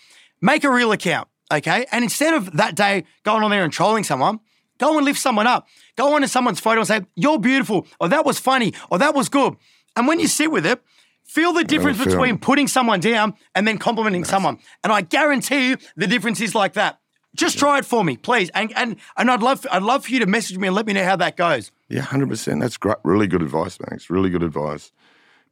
Make 0.40 0.64
a 0.64 0.70
real 0.70 0.92
account, 0.92 1.28
okay? 1.52 1.86
And 1.92 2.04
instead 2.04 2.34
of 2.34 2.52
that 2.56 2.74
day 2.74 3.04
going 3.24 3.42
on 3.42 3.50
there 3.50 3.64
and 3.64 3.72
trolling 3.72 4.04
someone, 4.04 4.40
go 4.78 4.96
and 4.96 5.04
lift 5.04 5.18
someone 5.20 5.46
up. 5.46 5.66
Go 5.96 6.14
onto 6.14 6.26
someone's 6.26 6.60
photo 6.60 6.80
and 6.80 6.88
say, 6.88 7.02
You're 7.14 7.38
beautiful, 7.38 7.86
or 7.98 8.08
that 8.08 8.24
was 8.24 8.38
funny, 8.38 8.72
or 8.90 8.98
that 8.98 9.14
was 9.14 9.28
good. 9.28 9.56
And 9.96 10.06
when 10.06 10.20
you 10.20 10.28
sit 10.28 10.50
with 10.50 10.64
it, 10.64 10.80
feel 11.24 11.52
the 11.52 11.64
difference 11.64 11.98
feel 11.98 12.06
between 12.06 12.38
putting 12.38 12.68
someone 12.68 13.00
down 13.00 13.34
and 13.54 13.66
then 13.66 13.78
complimenting 13.78 14.24
someone. 14.24 14.58
And 14.82 14.92
I 14.92 15.02
guarantee 15.02 15.70
you 15.70 15.76
the 15.96 16.06
difference 16.06 16.40
is 16.40 16.54
like 16.54 16.74
that. 16.74 17.00
Just 17.36 17.58
try 17.58 17.78
it 17.78 17.84
for 17.84 18.02
me, 18.02 18.16
please. 18.16 18.50
And 18.54 18.72
and 18.76 18.96
and 19.16 19.30
I'd 19.30 19.42
love 19.42 19.64
I'd 19.70 19.82
love 19.82 20.04
for 20.04 20.10
you 20.10 20.18
to 20.20 20.26
message 20.26 20.58
me 20.58 20.66
and 20.66 20.74
let 20.74 20.86
me 20.86 20.92
know 20.92 21.04
how 21.04 21.16
that 21.16 21.36
goes. 21.36 21.70
Yeah, 21.88 22.00
hundred 22.00 22.28
percent. 22.28 22.60
That's 22.60 22.76
great. 22.76 22.96
Really 23.04 23.28
good 23.28 23.42
advice, 23.42 23.78
man. 23.78 23.90
It's 23.92 24.10
Really 24.10 24.30
good 24.30 24.42
advice, 24.42 24.90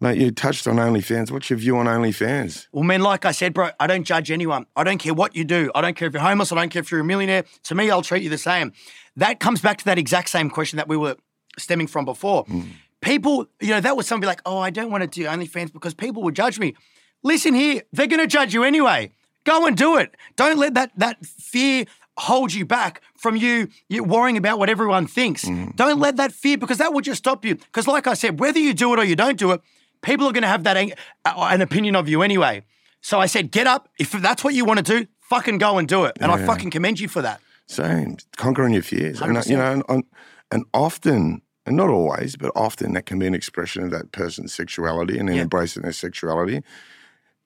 mate. 0.01 0.19
You 0.19 0.31
touched 0.31 0.67
on 0.67 0.77
OnlyFans. 0.77 1.31
What's 1.31 1.51
your 1.51 1.59
view 1.59 1.77
on 1.77 1.87
OnlyFans? 1.87 2.67
Well, 2.73 2.85
man, 2.85 3.03
like 3.03 3.25
I 3.25 3.33
said, 3.33 3.55
bro, 3.55 3.71
I 3.81 3.87
don't 3.87 4.05
judge 4.05 4.31
anyone. 4.31 4.67
I 4.77 4.85
don't 4.85 4.99
care 4.99 5.15
what 5.15 5.37
you 5.37 5.45
do. 5.45 5.71
I 5.75 5.81
don't 5.81 5.97
care 5.97 6.09
if 6.09 6.15
you're 6.15 6.23
homeless. 6.23 6.53
I 6.53 6.57
don't 6.57 6.71
care 6.71 6.81
if 6.81 6.91
you're 6.91 7.01
a 7.01 7.05
millionaire. 7.05 7.45
To 7.65 7.75
me, 7.75 7.91
I'll 7.91 8.03
treat 8.03 8.23
you 8.23 8.31
the 8.31 8.39
same. 8.39 8.73
That 9.17 9.41
comes 9.41 9.61
back 9.61 9.79
to 9.79 9.85
that 9.87 9.99
exact 9.99 10.31
same 10.31 10.51
question 10.51 10.77
that 10.77 10.89
we 10.89 10.97
were 10.97 11.17
stemming 11.59 11.87
from 11.87 12.05
before. 12.05 12.45
Hmm. 12.45 12.63
People, 13.01 13.47
you 13.61 13.69
know, 13.69 13.81
that 13.81 13.97
was 13.97 14.07
somebody 14.07 14.27
like, 14.27 14.43
oh, 14.45 14.59
I 14.59 14.71
don't 14.71 14.91
want 14.91 15.03
to 15.03 15.09
do 15.09 15.27
OnlyFans 15.27 15.73
because 15.73 15.95
people 15.95 16.23
will 16.23 16.33
judge 16.33 16.59
me. 16.59 16.75
Listen 17.23 17.55
here, 17.55 17.83
they're 17.93 18.07
going 18.07 18.21
to 18.21 18.27
judge 18.27 18.55
you 18.55 18.65
anyway. 18.65 19.13
Go 19.45 19.67
and 19.67 19.77
do 19.77 19.97
it. 19.97 20.15
Don't 20.37 20.59
let 20.59 20.75
that 20.75 20.91
that 20.97 21.25
fear 21.25 21.85
hold 22.19 22.53
you 22.53 22.67
back 22.67 23.01
from 23.17 23.37
you, 23.37 23.69
you 23.89 24.03
worrying 24.03 24.37
about 24.37 24.59
what 24.59 24.69
everyone 24.69 25.07
thinks. 25.07 25.45
Hmm. 25.45 25.71
Don't 25.77 26.01
let 26.01 26.17
that 26.17 26.33
fear 26.33 26.59
because 26.59 26.79
that 26.79 26.93
will 26.93 27.01
just 27.01 27.19
stop 27.19 27.45
you. 27.45 27.55
Because, 27.55 27.87
like 27.87 28.07
I 28.07 28.15
said, 28.15 28.41
whether 28.41 28.59
you 28.59 28.75
do 28.75 28.93
it 28.93 28.99
or 28.99 29.05
you 29.05 29.17
don't 29.17 29.39
do 29.39 29.53
it, 29.53 29.61
people 30.03 30.27
are 30.27 30.33
going 30.33 30.43
to 30.43 30.49
have 30.49 30.65
that 30.65 30.77
ang- 30.77 30.93
uh, 31.25 31.49
an 31.51 31.61
opinion 31.61 31.97
of 31.97 32.09
you 32.09 32.23
anyway. 32.23 32.65
So 33.01 33.21
I 33.21 33.27
said, 33.27 33.51
get 33.51 33.67
up. 33.67 33.89
If 33.99 34.13
that's 34.13 34.43
what 34.43 34.55
you 34.55 34.65
want 34.65 34.85
to 34.85 34.99
do, 35.01 35.07
fucking 35.21 35.59
go 35.59 35.79
and 35.79 35.87
do 35.89 36.05
it. 36.05 36.17
And 36.21 36.31
I 36.33 36.45
fucking 36.45 36.71
commend 36.71 36.99
you 37.01 37.09
for 37.09 37.23
that. 37.23 37.41
Same, 37.67 38.17
conquering 38.37 38.73
your 38.73 38.83
fears, 38.83 39.21
and 39.21 39.37
uh, 39.37 39.41
100%. 39.41 39.49
you 39.51 39.57
know, 39.57 39.83
and, 39.89 40.05
and, 40.51 40.65
often, 40.73 41.43
and 41.67 41.77
not 41.77 41.91
always, 41.91 42.35
but 42.35 42.51
often, 42.57 42.95
that 42.95 43.05
can 43.05 43.19
be 43.19 43.27
an 43.27 43.35
expression 43.35 43.83
of 43.85 43.91
that 43.91 44.11
person's 44.11 44.55
sexuality 44.55 45.19
and 45.19 45.29
then 45.29 45.37
Yeah. 45.37 45.43
embracing 45.43 45.83
their 45.83 45.93
sexuality. 45.93 46.63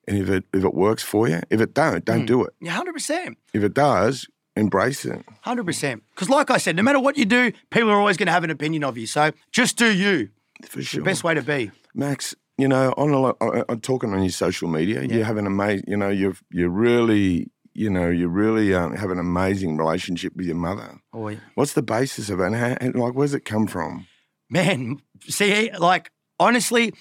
And 0.07 0.17
if 0.17 0.29
it 0.29 0.43
if 0.53 0.63
it 0.63 0.73
works 0.73 1.01
for 1.03 1.29
you, 1.29 1.39
if 1.49 1.61
it 1.61 1.73
don't, 1.73 2.03
don't 2.03 2.25
do 2.25 2.43
it. 2.43 2.53
Yeah, 2.59 2.71
hundred 2.71 2.93
percent. 2.93 3.37
If 3.53 3.63
it 3.63 3.73
does, 3.73 4.27
embrace 4.55 5.05
it. 5.05 5.23
Hundred 5.41 5.65
percent. 5.65 6.03
Because, 6.13 6.29
like 6.29 6.49
I 6.51 6.57
said, 6.57 6.75
no 6.75 6.83
matter 6.83 6.99
what 6.99 7.17
you 7.17 7.23
do, 7.25 7.51
people 7.69 7.89
are 7.89 7.97
always 7.99 8.17
going 8.17 8.27
to 8.27 8.33
have 8.33 8.43
an 8.43 8.49
opinion 8.49 8.83
of 8.83 8.97
you. 8.97 9.07
So 9.07 9.31
just 9.51 9.77
do 9.77 9.93
you. 9.93 10.29
For 10.65 10.81
sure. 10.81 11.03
Best 11.03 11.23
way 11.23 11.33
to 11.35 11.41
be. 11.41 11.71
Max, 11.93 12.35
you 12.57 12.67
know, 12.67 12.93
on 12.97 13.13
a 13.13 13.63
I'm 13.69 13.81
talking 13.81 14.13
on 14.13 14.21
your 14.21 14.31
social 14.31 14.67
media. 14.67 15.03
You 15.03 15.23
have 15.23 15.37
an 15.37 15.47
amazing, 15.47 15.85
you 15.87 15.97
know, 15.97 16.09
you've 16.09 16.43
you're 16.51 16.69
really, 16.69 17.51
you 17.73 17.89
know, 17.89 18.09
you 18.09 18.27
really 18.27 18.73
um, 18.73 18.95
have 18.95 19.09
an 19.11 19.19
amazing 19.19 19.77
relationship 19.77 20.35
with 20.35 20.45
your 20.45 20.55
mother. 20.55 20.99
Oh, 21.13 21.29
yeah. 21.29 21.39
What's 21.55 21.73
the 21.73 21.81
basis 21.81 22.29
of 22.29 22.39
it? 22.39 22.45
And, 22.45 22.55
how, 22.55 22.77
and 22.79 22.95
like, 22.95 23.13
where's 23.13 23.33
it 23.33 23.45
come 23.45 23.67
from? 23.67 24.07
man, 24.53 25.01
see, 25.21 25.71
like 25.71 26.11
honestly, 26.39 26.93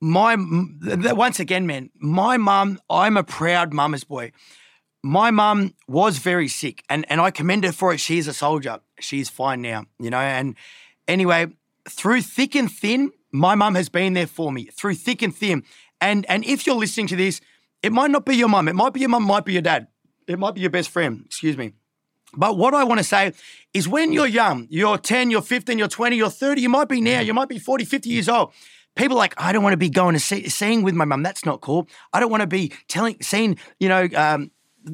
my 0.00 0.36
once 0.38 1.40
again, 1.40 1.66
man, 1.66 1.90
my 1.98 2.36
mum. 2.36 2.78
I'm 2.88 3.16
a 3.16 3.24
proud 3.24 3.72
mama's 3.72 4.04
boy. 4.04 4.32
My 5.02 5.32
mum 5.32 5.74
was 5.88 6.18
very 6.18 6.48
sick, 6.48 6.84
and 6.88 7.04
and 7.08 7.20
I 7.20 7.30
commend 7.30 7.64
her 7.64 7.72
for 7.72 7.92
it. 7.92 7.98
She's 7.98 8.28
a 8.28 8.34
soldier. 8.34 8.78
She's 9.00 9.28
fine 9.28 9.62
now, 9.62 9.86
you 9.98 10.10
know. 10.10 10.18
And 10.18 10.54
anyway, 11.08 11.46
through 11.88 12.22
thick 12.22 12.54
and 12.54 12.70
thin, 12.70 13.10
my 13.32 13.54
mum 13.54 13.74
has 13.74 13.88
been 13.88 14.12
there 14.12 14.26
for 14.26 14.52
me 14.52 14.66
through 14.66 14.94
thick 14.94 15.22
and 15.22 15.34
thin. 15.34 15.64
And 16.00 16.26
and 16.28 16.44
if 16.44 16.66
you're 16.66 16.76
listening 16.76 17.06
to 17.08 17.16
this, 17.16 17.40
it 17.82 17.92
might 17.92 18.10
not 18.10 18.24
be 18.24 18.36
your 18.36 18.48
mum. 18.48 18.68
It 18.68 18.74
might 18.74 18.92
be 18.92 19.00
your 19.00 19.08
mum. 19.08 19.24
Might 19.24 19.44
be 19.44 19.54
your 19.54 19.62
dad. 19.62 19.88
It 20.28 20.38
might 20.38 20.54
be 20.54 20.60
your 20.60 20.70
best 20.70 20.90
friend. 20.90 21.22
Excuse 21.26 21.56
me. 21.56 21.72
But 22.34 22.56
what 22.56 22.74
I 22.74 22.84
want 22.84 22.98
to 22.98 23.04
say 23.04 23.32
is 23.74 23.86
when 23.86 24.12
you're 24.12 24.26
young, 24.26 24.66
you're 24.70 24.96
10, 24.96 25.30
you're 25.30 25.42
15, 25.42 25.78
you're 25.78 25.88
20, 25.88 26.16
you're 26.16 26.30
30, 26.30 26.62
you 26.62 26.68
might 26.68 26.88
be 26.88 27.00
now, 27.00 27.20
you 27.20 27.34
might 27.34 27.48
be 27.48 27.58
40, 27.58 27.84
50 27.84 28.08
years 28.08 28.28
old. 28.28 28.52
People 28.94 29.16
like, 29.16 29.34
I 29.36 29.52
don't 29.52 29.62
want 29.62 29.74
to 29.74 29.78
be 29.78 29.90
going 29.90 30.14
to 30.14 30.20
see, 30.20 30.48
seeing 30.48 30.82
with 30.82 30.94
my 30.94 31.04
mum. 31.04 31.22
That's 31.22 31.44
not 31.44 31.60
cool. 31.60 31.88
I 32.12 32.20
don't 32.20 32.30
want 32.30 32.42
to 32.42 32.46
be 32.46 32.72
telling, 32.88 33.16
seeing, 33.20 33.58
you 33.78 33.88
know, 33.88 34.08
um, 34.14 34.50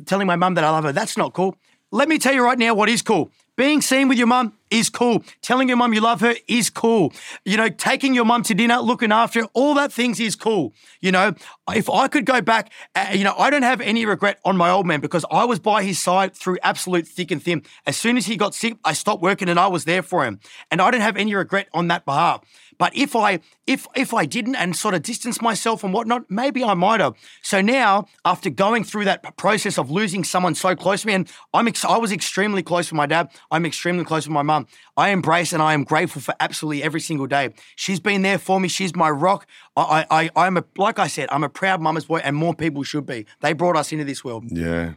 telling 0.07 0.27
my 0.27 0.37
mum 0.37 0.55
that 0.55 0.64
I 0.64 0.70
love 0.70 0.85
her. 0.85 0.92
That's 0.92 1.16
not 1.16 1.33
cool. 1.33 1.57
Let 1.90 2.09
me 2.09 2.18
tell 2.18 2.35
you 2.35 2.44
right 2.44 2.59
now 2.59 2.74
what 2.74 2.88
is 2.88 3.03
cool. 3.03 3.31
Being 3.58 3.80
seen 3.80 4.06
with 4.06 4.18
your 4.18 4.28
mum 4.28 4.52
is 4.70 4.88
cool. 4.88 5.24
Telling 5.42 5.66
your 5.66 5.76
mum 5.76 5.92
you 5.92 6.00
love 6.00 6.20
her 6.20 6.36
is 6.46 6.70
cool. 6.70 7.12
You 7.44 7.56
know, 7.56 7.68
taking 7.68 8.14
your 8.14 8.24
mum 8.24 8.44
to 8.44 8.54
dinner, 8.54 8.78
looking 8.78 9.10
after 9.10 9.42
her, 9.42 9.48
all 9.52 9.74
that 9.74 9.92
things 9.92 10.20
is 10.20 10.36
cool. 10.36 10.74
You 11.00 11.10
know, 11.10 11.34
if 11.70 11.90
I 11.90 12.06
could 12.06 12.24
go 12.24 12.40
back, 12.40 12.70
uh, 12.94 13.08
you 13.12 13.24
know, 13.24 13.34
I 13.36 13.50
don't 13.50 13.64
have 13.64 13.80
any 13.80 14.06
regret 14.06 14.38
on 14.44 14.56
my 14.56 14.70
old 14.70 14.86
man 14.86 15.00
because 15.00 15.24
I 15.28 15.44
was 15.44 15.58
by 15.58 15.82
his 15.82 15.98
side 15.98 16.36
through 16.36 16.58
absolute 16.62 17.08
thick 17.08 17.32
and 17.32 17.42
thin. 17.42 17.64
As 17.84 17.96
soon 17.96 18.16
as 18.16 18.26
he 18.26 18.36
got 18.36 18.54
sick, 18.54 18.76
I 18.84 18.92
stopped 18.92 19.22
working 19.22 19.48
and 19.48 19.58
I 19.58 19.66
was 19.66 19.86
there 19.86 20.04
for 20.04 20.24
him. 20.24 20.38
And 20.70 20.80
I 20.80 20.92
don't 20.92 21.00
have 21.00 21.16
any 21.16 21.34
regret 21.34 21.66
on 21.74 21.88
that 21.88 22.04
behalf. 22.04 22.44
But 22.78 22.96
if 22.96 23.14
I 23.16 23.40
if 23.66 23.86
if 23.94 24.14
I 24.14 24.24
didn't 24.24 24.54
and 24.54 24.74
sort 24.74 24.94
of 24.94 25.02
distance 25.02 25.42
myself 25.42 25.84
and 25.84 25.92
whatnot, 25.92 26.30
maybe 26.30 26.64
I 26.64 26.74
might 26.74 27.00
have. 27.00 27.14
So 27.42 27.60
now, 27.60 28.06
after 28.24 28.50
going 28.50 28.84
through 28.84 29.04
that 29.06 29.36
process 29.36 29.78
of 29.78 29.90
losing 29.90 30.24
someone 30.24 30.54
so 30.54 30.74
close 30.74 31.02
to 31.02 31.08
me, 31.08 31.14
and 31.14 31.28
I'm 31.52 31.68
ex- 31.68 31.84
I 31.84 31.98
was 31.98 32.12
extremely 32.12 32.62
close 32.62 32.90
with 32.90 32.96
my 32.96 33.06
dad. 33.06 33.30
I'm 33.50 33.66
extremely 33.66 34.04
close 34.04 34.26
with 34.26 34.32
my 34.32 34.42
mum. 34.42 34.66
I 34.96 35.10
embrace 35.10 35.52
and 35.52 35.62
I 35.62 35.74
am 35.74 35.84
grateful 35.84 36.22
for 36.22 36.34
absolutely 36.40 36.82
every 36.82 37.00
single 37.00 37.26
day. 37.26 37.50
She's 37.76 38.00
been 38.00 38.22
there 38.22 38.38
for 38.38 38.60
me. 38.60 38.68
She's 38.68 38.94
my 38.94 39.10
rock. 39.10 39.46
I 39.76 40.06
I 40.10 40.30
I'm 40.36 40.56
a 40.56 40.64
like 40.76 40.98
I 40.98 41.08
said, 41.08 41.28
I'm 41.30 41.44
a 41.44 41.48
proud 41.48 41.80
mama's 41.80 42.04
boy, 42.06 42.18
and 42.18 42.36
more 42.36 42.54
people 42.54 42.82
should 42.84 43.06
be. 43.06 43.26
They 43.40 43.52
brought 43.52 43.76
us 43.76 43.92
into 43.92 44.04
this 44.04 44.24
world. 44.24 44.44
Yeah. 44.50 44.94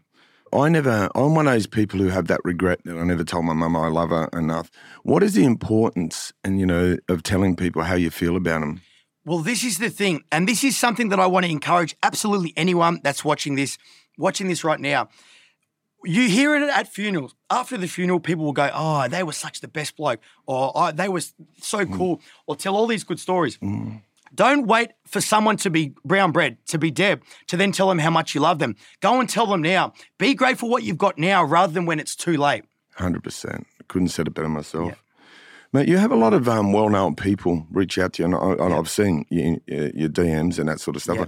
I 0.54 0.70
never, 0.70 1.10
I'm 1.16 1.36
one 1.36 1.48
of 1.48 1.54
those 1.54 1.68
people 1.68 2.00
who 2.00 2.10
have 2.10 2.28
that 2.28 2.42
regret 2.44 2.80
that 2.86 2.98
I 2.98 3.04
never 3.04 3.24
told 3.24 3.46
my 3.46 3.54
mum 3.54 3.76
I 3.76 3.88
love 3.88 4.10
her 4.10 4.30
enough. 4.34 4.70
What 5.04 5.24
is 5.24 5.34
the 5.34 5.46
importance, 5.46 6.34
and 6.44 6.60
you 6.60 6.66
know, 6.66 6.98
of 7.08 7.24
telling 7.24 7.56
people 7.56 7.84
how 7.84 7.96
you 7.96 8.10
feel 8.10 8.36
about 8.36 8.60
them? 8.60 8.82
Well, 9.24 9.40
this 9.40 9.64
is 9.64 9.78
the 9.78 9.90
thing, 9.90 10.24
and 10.32 10.48
this 10.48 10.64
is 10.64 10.78
something 10.78 11.10
that 11.10 11.20
I 11.20 11.28
want 11.28 11.46
to 11.46 11.52
encourage 11.52 11.96
absolutely 12.04 12.54
anyone 12.58 13.00
that's 13.04 13.24
watching 13.24 13.56
this, 13.56 13.78
watching 14.18 14.48
this 14.48 14.64
right 14.64 14.80
now. 14.80 15.10
You 16.04 16.28
hear 16.28 16.56
it 16.56 16.68
at 16.68 16.88
funerals. 16.88 17.36
After 17.52 17.78
the 17.78 17.88
funeral, 17.88 18.20
people 18.20 18.44
will 18.44 18.54
go, 18.54 18.72
"Oh, 18.74 19.08
they 19.08 19.22
were 19.22 19.34
such 19.34 19.62
the 19.62 19.68
best 19.68 19.96
bloke," 19.96 20.20
or 20.48 20.72
oh, 20.74 20.92
"They 20.92 21.08
were 21.08 21.22
so 21.62 21.86
mm. 21.86 21.96
cool," 21.96 22.22
or 22.48 22.56
tell 22.56 22.76
all 22.76 22.88
these 22.88 23.04
good 23.04 23.20
stories. 23.20 23.58
Mm. 23.60 24.02
Don't 24.34 24.66
wait 24.66 24.92
for 25.06 25.22
someone 25.22 25.58
to 25.58 25.70
be 25.70 25.94
brown 26.06 26.32
bread, 26.32 26.58
to 26.68 26.78
be 26.78 26.92
Deb, 26.92 27.24
to 27.48 27.58
then 27.58 27.72
tell 27.72 27.90
them 27.90 28.00
how 28.00 28.10
much 28.10 28.34
you 28.34 28.42
love 28.42 28.60
them. 28.60 28.76
Go 29.02 29.20
and 29.20 29.30
tell 29.30 29.46
them 29.46 29.62
now. 29.62 29.94
Be 30.18 30.34
grateful 30.34 30.70
what 30.70 30.84
you've 30.84 30.98
got 30.98 31.18
now 31.18 31.44
rather 31.44 31.74
than 31.74 31.86
when 31.86 32.00
it's 32.00 32.16
too 32.16 32.38
late. 32.38 32.64
100%. 32.98 33.66
Couldn't 33.88 34.10
said 34.10 34.28
it 34.28 34.34
better 34.34 34.50
myself. 34.50 35.04
Mate, 35.74 35.88
you 35.88 35.98
have 35.98 36.12
a 36.12 36.16
lot 36.16 36.34
of 36.34 36.50
um, 36.50 36.74
well-known 36.74 37.16
people 37.16 37.66
reach 37.72 37.98
out 37.98 38.14
to 38.14 38.24
you, 38.24 38.26
and, 38.26 38.36
I, 38.36 38.66
and 38.66 38.74
I've 38.74 38.90
seen 38.90 39.26
you, 39.30 39.62
your 39.68 40.10
DMs 40.10 40.60
and 40.60 40.68
that 40.68 40.82
sort 40.82 40.98
of 40.98 41.02
stuff. 41.02 41.18
Yeah. 41.18 41.26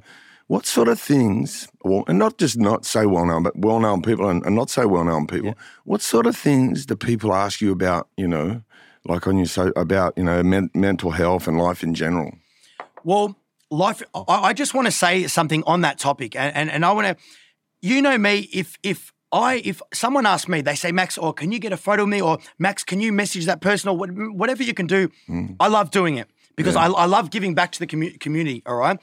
What 0.48 0.66
sort 0.66 0.90
of 0.90 1.00
things, 1.00 1.70
well, 1.84 2.04
and 2.08 2.20
not 2.20 2.38
just 2.38 2.58
not 2.58 2.86
so 2.86 3.08
well-known, 3.08 3.44
but 3.44 3.58
well-known 3.58 4.02
people 4.02 4.30
and, 4.30 4.46
and 4.46 4.54
not 4.54 4.70
so 4.70 4.86
well-known 4.88 5.28
people, 5.28 5.56
what 5.86 6.02
sort 6.02 6.28
of 6.28 6.36
things 6.36 6.86
do 6.86 6.96
people 6.98 7.34
ask 7.34 7.62
you 7.62 7.72
about, 7.72 8.10
you 8.18 8.28
know, 8.28 8.62
like 9.06 9.28
on 9.28 9.38
your, 9.38 9.46
so, 9.46 9.72
about, 9.78 10.18
you 10.18 10.24
know, 10.24 10.44
men, 10.44 10.70
mental 10.74 11.12
health 11.12 11.48
and 11.48 11.58
life 11.58 11.82
in 11.82 11.94
general? 11.94 12.34
Well, 13.04 13.38
life. 13.70 14.02
I, 14.14 14.24
I 14.28 14.54
just 14.54 14.74
want 14.74 14.88
to 14.88 14.92
say 14.92 15.28
something 15.28 15.64
on 15.66 15.82
that 15.82 16.00
topic, 16.00 16.36
and 16.36 16.56
and, 16.56 16.72
and 16.72 16.86
I 16.86 16.92
want 16.92 17.08
to. 17.08 17.24
You 17.82 18.02
know 18.02 18.18
me. 18.18 18.50
If 18.54 18.78
if 18.82 19.12
I 19.34 19.62
if 19.66 19.82
someone 19.94 20.26
asks 20.26 20.48
me, 20.48 20.62
they 20.62 20.76
say 20.76 20.92
Max, 20.92 21.18
or 21.18 21.34
can 21.34 21.52
you 21.52 21.60
get 21.60 21.74
a 21.74 21.78
photo 21.78 22.04
of 22.04 22.10
me, 22.10 22.22
or 22.22 22.38
Max, 22.60 22.84
can 22.84 23.02
you 23.02 23.12
message 23.12 23.46
that 23.46 23.62
person, 23.62 23.90
or 23.90 23.98
whatever 23.98 24.64
you 24.64 24.74
can 24.74 24.88
do. 24.88 25.10
Mm. 25.28 25.56
I 25.60 25.68
love 25.68 25.92
doing 25.92 26.18
it 26.18 26.30
because 26.56 26.76
I, 26.76 26.86
I 26.86 27.06
love 27.06 27.32
giving 27.32 27.56
back 27.56 27.72
to 27.74 27.80
the 27.80 27.88
commu- 27.88 28.20
community. 28.20 28.62
All 28.66 28.76
right, 28.76 29.00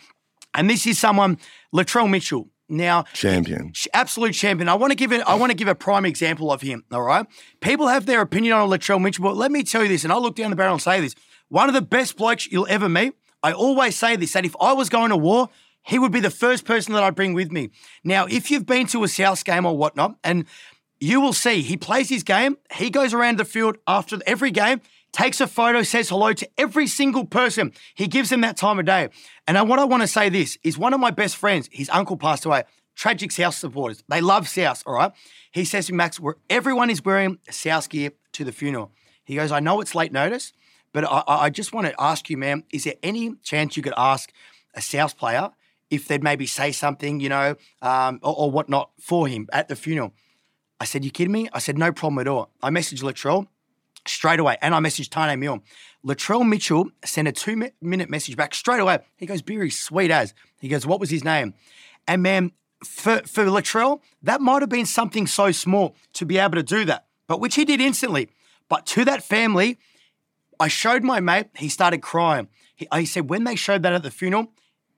and 0.54 0.70
this 0.70 0.86
is 0.86 0.98
someone 0.98 1.38
Latrell 1.74 2.08
Mitchell. 2.08 2.48
Now, 2.72 3.02
Champion. 3.14 3.72
Absolute 3.92 4.32
champion. 4.32 4.68
I 4.68 4.74
want 4.74 4.92
to 4.92 4.94
give 4.94 5.10
it. 5.10 5.22
I 5.26 5.34
want 5.34 5.50
to 5.50 5.56
give 5.56 5.66
a 5.66 5.74
prime 5.74 6.06
example 6.06 6.52
of 6.52 6.62
him. 6.62 6.84
All 6.92 7.02
right, 7.02 7.26
people 7.60 7.88
have 7.88 8.06
their 8.06 8.20
opinion 8.20 8.52
on 8.54 8.70
Latrell 8.70 9.02
Mitchell, 9.02 9.24
but 9.24 9.36
let 9.36 9.50
me 9.50 9.64
tell 9.64 9.82
you 9.82 9.88
this, 9.88 10.04
and 10.04 10.12
I'll 10.12 10.22
look 10.22 10.36
down 10.36 10.50
the 10.50 10.56
barrel 10.56 10.74
and 10.74 10.80
say 10.80 11.00
this: 11.00 11.16
one 11.48 11.68
of 11.68 11.74
the 11.74 11.82
best 11.82 12.16
blokes 12.16 12.46
you'll 12.46 12.68
ever 12.70 12.88
meet. 12.88 13.14
I 13.42 13.52
always 13.52 13.96
say 13.96 14.16
this: 14.16 14.32
that 14.32 14.44
if 14.44 14.54
I 14.60 14.72
was 14.72 14.88
going 14.88 15.10
to 15.10 15.16
war, 15.16 15.48
he 15.82 15.98
would 15.98 16.12
be 16.12 16.20
the 16.20 16.30
first 16.30 16.64
person 16.64 16.94
that 16.94 17.02
I'd 17.02 17.14
bring 17.14 17.34
with 17.34 17.50
me. 17.50 17.70
Now, 18.04 18.26
if 18.26 18.50
you've 18.50 18.66
been 18.66 18.86
to 18.88 19.04
a 19.04 19.08
South 19.08 19.44
game 19.44 19.66
or 19.66 19.76
whatnot, 19.76 20.16
and 20.22 20.44
you 21.00 21.20
will 21.20 21.32
see 21.32 21.62
he 21.62 21.76
plays 21.76 22.08
his 22.08 22.22
game, 22.22 22.58
he 22.72 22.90
goes 22.90 23.14
around 23.14 23.38
the 23.38 23.44
field 23.44 23.78
after 23.86 24.18
every 24.26 24.50
game. 24.50 24.80
Takes 25.12 25.40
a 25.40 25.48
photo, 25.48 25.82
says 25.82 26.08
hello 26.08 26.32
to 26.32 26.48
every 26.56 26.86
single 26.86 27.24
person. 27.24 27.72
He 27.96 28.06
gives 28.06 28.30
them 28.30 28.42
that 28.42 28.56
time 28.56 28.78
of 28.78 28.84
day. 28.84 29.08
And 29.48 29.68
what 29.68 29.80
I 29.80 29.84
want 29.84 30.04
to 30.04 30.06
say 30.06 30.28
this 30.28 30.56
is 30.62 30.78
one 30.78 30.94
of 30.94 31.00
my 31.00 31.10
best 31.10 31.36
friends, 31.36 31.68
his 31.72 31.90
uncle 31.90 32.16
passed 32.16 32.44
away 32.44 32.62
tragic 33.00 33.32
South 33.32 33.54
supporters. 33.54 34.04
They 34.08 34.20
love 34.20 34.46
South, 34.46 34.82
all 34.86 34.94
right? 34.94 35.12
He 35.52 35.64
says 35.64 35.86
to 35.86 35.94
Max, 35.94 36.20
where 36.20 36.36
everyone 36.50 36.90
is 36.90 37.02
wearing 37.02 37.38
South 37.48 37.88
gear 37.88 38.12
to 38.32 38.44
the 38.44 38.52
funeral. 38.52 38.92
He 39.24 39.36
goes, 39.36 39.50
I 39.50 39.60
know 39.60 39.80
it's 39.80 39.94
late 39.94 40.12
notice, 40.12 40.52
but 40.92 41.04
I, 41.04 41.22
I 41.26 41.50
just 41.50 41.72
want 41.72 41.86
to 41.86 41.94
ask 41.98 42.28
you, 42.30 42.36
man, 42.36 42.64
is 42.72 42.84
there 42.84 42.94
any 43.02 43.34
chance 43.42 43.76
you 43.76 43.82
could 43.82 43.94
ask 43.96 44.32
a 44.74 44.80
South 44.80 45.16
player 45.16 45.50
if 45.90 46.06
they'd 46.08 46.22
maybe 46.22 46.46
say 46.46 46.72
something, 46.72 47.20
you 47.20 47.28
know, 47.28 47.56
um, 47.82 48.20
or, 48.22 48.34
or 48.36 48.50
whatnot 48.50 48.90
for 49.00 49.28
him 49.28 49.48
at 49.52 49.68
the 49.68 49.76
funeral? 49.76 50.12
I 50.80 50.84
said, 50.84 51.04
you 51.04 51.10
kidding 51.10 51.32
me? 51.32 51.48
I 51.52 51.58
said, 51.58 51.76
no 51.76 51.92
problem 51.92 52.18
at 52.20 52.28
all. 52.28 52.50
I 52.62 52.70
messaged 52.70 53.02
Latrell 53.02 53.46
straight 54.06 54.40
away, 54.40 54.56
and 54.62 54.74
I 54.74 54.78
messaged 54.78 55.10
Taane 55.10 55.38
Milne. 55.38 55.62
Latrell 56.04 56.46
Mitchell 56.48 56.90
sent 57.04 57.28
a 57.28 57.32
two 57.32 57.70
minute 57.80 58.08
message 58.08 58.36
back 58.36 58.54
straight 58.54 58.80
away. 58.80 58.98
He 59.16 59.26
goes, 59.26 59.42
Beery, 59.42 59.70
sweet 59.70 60.10
as. 60.10 60.34
He 60.60 60.68
goes, 60.68 60.86
what 60.86 61.00
was 61.00 61.10
his 61.10 61.24
name? 61.24 61.54
And 62.08 62.22
man, 62.22 62.52
for, 62.84 63.18
for 63.26 63.44
Latrell, 63.44 64.00
that 64.22 64.40
might 64.40 64.62
have 64.62 64.70
been 64.70 64.86
something 64.86 65.26
so 65.26 65.52
small 65.52 65.94
to 66.14 66.24
be 66.24 66.38
able 66.38 66.54
to 66.54 66.62
do 66.62 66.84
that, 66.86 67.06
but 67.26 67.40
which 67.40 67.56
he 67.56 67.64
did 67.64 67.80
instantly. 67.80 68.30
But 68.68 68.86
to 68.86 69.04
that 69.04 69.22
family, 69.22 69.78
I 70.60 70.68
showed 70.68 71.02
my 71.02 71.20
mate, 71.20 71.46
he 71.56 71.68
started 71.68 72.02
crying. 72.02 72.48
He, 72.76 72.86
he 72.94 73.06
said, 73.06 73.28
when 73.30 73.44
they 73.44 73.56
showed 73.56 73.82
that 73.82 73.92
at 73.92 74.02
the 74.02 74.10
funeral, 74.10 74.52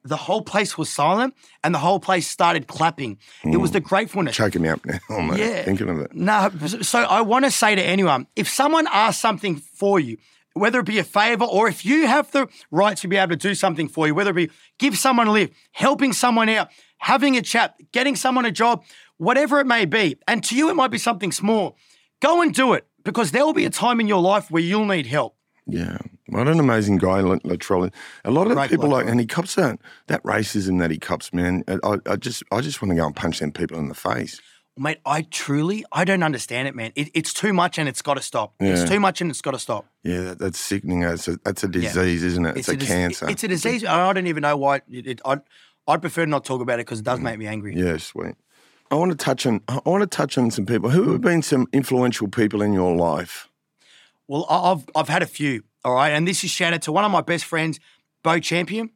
the 0.04 0.16
whole 0.16 0.42
place 0.42 0.76
was 0.76 0.90
silent 0.90 1.34
and 1.62 1.72
the 1.74 1.78
whole 1.78 2.00
place 2.00 2.26
started 2.26 2.66
clapping. 2.66 3.18
It 3.44 3.58
was 3.58 3.70
the 3.70 3.80
mm. 3.80 3.84
gratefulness. 3.84 4.36
Choking 4.36 4.62
me 4.62 4.68
up 4.68 4.84
now, 4.84 4.98
oh 5.10 5.22
mate, 5.22 5.38
Yeah. 5.38 5.62
thinking 5.62 5.88
of 5.88 5.98
it. 6.00 6.14
No, 6.14 6.50
so 6.82 7.00
I 7.00 7.20
want 7.20 7.44
to 7.44 7.50
say 7.50 7.74
to 7.76 7.82
anyone 7.82 8.26
if 8.34 8.48
someone 8.48 8.88
asks 8.90 9.22
something 9.22 9.56
for 9.56 10.00
you, 10.00 10.16
whether 10.54 10.80
it 10.80 10.86
be 10.86 10.98
a 10.98 11.04
favor 11.04 11.44
or 11.44 11.68
if 11.68 11.86
you 11.86 12.06
have 12.06 12.30
the 12.32 12.48
right 12.70 12.96
to 12.98 13.08
be 13.08 13.16
able 13.16 13.30
to 13.30 13.36
do 13.36 13.54
something 13.54 13.88
for 13.88 14.06
you, 14.06 14.14
whether 14.14 14.30
it 14.30 14.34
be 14.34 14.50
give 14.78 14.98
someone 14.98 15.28
a 15.28 15.32
lift, 15.32 15.54
helping 15.70 16.12
someone 16.12 16.48
out, 16.48 16.68
having 16.98 17.36
a 17.36 17.42
chat, 17.42 17.76
getting 17.92 18.16
someone 18.16 18.44
a 18.44 18.50
job, 18.50 18.82
whatever 19.18 19.60
it 19.60 19.66
may 19.66 19.84
be, 19.84 20.16
and 20.26 20.42
to 20.44 20.56
you 20.56 20.68
it 20.68 20.74
might 20.74 20.90
be 20.90 20.98
something 20.98 21.32
small, 21.32 21.76
go 22.20 22.42
and 22.42 22.52
do 22.52 22.72
it 22.72 22.86
because 23.04 23.30
there 23.30 23.44
will 23.46 23.54
be 23.54 23.64
a 23.64 23.70
time 23.70 24.00
in 24.00 24.08
your 24.08 24.20
life 24.20 24.50
where 24.50 24.62
you'll 24.62 24.84
need 24.84 25.06
help. 25.06 25.36
Yeah, 25.66 25.98
what 26.26 26.48
an 26.48 26.58
amazing 26.58 26.98
guy, 26.98 27.20
Latrell. 27.20 27.92
A 28.24 28.30
lot 28.30 28.48
of 28.48 28.54
Great 28.54 28.70
people 28.70 28.88
like, 28.88 29.06
and 29.06 29.20
he 29.20 29.26
cops 29.26 29.54
that 29.54 29.78
that 30.08 30.22
racism 30.24 30.80
that 30.80 30.90
he 30.90 30.98
cops, 30.98 31.32
man. 31.32 31.62
I, 31.68 31.98
I 32.06 32.16
just, 32.16 32.42
I 32.50 32.60
just 32.60 32.82
want 32.82 32.90
to 32.90 32.96
go 32.96 33.06
and 33.06 33.14
punch 33.14 33.38
them 33.38 33.52
people 33.52 33.78
in 33.78 33.88
the 33.88 33.94
face. 33.94 34.40
Mate, 34.76 34.98
I 35.04 35.22
truly, 35.22 35.84
I 35.92 36.04
don't 36.04 36.22
understand 36.22 36.66
it, 36.66 36.74
man. 36.74 36.92
It, 36.94 37.10
it's 37.12 37.34
too 37.34 37.52
much 37.52 37.78
and 37.78 37.88
it's 37.88 38.00
got 38.00 38.14
to 38.14 38.22
stop. 38.22 38.54
Yeah. 38.58 38.68
It's 38.70 38.90
too 38.90 38.98
much 38.98 39.20
and 39.20 39.30
it's 39.30 39.42
got 39.42 39.50
to 39.50 39.58
stop. 39.58 39.86
Yeah, 40.02 40.22
that, 40.22 40.38
that's 40.38 40.58
sickening. 40.58 41.00
That's 41.00 41.28
a, 41.28 41.38
that's 41.44 41.62
a 41.62 41.68
disease, 41.68 42.24
isn't 42.24 42.46
it? 42.46 42.56
It's, 42.56 42.68
a, 42.68 42.76
dis- 42.76 42.88
cancer. 42.88 43.28
It's 43.28 43.44
a 43.44 43.48
disease. 43.48 43.84
I 43.84 44.12
don't 44.14 44.26
even 44.26 44.40
know 44.40 44.56
why. 44.56 44.76
It, 44.90 45.06
it, 45.06 45.20
I'd, 45.26 45.42
I'd 45.86 46.00
prefer 46.00 46.24
not 46.24 46.46
talk 46.46 46.62
about 46.62 46.80
it 46.80 46.86
because 46.86 47.00
it 47.00 47.04
does 47.04 47.18
mm. 47.18 47.24
make 47.24 47.38
me 47.38 47.46
angry. 47.46 47.76
yeah, 47.76 47.98
sweet. 47.98 48.34
I 48.90 48.94
want 48.94 49.10
to 49.10 49.16
touch 49.16 49.46
on. 49.46 49.60
I 49.68 49.80
want 49.84 50.02
to 50.02 50.06
touch 50.06 50.36
on 50.36 50.50
some 50.50 50.66
people 50.66 50.90
who 50.90 51.12
have 51.12 51.20
been 51.22 51.42
some 51.42 51.66
influential 51.72 52.28
people 52.28 52.60
in 52.60 52.72
your 52.72 52.94
life. 52.94 53.48
Well, 54.32 54.46
I- 54.48 54.72
I've 54.72 54.84
I've 54.96 55.08
had 55.08 55.22
a 55.22 55.26
few. 55.26 55.62
All 55.84 55.94
right, 55.94 56.10
and 56.10 56.26
this 56.26 56.42
is 56.42 56.50
shout 56.50 56.72
out 56.72 56.80
to 56.82 56.92
one 56.92 57.04
of 57.04 57.10
my 57.10 57.20
best 57.20 57.44
friends, 57.44 57.78
Beau 58.22 58.38
Champion. 58.38 58.90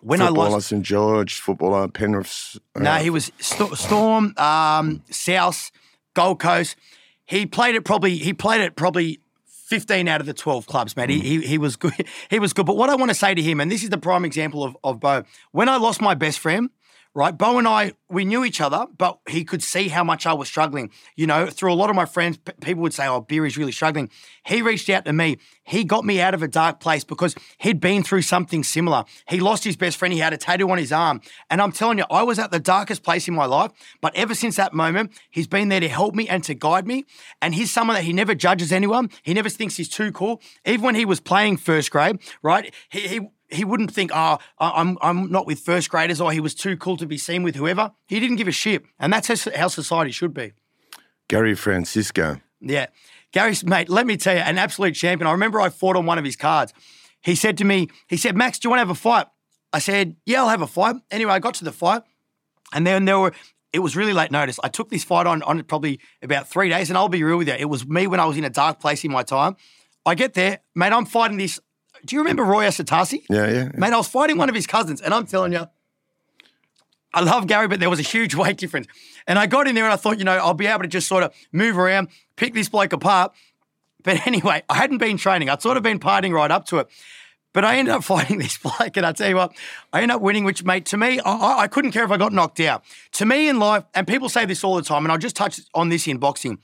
When 0.00 0.22
I 0.22 0.28
footballer, 0.28 0.50
lost, 0.50 0.68
St 0.68 0.82
George, 0.82 1.34
footballer, 1.40 1.88
Penrith. 1.88 2.56
uh, 2.74 2.80
no, 2.80 2.94
he 2.94 3.10
was 3.10 3.30
St- 3.38 3.76
Storm, 3.76 4.32
um, 4.38 5.02
South, 5.10 5.70
Gold 6.14 6.40
Coast. 6.40 6.74
He 7.26 7.44
played 7.44 7.74
it 7.74 7.84
probably. 7.84 8.16
He 8.16 8.32
played 8.32 8.60
it 8.62 8.74
probably. 8.76 9.18
15 9.66 10.06
out 10.06 10.20
of 10.20 10.26
the 10.26 10.34
12 10.34 10.66
clubs, 10.66 10.94
man. 10.98 11.08
He, 11.08 11.18
he, 11.20 11.40
he 11.40 11.56
was 11.56 11.76
good. 11.76 11.94
He 12.28 12.38
was 12.38 12.52
good. 12.52 12.66
But 12.66 12.76
what 12.76 12.90
I 12.90 12.94
want 12.94 13.10
to 13.10 13.14
say 13.14 13.32
to 13.34 13.40
him, 13.40 13.58
and 13.58 13.70
this 13.70 13.82
is 13.82 13.88
the 13.88 13.96
prime 13.96 14.22
example 14.26 14.62
of, 14.64 14.76
of 14.84 15.00
Beau, 15.00 15.22
when 15.52 15.66
I 15.66 15.76
lost 15.78 16.02
my 16.02 16.12
best 16.14 16.40
friend, 16.40 16.68
right? 17.14 17.36
Beau 17.36 17.58
and 17.58 17.68
I, 17.68 17.92
we 18.08 18.24
knew 18.24 18.44
each 18.44 18.60
other, 18.60 18.86
but 18.96 19.18
he 19.28 19.44
could 19.44 19.62
see 19.62 19.88
how 19.88 20.02
much 20.02 20.26
I 20.26 20.32
was 20.32 20.48
struggling. 20.48 20.90
You 21.16 21.26
know, 21.26 21.46
through 21.46 21.72
a 21.72 21.74
lot 21.74 21.90
of 21.90 21.96
my 21.96 22.06
friends, 22.06 22.38
p- 22.38 22.52
people 22.60 22.82
would 22.82 22.94
say, 22.94 23.06
oh, 23.06 23.20
Beery's 23.20 23.58
really 23.58 23.72
struggling. 23.72 24.10
He 24.46 24.62
reached 24.62 24.88
out 24.88 25.04
to 25.04 25.12
me. 25.12 25.38
He 25.64 25.84
got 25.84 26.04
me 26.04 26.20
out 26.20 26.34
of 26.34 26.42
a 26.42 26.48
dark 26.48 26.80
place 26.80 27.04
because 27.04 27.34
he'd 27.58 27.80
been 27.80 28.02
through 28.02 28.22
something 28.22 28.64
similar. 28.64 29.04
He 29.28 29.40
lost 29.40 29.64
his 29.64 29.76
best 29.76 29.96
friend. 29.98 30.12
He 30.12 30.20
had 30.20 30.32
a 30.32 30.38
tattoo 30.38 30.70
on 30.70 30.78
his 30.78 30.92
arm. 30.92 31.20
And 31.50 31.60
I'm 31.60 31.72
telling 31.72 31.98
you, 31.98 32.04
I 32.10 32.22
was 32.22 32.38
at 32.38 32.50
the 32.50 32.60
darkest 32.60 33.02
place 33.02 33.28
in 33.28 33.34
my 33.34 33.46
life. 33.46 33.72
But 34.00 34.14
ever 34.16 34.34
since 34.34 34.56
that 34.56 34.72
moment, 34.72 35.12
he's 35.30 35.46
been 35.46 35.68
there 35.68 35.80
to 35.80 35.88
help 35.88 36.14
me 36.14 36.28
and 36.28 36.42
to 36.44 36.54
guide 36.54 36.86
me. 36.86 37.04
And 37.40 37.54
he's 37.54 37.70
someone 37.70 37.94
that 37.94 38.04
he 38.04 38.12
never 38.12 38.34
judges 38.34 38.72
anyone. 38.72 39.10
He 39.22 39.34
never 39.34 39.48
thinks 39.48 39.76
he's 39.76 39.88
too 39.88 40.12
cool. 40.12 40.40
Even 40.64 40.82
when 40.82 40.94
he 40.94 41.04
was 41.04 41.20
playing 41.20 41.58
first 41.58 41.90
grade, 41.90 42.18
right? 42.42 42.74
He, 42.88 43.08
he 43.08 43.20
he 43.52 43.64
wouldn't 43.64 43.92
think, 43.92 44.10
oh, 44.14 44.38
I'm 44.58 44.98
I'm 45.00 45.30
not 45.30 45.46
with 45.46 45.60
first 45.60 45.90
graders, 45.90 46.20
or 46.20 46.32
he 46.32 46.40
was 46.40 46.54
too 46.54 46.76
cool 46.76 46.96
to 46.96 47.06
be 47.06 47.18
seen 47.18 47.42
with 47.42 47.56
whoever. 47.56 47.92
He 48.06 48.18
didn't 48.20 48.36
give 48.36 48.48
a 48.48 48.52
shit, 48.52 48.84
and 48.98 49.12
that's 49.12 49.28
how 49.28 49.52
how 49.54 49.68
society 49.68 50.10
should 50.10 50.34
be. 50.34 50.52
Gary 51.28 51.54
Francisco. 51.54 52.40
Yeah. 52.60 52.86
Gary, 53.32 53.54
mate, 53.64 53.88
let 53.88 54.06
me 54.06 54.16
tell 54.16 54.34
you, 54.34 54.42
an 54.42 54.58
absolute 54.58 54.94
champion. 54.94 55.26
I 55.26 55.32
remember 55.32 55.60
I 55.60 55.70
fought 55.70 55.96
on 55.96 56.04
one 56.04 56.18
of 56.18 56.24
his 56.24 56.36
cards. 56.36 56.74
He 57.22 57.34
said 57.34 57.56
to 57.58 57.64
me, 57.64 57.88
he 58.08 58.16
said, 58.16 58.36
Max, 58.36 58.58
do 58.58 58.66
you 58.66 58.70
want 58.70 58.78
to 58.78 58.86
have 58.86 58.90
a 58.90 58.94
fight? 58.94 59.26
I 59.72 59.78
said, 59.78 60.16
yeah, 60.26 60.42
I'll 60.42 60.50
have 60.50 60.60
a 60.60 60.66
fight. 60.66 60.96
Anyway, 61.10 61.32
I 61.32 61.38
got 61.38 61.54
to 61.54 61.64
the 61.64 61.72
fight, 61.72 62.02
and 62.74 62.86
then 62.86 63.06
there 63.06 63.18
were, 63.18 63.32
it 63.72 63.78
was 63.78 63.96
really 63.96 64.12
late 64.12 64.30
notice. 64.30 64.60
I 64.62 64.68
took 64.68 64.90
this 64.90 65.04
fight 65.04 65.26
on, 65.26 65.42
on 65.44 65.62
probably 65.62 66.00
about 66.20 66.46
three 66.48 66.68
days, 66.68 66.90
and 66.90 66.98
I'll 66.98 67.08
be 67.08 67.24
real 67.24 67.38
with 67.38 67.48
you. 67.48 67.54
It 67.54 67.70
was 67.70 67.86
me 67.86 68.06
when 68.06 68.20
I 68.20 68.26
was 68.26 68.36
in 68.36 68.44
a 68.44 68.50
dark 68.50 68.80
place 68.80 69.02
in 69.02 69.10
my 69.10 69.22
time. 69.22 69.56
I 70.04 70.14
get 70.14 70.34
there, 70.34 70.58
mate, 70.74 70.92
I'm 70.92 71.06
fighting 71.06 71.38
this. 71.38 71.58
Do 72.04 72.16
you 72.16 72.20
remember 72.20 72.44
Roy 72.44 72.64
Asotasi? 72.64 73.24
Yeah, 73.30 73.48
yeah. 73.50 73.68
Mate, 73.74 73.92
I 73.92 73.96
was 73.96 74.08
fighting 74.08 74.36
one 74.38 74.48
of 74.48 74.54
his 74.54 74.66
cousins, 74.66 75.00
and 75.00 75.14
I'm 75.14 75.26
telling 75.26 75.52
you, 75.52 75.66
I 77.14 77.20
love 77.20 77.46
Gary, 77.46 77.68
but 77.68 77.80
there 77.80 77.90
was 77.90 78.00
a 78.00 78.02
huge 78.04 78.34
weight 78.42 78.56
difference. 78.56 78.86
And 79.26 79.38
I 79.38 79.46
got 79.46 79.68
in 79.68 79.74
there 79.74 79.84
and 79.84 79.92
I 79.92 79.96
thought, 79.96 80.18
you 80.18 80.24
know, 80.24 80.36
I'll 80.36 80.54
be 80.54 80.66
able 80.66 80.82
to 80.82 80.88
just 80.88 81.06
sort 81.06 81.22
of 81.22 81.32
move 81.52 81.78
around, 81.78 82.08
pick 82.36 82.54
this 82.54 82.68
bloke 82.68 82.92
apart. 82.92 83.32
But 84.02 84.26
anyway, 84.26 84.62
I 84.68 84.74
hadn't 84.76 84.98
been 84.98 85.16
training. 85.16 85.48
I'd 85.48 85.62
sort 85.62 85.76
of 85.76 85.82
been 85.82 86.00
partying 86.00 86.32
right 86.32 86.50
up 86.50 86.66
to 86.66 86.78
it. 86.78 86.88
But 87.52 87.64
I 87.66 87.76
ended 87.76 87.94
up 87.94 88.02
fighting 88.12 88.38
this 88.38 88.56
bloke, 88.58 88.96
and 88.96 89.04
I 89.06 89.12
tell 89.12 89.28
you 89.28 89.36
what, 89.36 89.52
I 89.92 90.00
ended 90.02 90.16
up 90.16 90.22
winning, 90.22 90.44
which, 90.44 90.64
mate, 90.64 90.86
to 90.86 90.96
me, 90.96 91.20
I- 91.20 91.30
I, 91.32 91.58
I 91.60 91.66
couldn't 91.68 91.92
care 91.92 92.04
if 92.04 92.10
I 92.10 92.16
got 92.16 92.32
knocked 92.32 92.60
out. 92.60 92.82
To 93.12 93.26
me 93.26 93.48
in 93.48 93.58
life, 93.58 93.84
and 93.94 94.06
people 94.08 94.28
say 94.28 94.44
this 94.46 94.64
all 94.64 94.74
the 94.76 94.82
time, 94.82 95.04
and 95.04 95.12
I'll 95.12 95.18
just 95.18 95.36
touch 95.36 95.60
on 95.74 95.90
this 95.90 96.08
in 96.08 96.16
boxing. 96.16 96.58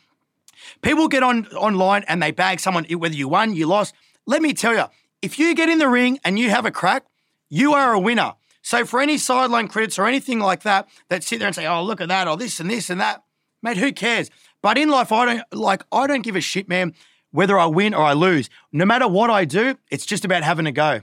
People 0.83 1.07
get 1.09 1.23
on 1.23 1.47
online 1.49 2.05
and 2.09 2.23
they 2.23 2.31
bag 2.33 2.59
someone, 2.59 2.85
whether 2.85 3.15
you 3.15 3.29
won, 3.29 3.55
you 3.55 3.67
lost. 3.67 3.95
Let 4.27 4.43
me 4.43 4.53
tell 4.55 4.75
you, 4.75 4.85
if 5.23 5.39
you 5.39 5.55
get 5.55 5.69
in 5.69 5.79
the 5.79 5.89
ring 5.89 6.19
and 6.25 6.39
you 6.39 6.51
have 6.51 6.65
a 6.67 6.71
crack, 6.71 7.05
you 7.49 7.73
are 7.75 7.93
a 7.93 7.99
winner. 8.01 8.35
So 8.63 8.85
for 8.85 9.01
any 9.01 9.19
sideline 9.19 9.69
critics 9.69 9.99
or 9.99 10.07
anything 10.07 10.41
like 10.41 10.63
that 10.63 10.89
that 11.09 11.25
sit 11.25 11.39
there 11.39 11.49
and 11.49 11.55
say, 11.55 11.67
"Oh, 11.67 11.83
look 11.83 12.01
at 12.01 12.09
that," 12.09 12.29
or 12.29 12.37
this 12.37 12.61
and 12.61 12.69
this 12.71 12.91
and 12.91 13.01
that, 13.01 13.23
mate, 13.63 13.79
who 13.79 13.93
cares? 13.93 14.31
But 14.63 14.77
in 14.77 14.89
life, 14.91 15.11
I 15.13 15.25
don't 15.25 15.43
like. 15.53 15.83
I 15.93 16.07
don't 16.07 16.23
give 16.23 16.37
a 16.37 16.41
shit, 16.41 16.69
man. 16.69 16.95
Whether 17.31 17.59
I 17.59 17.67
win 17.67 17.95
or 17.95 18.03
I 18.03 18.13
lose, 18.15 18.49
no 18.73 18.85
matter 18.85 19.07
what 19.09 19.31
I 19.31 19.45
do, 19.45 19.77
it's 19.91 20.05
just 20.07 20.25
about 20.25 20.43
having 20.43 20.67
a 20.67 20.73
go. 20.73 21.01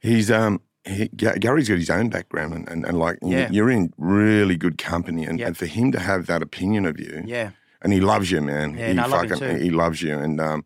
He's 0.00 0.30
um 0.30 0.60
he, 0.84 1.08
Gary's 1.08 1.68
got 1.68 1.78
his 1.78 1.90
own 1.90 2.08
background 2.08 2.54
and, 2.54 2.68
and, 2.68 2.84
and 2.84 2.98
like 2.98 3.18
Yeah. 3.22 3.48
you're 3.52 3.70
in 3.70 3.92
really 3.98 4.56
good 4.56 4.78
company 4.78 5.24
and, 5.24 5.38
Yep. 5.38 5.46
and 5.46 5.56
for 5.56 5.66
him 5.66 5.92
to 5.92 6.00
have 6.00 6.26
that 6.26 6.42
opinion 6.42 6.86
of 6.86 6.98
you 6.98 7.22
Yeah, 7.24 7.50
and 7.82 7.92
he 7.92 8.00
loves 8.00 8.30
you 8.32 8.40
man 8.42 8.76
Yeah, 8.76 8.88
he 8.88 8.94
no, 8.94 9.02
I 9.02 9.06
love 9.06 9.22
him 9.24 9.28
fucking 9.30 9.58
too. 9.58 9.62
he 9.62 9.70
loves 9.70 10.02
you 10.02 10.18
and 10.18 10.40
um 10.40 10.64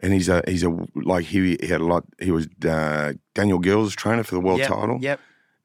and 0.00 0.12
he's 0.12 0.28
a 0.28 0.42
he's 0.46 0.62
a 0.62 0.76
like 0.94 1.24
he, 1.26 1.56
he 1.60 1.66
had 1.66 1.80
a 1.80 1.86
lot 1.86 2.04
he 2.20 2.30
was 2.30 2.48
uh, 2.66 3.12
Daniel 3.34 3.58
Geale's 3.58 3.94
trainer 3.94 4.22
for 4.22 4.34
the 4.34 4.40
world 4.40 4.60
yep, 4.60 4.68
title 4.68 4.98
Yep. 5.00 5.20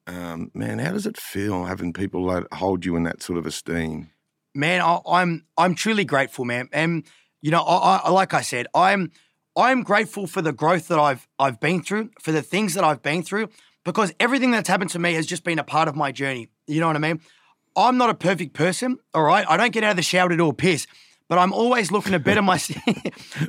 um 0.07 0.51
man 0.53 0.79
how 0.79 0.91
does 0.91 1.05
it 1.05 1.17
feel 1.17 1.65
having 1.65 1.93
people 1.93 2.25
like, 2.25 2.51
hold 2.53 2.85
you 2.85 2.95
in 2.95 3.03
that 3.03 3.21
sort 3.21 3.37
of 3.37 3.45
esteem 3.45 4.09
man, 4.55 4.81
I, 4.81 4.99
I'm 5.07 5.45
I'm 5.57 5.75
truly 5.75 6.05
grateful, 6.05 6.45
man. 6.45 6.69
And 6.71 7.03
you 7.41 7.51
know, 7.51 7.61
I, 7.61 8.01
I 8.05 8.09
like 8.11 8.33
I 8.33 8.41
said, 8.41 8.67
I'm 8.73 9.11
I'm 9.55 9.83
grateful 9.83 10.27
for 10.27 10.41
the 10.41 10.53
growth 10.53 10.87
that 10.87 10.99
I've 10.99 11.27
I've 11.39 11.59
been 11.59 11.83
through, 11.83 12.11
for 12.21 12.31
the 12.31 12.41
things 12.41 12.73
that 12.75 12.83
I've 12.83 13.01
been 13.01 13.23
through, 13.23 13.49
because 13.83 14.13
everything 14.19 14.51
that's 14.51 14.69
happened 14.69 14.91
to 14.91 14.99
me 14.99 15.13
has 15.13 15.25
just 15.25 15.43
been 15.43 15.59
a 15.59 15.63
part 15.63 15.87
of 15.87 15.95
my 15.95 16.11
journey. 16.11 16.49
You 16.67 16.79
know 16.79 16.87
what 16.87 16.95
I 16.95 16.99
mean? 16.99 17.21
I'm 17.75 17.97
not 17.97 18.09
a 18.09 18.13
perfect 18.13 18.53
person, 18.53 18.99
all 19.13 19.23
right. 19.23 19.45
I 19.49 19.57
don't 19.57 19.73
get 19.73 19.83
out 19.83 19.91
of 19.91 19.97
the 19.97 20.03
shower 20.03 20.29
to 20.29 20.37
do 20.37 20.47
a 20.47 20.53
piss, 20.53 20.85
but 21.33 21.39
I'm 21.39 21.51
always 21.51 21.91
looking 21.91 22.11
to 22.11 22.19
better 22.19 22.43
myself. 22.43 22.79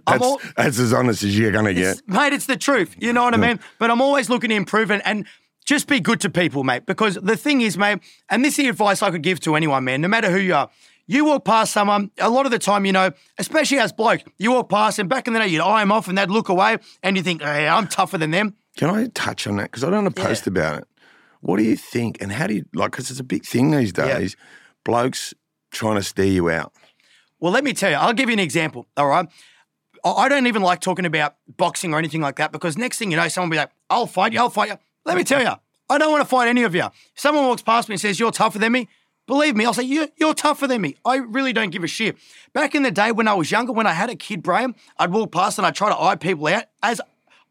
That's, 0.07 0.23
all, 0.23 0.41
that's 0.57 0.79
as 0.79 0.95
honest 0.95 1.23
as 1.23 1.39
you're 1.39 1.53
gonna 1.53 1.75
get 1.75 2.01
mate, 2.07 2.33
it's 2.33 2.47
the 2.47 2.57
truth. 2.57 2.97
You 2.99 3.13
know 3.13 3.25
what 3.25 3.35
I 3.35 3.37
mean? 3.37 3.61
But 3.79 3.91
I'm 3.91 4.01
always 4.01 4.31
looking 4.31 4.49
to 4.49 4.57
improve 4.57 4.91
and, 4.91 5.03
and 5.05 5.27
just 5.67 5.87
be 5.87 6.01
good 6.01 6.19
to 6.23 6.31
people, 6.31 6.65
mate. 6.65 6.87
Because 6.87 7.17
the 7.17 7.37
thing 7.37 7.61
is, 7.61 7.77
mate, 7.77 7.99
and 8.31 8.43
this 8.43 8.59
is 8.59 8.65
the 8.65 8.69
advice 8.71 9.03
I 9.03 9.11
could 9.11 9.23
give 9.23 9.39
to 9.41 9.55
anyone, 9.55 9.85
man, 9.85 10.01
no 10.01 10.09
matter 10.09 10.31
who 10.31 10.39
you 10.39 10.55
are. 10.55 10.71
You 11.07 11.27
walk 11.27 11.45
past 11.45 11.75
someone, 11.75 12.11
a 12.19 12.31
lot 12.31 12.47
of 12.47 12.53
the 12.53 12.59
time, 12.59 12.87
you 12.87 12.93
know, 12.93 13.11
especially 13.37 13.79
as 13.81 13.93
bloke, 13.93 14.23
you 14.39 14.53
walk 14.53 14.71
past 14.71 14.99
and 14.99 15.07
back 15.07 15.27
in 15.27 15.35
the 15.35 15.41
day, 15.41 15.49
you'd 15.49 15.61
eye 15.61 15.81
them 15.81 15.93
off 15.93 16.09
and 16.09 16.17
they'd 16.17 16.31
look 16.31 16.49
away 16.49 16.79
and 17.03 17.19
you 17.19 17.23
think, 17.23 17.43
hey, 17.43 17.69
I'm 17.69 17.87
tougher 17.87 18.17
than 18.17 18.31
them. 18.31 18.55
Can 18.79 18.89
I 18.89 19.09
touch 19.09 19.47
on 19.47 19.57
that? 19.59 19.65
Because 19.65 19.85
I 19.85 19.91
don't 19.91 20.05
want 20.05 20.17
to 20.17 20.23
Yeah. 20.23 20.29
post 20.29 20.47
about 20.47 20.79
it. 20.79 20.89
What 21.43 21.59
do 21.59 21.65
you 21.65 21.77
think? 21.77 22.17
And 22.23 22.33
how 22.33 22.47
do 22.47 22.55
you 22.55 22.65
like? 22.73 22.93
Because 22.93 23.11
it's 23.11 23.21
a 23.21 23.25
big 23.25 23.45
thing 23.45 23.71
these 23.73 23.93
Yeah. 23.95 24.17
days. 24.19 24.35
Blokes 24.85 25.35
trying 25.71 25.97
to 25.97 26.03
steer 26.03 26.25
you 26.25 26.49
out. 26.51 26.73
Well, 27.45 27.53
let 27.53 27.63
me 27.63 27.75
tell 27.75 27.91
you, 27.91 27.97
I'll 27.97 28.15
give 28.15 28.31
you 28.31 28.33
an 28.33 28.39
example, 28.39 28.87
all 28.97 29.07
right? 29.07 29.29
I 30.03 30.31
don't 30.31 30.47
even 30.47 30.63
like 30.63 30.81
talking 30.81 31.05
about 31.05 31.35
boxing 31.59 31.93
or 31.93 31.99
anything 31.99 32.23
like 32.23 32.37
that 32.37 32.53
because 32.53 32.79
next 32.79 32.97
thing 32.97 33.11
you 33.11 33.19
know, 33.19 33.29
someone 33.29 33.51
will 33.51 33.57
be 33.57 33.59
like, 33.59 33.71
I'll 33.91 34.07
fight 34.07 34.33
you, 34.33 34.39
I'll 34.39 34.49
fight 34.49 34.71
you. 34.71 34.79
Let 35.05 35.19
me 35.19 35.25
tell 35.25 35.43
you, 35.43 35.51
I 35.91 35.99
don't 35.99 36.11
want 36.11 36.23
to 36.23 36.27
fight 36.27 36.49
any 36.49 36.63
of 36.63 36.75
you. 36.75 36.85
If 36.85 36.93
someone 37.17 37.45
walks 37.45 37.61
past 37.61 37.91
me 37.91 37.97
and 37.97 38.01
says, 38.01 38.19
You're 38.19 38.31
tougher 38.31 38.59
than 38.59 38.73
me, 38.73 38.89
believe 39.27 39.57
me, 39.57 39.67
I'll 39.67 39.75
say, 39.75 39.83
you, 39.83 40.09
You're 40.17 40.33
tougher 40.33 40.67
than 40.67 40.81
me. 40.81 40.97
I 41.05 41.17
really 41.17 41.53
don't 41.53 41.69
give 41.69 41.85
a 41.85 41.87
shit. 41.87 42.17
Back 42.55 42.75
in 42.75 42.83
the 42.83 42.91
day 42.91 43.13
when 43.13 43.29
I 43.29 43.35
was 43.35 43.51
younger, 43.51 43.73
when 43.73 43.87
I 43.87 43.93
had 43.93 44.09
a 44.09 44.17
kid 44.17 44.43
brain, 44.43 44.75
I'd 44.99 45.13
walk 45.13 45.31
past 45.31 45.59
and 45.59 45.67
I'd 45.67 45.75
try 45.75 45.91
to 45.91 46.03
eye 46.03 46.17
people 46.17 46.47
out, 46.47 46.65
as 46.83 46.99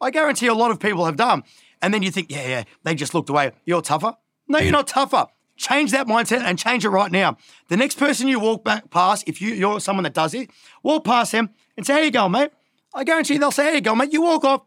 I 0.01 0.09
guarantee 0.09 0.47
a 0.47 0.55
lot 0.55 0.71
of 0.71 0.79
people 0.79 1.05
have 1.05 1.17
done. 1.17 1.43
And 1.83 1.93
then 1.93 2.01
you 2.01 2.09
think, 2.09 2.31
Yeah, 2.31 2.47
yeah, 2.47 2.63
they 2.81 2.95
just 2.95 3.13
looked 3.13 3.29
away. 3.29 3.51
You're 3.63 3.83
tougher. 3.83 4.17
No, 4.47 4.57
you're 4.57 4.71
not 4.71 4.87
tougher. 4.87 5.27
Change 5.63 5.91
that 5.91 6.07
mindset 6.07 6.41
and 6.41 6.59
change 6.59 6.83
it 6.83 6.89
right 6.89 7.09
now. 7.09 7.37
The 7.69 7.77
next 7.77 7.97
person 7.97 8.27
you 8.27 8.37
walk 8.37 8.65
back 8.65 8.89
past, 8.89 9.23
if 9.27 9.41
you, 9.41 9.53
you're 9.53 9.79
someone 9.79 10.03
that 10.03 10.13
does 10.13 10.33
it, 10.33 10.49
walk 10.83 11.05
past 11.05 11.31
them 11.31 11.51
and 11.77 11.85
say, 11.85 11.93
How 11.93 11.99
you 11.99 12.11
going, 12.11 12.33
mate? 12.33 12.51
I 12.93 13.05
guarantee 13.05 13.37
they'll 13.37 13.49
say, 13.49 13.63
How 13.63 13.71
you 13.71 13.79
going, 13.79 13.97
mate? 13.97 14.11
You 14.11 14.21
walk 14.21 14.43
off, 14.43 14.63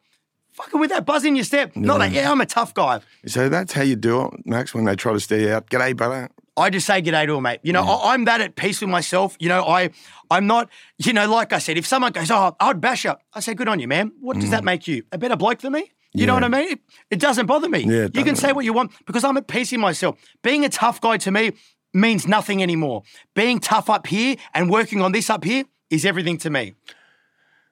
fucking 0.53 0.81
with 0.81 0.89
that 0.89 1.05
buzz 1.05 1.27
in 1.27 1.37
your 1.37 1.45
step. 1.45 1.77
Not 1.77 1.99
like, 1.99 2.15
Yeah, 2.15 2.33
I'm 2.33 2.41
a 2.41 2.47
tough 2.47 2.73
guy. 2.73 3.01
So 3.27 3.51
that's 3.51 3.75
how 3.75 3.83
you 3.83 3.95
do 3.95 4.25
it, 4.25 4.47
Max, 4.47 4.73
when 4.73 4.87
they 4.87 4.97
try 4.97 5.13
to 5.13 5.21
steer 5.21 5.39
you 5.39 5.51
out. 5.51 5.69
G'day, 5.69 5.95
brother. 5.95 6.31
I 6.57 6.71
just 6.71 6.87
say 6.87 7.03
g'day 7.03 7.27
to 7.27 7.35
a 7.35 7.43
mate. 7.43 7.61
You 7.63 7.75
know, 7.75 7.83
I, 7.83 8.15
I'm 8.15 8.25
that 8.25 8.41
at 8.41 8.57
peace 8.57 8.81
with 8.81 8.89
myself. 8.89 9.37
You 9.39 9.51
know, 9.51 9.67
I, 9.67 9.91
I'm 10.31 10.47
not, 10.47 10.71
you 10.97 11.13
know, 11.13 11.31
like 11.31 11.53
I 11.53 11.59
said, 11.59 11.77
if 11.77 11.87
someone 11.87 12.13
goes, 12.13 12.31
oh, 12.31 12.57
I'd 12.59 12.81
bash 12.81 13.05
up, 13.05 13.21
I 13.35 13.41
say, 13.41 13.53
good 13.53 13.69
on 13.69 13.81
you, 13.81 13.87
man. 13.89 14.13
What 14.19 14.39
does 14.39 14.49
that 14.49 14.63
mm. 14.63 14.67
make 14.67 14.89
you? 14.89 15.03
A 15.13 15.19
better 15.19 15.37
bloke 15.37 15.59
than 15.59 15.75
me? 15.75 15.93
You 16.21 16.27
know 16.27 16.35
what 16.35 16.45
I 16.45 16.49
mean? 16.49 16.73
It, 16.73 16.81
it 17.11 17.21
doesn't 17.21 17.47
bother 17.47 17.69
me. 17.69 17.81
Yeah, 17.81 18.09
you 18.13 18.25
can 18.25 18.37
say 18.37 18.53
what 18.53 18.65
you 18.65 18.73
want 18.73 18.93
because 19.07 19.25
I'm 19.25 19.37
at 19.37 19.47
peace 19.47 19.73
in 19.73 19.81
myself. 19.81 20.19
Being 20.43 20.65
a 20.65 20.69
tough 20.69 21.01
guy 21.01 21.19
to 21.19 21.31
me 21.31 21.53
means 21.93 22.27
nothing 22.27 22.63
anymore. 22.63 23.03
Being 23.35 23.59
tough 23.59 23.91
up 23.91 24.07
here 24.07 24.37
and 24.55 24.71
working 24.71 25.01
on 25.03 25.13
this 25.13 25.31
up 25.31 25.45
here 25.45 25.65
is 25.91 26.05
everything 26.05 26.39
to 26.39 26.51
me. 26.51 26.75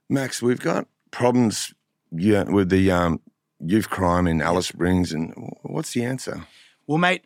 Max, 0.08 0.42
we've 0.42 0.60
got 0.60 0.86
problems 1.10 1.74
yeah, 2.12 2.44
with 2.44 2.68
the 2.68 2.90
um, 2.90 3.20
youth 3.60 3.90
crime 3.90 4.26
in 4.26 4.40
Alice 4.40 4.68
Springs. 4.68 5.12
And 5.12 5.32
what's 5.62 5.92
the 5.92 6.04
answer? 6.04 6.46
Well, 6.86 6.98
mate, 6.98 7.22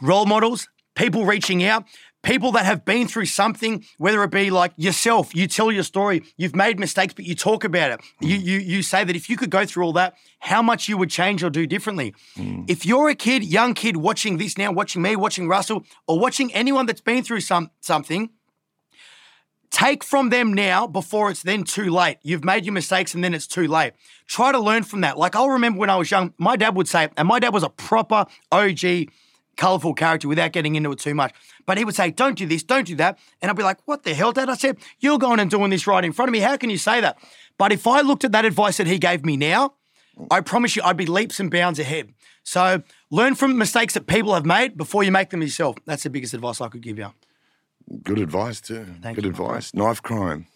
role 0.00 0.26
models, 0.26 0.68
people 0.94 1.24
reaching 1.24 1.62
out, 1.64 1.84
people 2.22 2.52
that 2.52 2.64
have 2.66 2.84
been 2.84 3.08
through 3.08 3.26
something, 3.26 3.84
whether 3.98 4.22
it 4.22 4.30
be 4.30 4.50
like 4.50 4.72
yourself, 4.76 5.34
you 5.34 5.46
tell 5.46 5.72
your 5.72 5.82
story, 5.82 6.22
you've 6.36 6.54
made 6.54 6.78
mistakes, 6.78 7.14
but 7.14 7.24
you 7.24 7.34
talk 7.34 7.64
about 7.64 7.92
it. 7.92 8.00
You 8.20 8.36
you 8.36 8.58
you 8.58 8.82
say 8.82 9.04
that 9.04 9.16
if 9.16 9.30
you 9.30 9.36
could 9.36 9.50
go 9.50 9.64
through 9.64 9.84
all 9.84 9.92
that, 9.94 10.14
how 10.40 10.62
much 10.62 10.88
you 10.88 10.96
would 10.96 11.10
change 11.10 11.42
or 11.42 11.50
do 11.50 11.66
differently. 11.66 12.14
Hmm. 12.36 12.64
If 12.68 12.84
you're 12.84 13.08
a 13.08 13.14
kid, 13.14 13.44
young 13.44 13.74
kid 13.74 13.96
watching 13.96 14.38
this 14.38 14.58
now, 14.58 14.72
watching 14.72 15.02
me, 15.02 15.16
watching 15.16 15.48
Russell, 15.48 15.84
or 16.06 16.18
watching 16.18 16.52
anyone 16.52 16.86
that's 16.86 17.00
been 17.00 17.22
through 17.22 17.40
some 17.40 17.70
something, 17.80 18.30
take 19.70 20.04
from 20.04 20.30
them 20.30 20.52
now 20.52 20.86
before 20.86 21.30
it's 21.30 21.42
then 21.42 21.64
too 21.64 21.90
late. 21.90 22.18
You've 22.22 22.44
made 22.44 22.64
your 22.64 22.74
mistakes 22.74 23.14
and 23.14 23.24
then 23.24 23.34
it's 23.34 23.46
too 23.46 23.66
late. 23.66 23.94
Try 24.26 24.52
to 24.52 24.58
learn 24.58 24.82
from 24.82 25.00
that. 25.02 25.16
Like 25.16 25.34
I'll 25.34 25.50
remember 25.50 25.78
when 25.78 25.90
I 25.90 25.96
was 25.96 26.10
young, 26.10 26.34
my 26.38 26.56
dad 26.56 26.74
would 26.76 26.88
say, 26.88 27.08
and 27.16 27.26
my 27.26 27.38
dad 27.38 27.54
was 27.54 27.62
a 27.62 27.70
proper 27.70 28.26
OG, 28.52 29.08
colorful 29.60 29.94
character 29.94 30.26
without 30.26 30.52
getting 30.52 30.74
into 30.74 30.90
it 30.90 30.98
too 30.98 31.14
much. 31.14 31.32
But 31.66 31.78
he 31.78 31.84
would 31.84 31.94
say, 31.94 32.10
Don't 32.10 32.36
do 32.36 32.46
this, 32.46 32.62
don't 32.62 32.86
do 32.86 32.96
that. 32.96 33.18
And 33.40 33.50
I'd 33.50 33.56
be 33.56 33.62
like, 33.62 33.78
What 33.84 34.02
the 34.02 34.14
hell, 34.14 34.32
Dad? 34.32 34.48
I 34.48 34.54
said, 34.54 34.78
You're 34.98 35.18
going 35.18 35.38
and 35.38 35.50
doing 35.50 35.70
this 35.70 35.86
right 35.86 36.04
in 36.04 36.12
front 36.12 36.28
of 36.28 36.32
me. 36.32 36.40
How 36.40 36.56
can 36.56 36.70
you 36.70 36.78
say 36.78 37.00
that? 37.00 37.18
But 37.58 37.70
if 37.70 37.86
I 37.86 38.00
looked 38.00 38.24
at 38.24 38.32
that 38.32 38.44
advice 38.44 38.78
that 38.78 38.86
he 38.86 38.98
gave 38.98 39.24
me 39.24 39.36
now, 39.36 39.74
I 40.30 40.40
promise 40.40 40.74
you 40.74 40.82
I'd 40.82 40.96
be 40.96 41.06
leaps 41.06 41.38
and 41.38 41.50
bounds 41.50 41.78
ahead. 41.78 42.12
So 42.42 42.82
learn 43.10 43.34
from 43.34 43.58
mistakes 43.58 43.94
that 43.94 44.06
people 44.06 44.34
have 44.34 44.46
made 44.46 44.76
before 44.76 45.04
you 45.04 45.12
make 45.12 45.30
them 45.30 45.42
yourself. 45.42 45.76
That's 45.84 46.02
the 46.02 46.10
biggest 46.10 46.34
advice 46.34 46.60
I 46.60 46.68
could 46.68 46.80
give 46.82 46.98
you. 46.98 47.12
Good 48.02 48.18
advice, 48.18 48.60
too. 48.60 48.86
Thank 49.02 49.16
Good 49.16 49.24
you, 49.24 49.30
advice. 49.30 49.74
Knife 49.74 50.02
crime. 50.02 50.46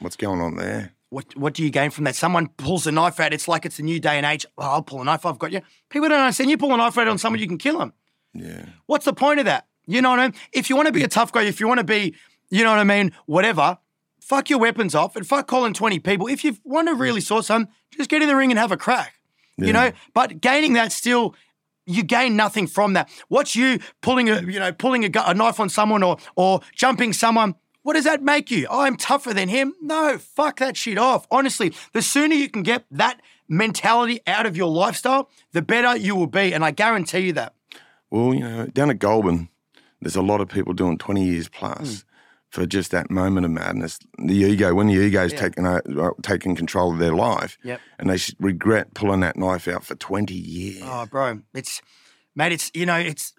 What's 0.00 0.16
going 0.16 0.40
on 0.40 0.56
there? 0.56 0.92
What 1.10 1.36
what 1.36 1.54
do 1.54 1.62
you 1.62 1.70
gain 1.70 1.90
from 1.90 2.04
that? 2.04 2.16
Someone 2.16 2.48
pulls 2.48 2.86
a 2.86 2.92
knife 2.92 3.18
out. 3.18 3.32
It's 3.32 3.48
like 3.48 3.64
it's 3.64 3.78
a 3.78 3.82
new 3.82 3.98
day 3.98 4.16
and 4.16 4.26
age. 4.26 4.44
Oh, 4.58 4.62
I'll 4.62 4.82
pull 4.82 5.00
a 5.00 5.04
knife. 5.04 5.24
I've 5.24 5.38
got 5.38 5.52
you. 5.52 5.62
People 5.88 6.08
don't 6.08 6.20
understand. 6.20 6.50
You 6.50 6.58
pull 6.58 6.72
a 6.74 6.76
knife 6.76 6.98
out 6.98 7.08
on 7.08 7.18
someone, 7.18 7.40
you 7.40 7.48
can 7.48 7.56
kill 7.56 7.78
them. 7.78 7.94
Yeah. 8.34 8.66
What's 8.86 9.04
the 9.04 9.12
point 9.12 9.40
of 9.40 9.46
that? 9.46 9.66
You 9.86 10.02
know 10.02 10.10
what 10.10 10.20
I 10.20 10.28
mean? 10.28 10.34
If 10.52 10.68
you 10.68 10.76
want 10.76 10.86
to 10.86 10.92
be 10.92 11.02
a 11.02 11.08
mm. 11.08 11.12
tough 11.12 11.32
guy, 11.32 11.44
if 11.44 11.60
you 11.60 11.68
want 11.68 11.78
to 11.78 11.84
be, 11.84 12.14
you 12.50 12.62
know 12.62 12.70
what 12.70 12.78
I 12.78 12.84
mean, 12.84 13.12
whatever, 13.26 13.78
fuck 14.20 14.50
your 14.50 14.58
weapons 14.58 14.94
off 14.94 15.16
and 15.16 15.26
fuck 15.26 15.46
calling 15.46 15.72
20 15.72 15.98
people. 16.00 16.26
If 16.26 16.44
you 16.44 16.56
want 16.64 16.88
to 16.88 16.94
really 16.94 17.20
sort 17.20 17.44
something, 17.44 17.72
just 17.96 18.10
get 18.10 18.22
in 18.22 18.28
the 18.28 18.36
ring 18.36 18.50
and 18.50 18.58
have 18.58 18.72
a 18.72 18.76
crack. 18.76 19.14
You 19.56 19.72
know? 19.72 19.90
But 20.14 20.40
gaining 20.40 20.74
that 20.74 20.92
still, 20.92 21.34
you 21.84 22.04
gain 22.04 22.36
nothing 22.36 22.66
from 22.66 22.92
that. 22.92 23.10
What's 23.28 23.56
you 23.56 23.80
pulling 24.02 24.28
a, 24.30 24.40
you 24.42 24.60
know, 24.60 24.72
pulling 24.72 25.04
a, 25.04 25.10
a 25.26 25.34
knife 25.34 25.58
on 25.58 25.68
someone 25.68 26.02
or 26.02 26.18
or 26.36 26.60
jumping 26.76 27.12
someone? 27.12 27.54
What 27.82 27.94
does 27.94 28.04
that 28.04 28.22
make 28.22 28.50
you? 28.50 28.66
Oh, 28.68 28.82
I'm 28.82 28.96
tougher 28.96 29.32
than 29.32 29.48
him. 29.48 29.74
No, 29.80 30.18
fuck 30.18 30.58
that 30.58 30.76
shit 30.76 30.98
off. 30.98 31.26
Honestly, 31.30 31.72
the 31.94 32.02
sooner 32.02 32.34
you 32.34 32.50
can 32.50 32.62
get 32.62 32.84
that 32.90 33.20
mentality 33.48 34.20
out 34.26 34.44
of 34.44 34.56
your 34.56 34.68
lifestyle, 34.68 35.30
the 35.52 35.62
better 35.62 35.96
you 35.96 36.14
will 36.14 36.26
be. 36.26 36.52
And 36.52 36.64
I 36.64 36.70
guarantee 36.70 37.20
you 37.20 37.32
that. 37.32 37.54
Well, 38.10 38.34
you 38.34 38.40
know, 38.40 38.66
down 38.66 38.90
at 38.90 38.98
Goulburn, 38.98 39.48
there's 40.00 40.16
a 40.16 40.22
lot 40.22 40.40
of 40.40 40.48
people 40.48 40.72
doing 40.72 40.98
20 40.98 41.24
years 41.24 41.48
plus 41.48 42.04
for 42.50 42.64
just 42.64 42.90
that 42.92 43.10
moment 43.10 43.44
of 43.44 43.52
madness. 43.52 43.98
The 44.18 44.34
ego, 44.34 44.74
when 44.74 44.86
the 44.86 44.94
ego's 44.94 45.32
Yeah. 45.32 45.40
taking, 45.40 45.66
uh, 45.66 45.80
taking 46.22 46.56
control 46.56 46.92
of 46.92 46.98
their 46.98 47.12
life, 47.14 47.58
Yep. 47.62 47.80
and 47.98 48.08
they 48.10 48.18
regret 48.38 48.94
pulling 48.94 49.20
that 49.20 49.36
knife 49.36 49.68
out 49.68 49.84
for 49.84 49.94
20 49.94 50.34
years. 50.34 50.82
Oh, 50.84 51.04
bro, 51.06 51.40
it's 51.52 51.82
mate, 52.34 52.52
it's 52.52 52.70
you 52.74 52.86
know, 52.86 52.96
it's 52.96 53.34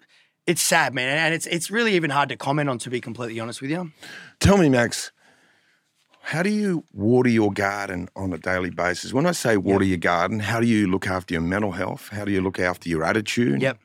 it's 0.46 0.62
sad, 0.62 0.94
man, 0.94 1.08
and 1.16 1.34
it's 1.34 1.46
it's 1.46 1.70
really 1.70 1.94
even 1.96 2.10
hard 2.10 2.28
to 2.28 2.36
comment 2.36 2.68
on. 2.68 2.78
To 2.78 2.90
be 2.90 3.00
completely 3.00 3.40
honest 3.40 3.60
with 3.60 3.70
you, 3.70 3.90
Tell 4.38 4.56
me, 4.58 4.68
Max, 4.68 5.10
how 6.22 6.42
do 6.44 6.50
you 6.50 6.84
water 6.92 7.28
your 7.30 7.52
garden 7.52 8.08
on 8.14 8.32
a 8.32 8.38
daily 8.38 8.70
basis? 8.70 9.12
When 9.12 9.26
I 9.26 9.32
say 9.32 9.56
water 9.56 9.84
your 9.84 9.98
garden, 9.98 10.38
how 10.40 10.60
do 10.60 10.66
you 10.66 10.86
look 10.86 11.06
after 11.08 11.34
your 11.34 11.42
mental 11.42 11.72
health? 11.72 12.08
How 12.12 12.24
do 12.24 12.30
you 12.30 12.40
look 12.42 12.60
after 12.60 12.88
your 12.88 13.02
attitude? 13.04 13.60
Yep. 13.60 13.78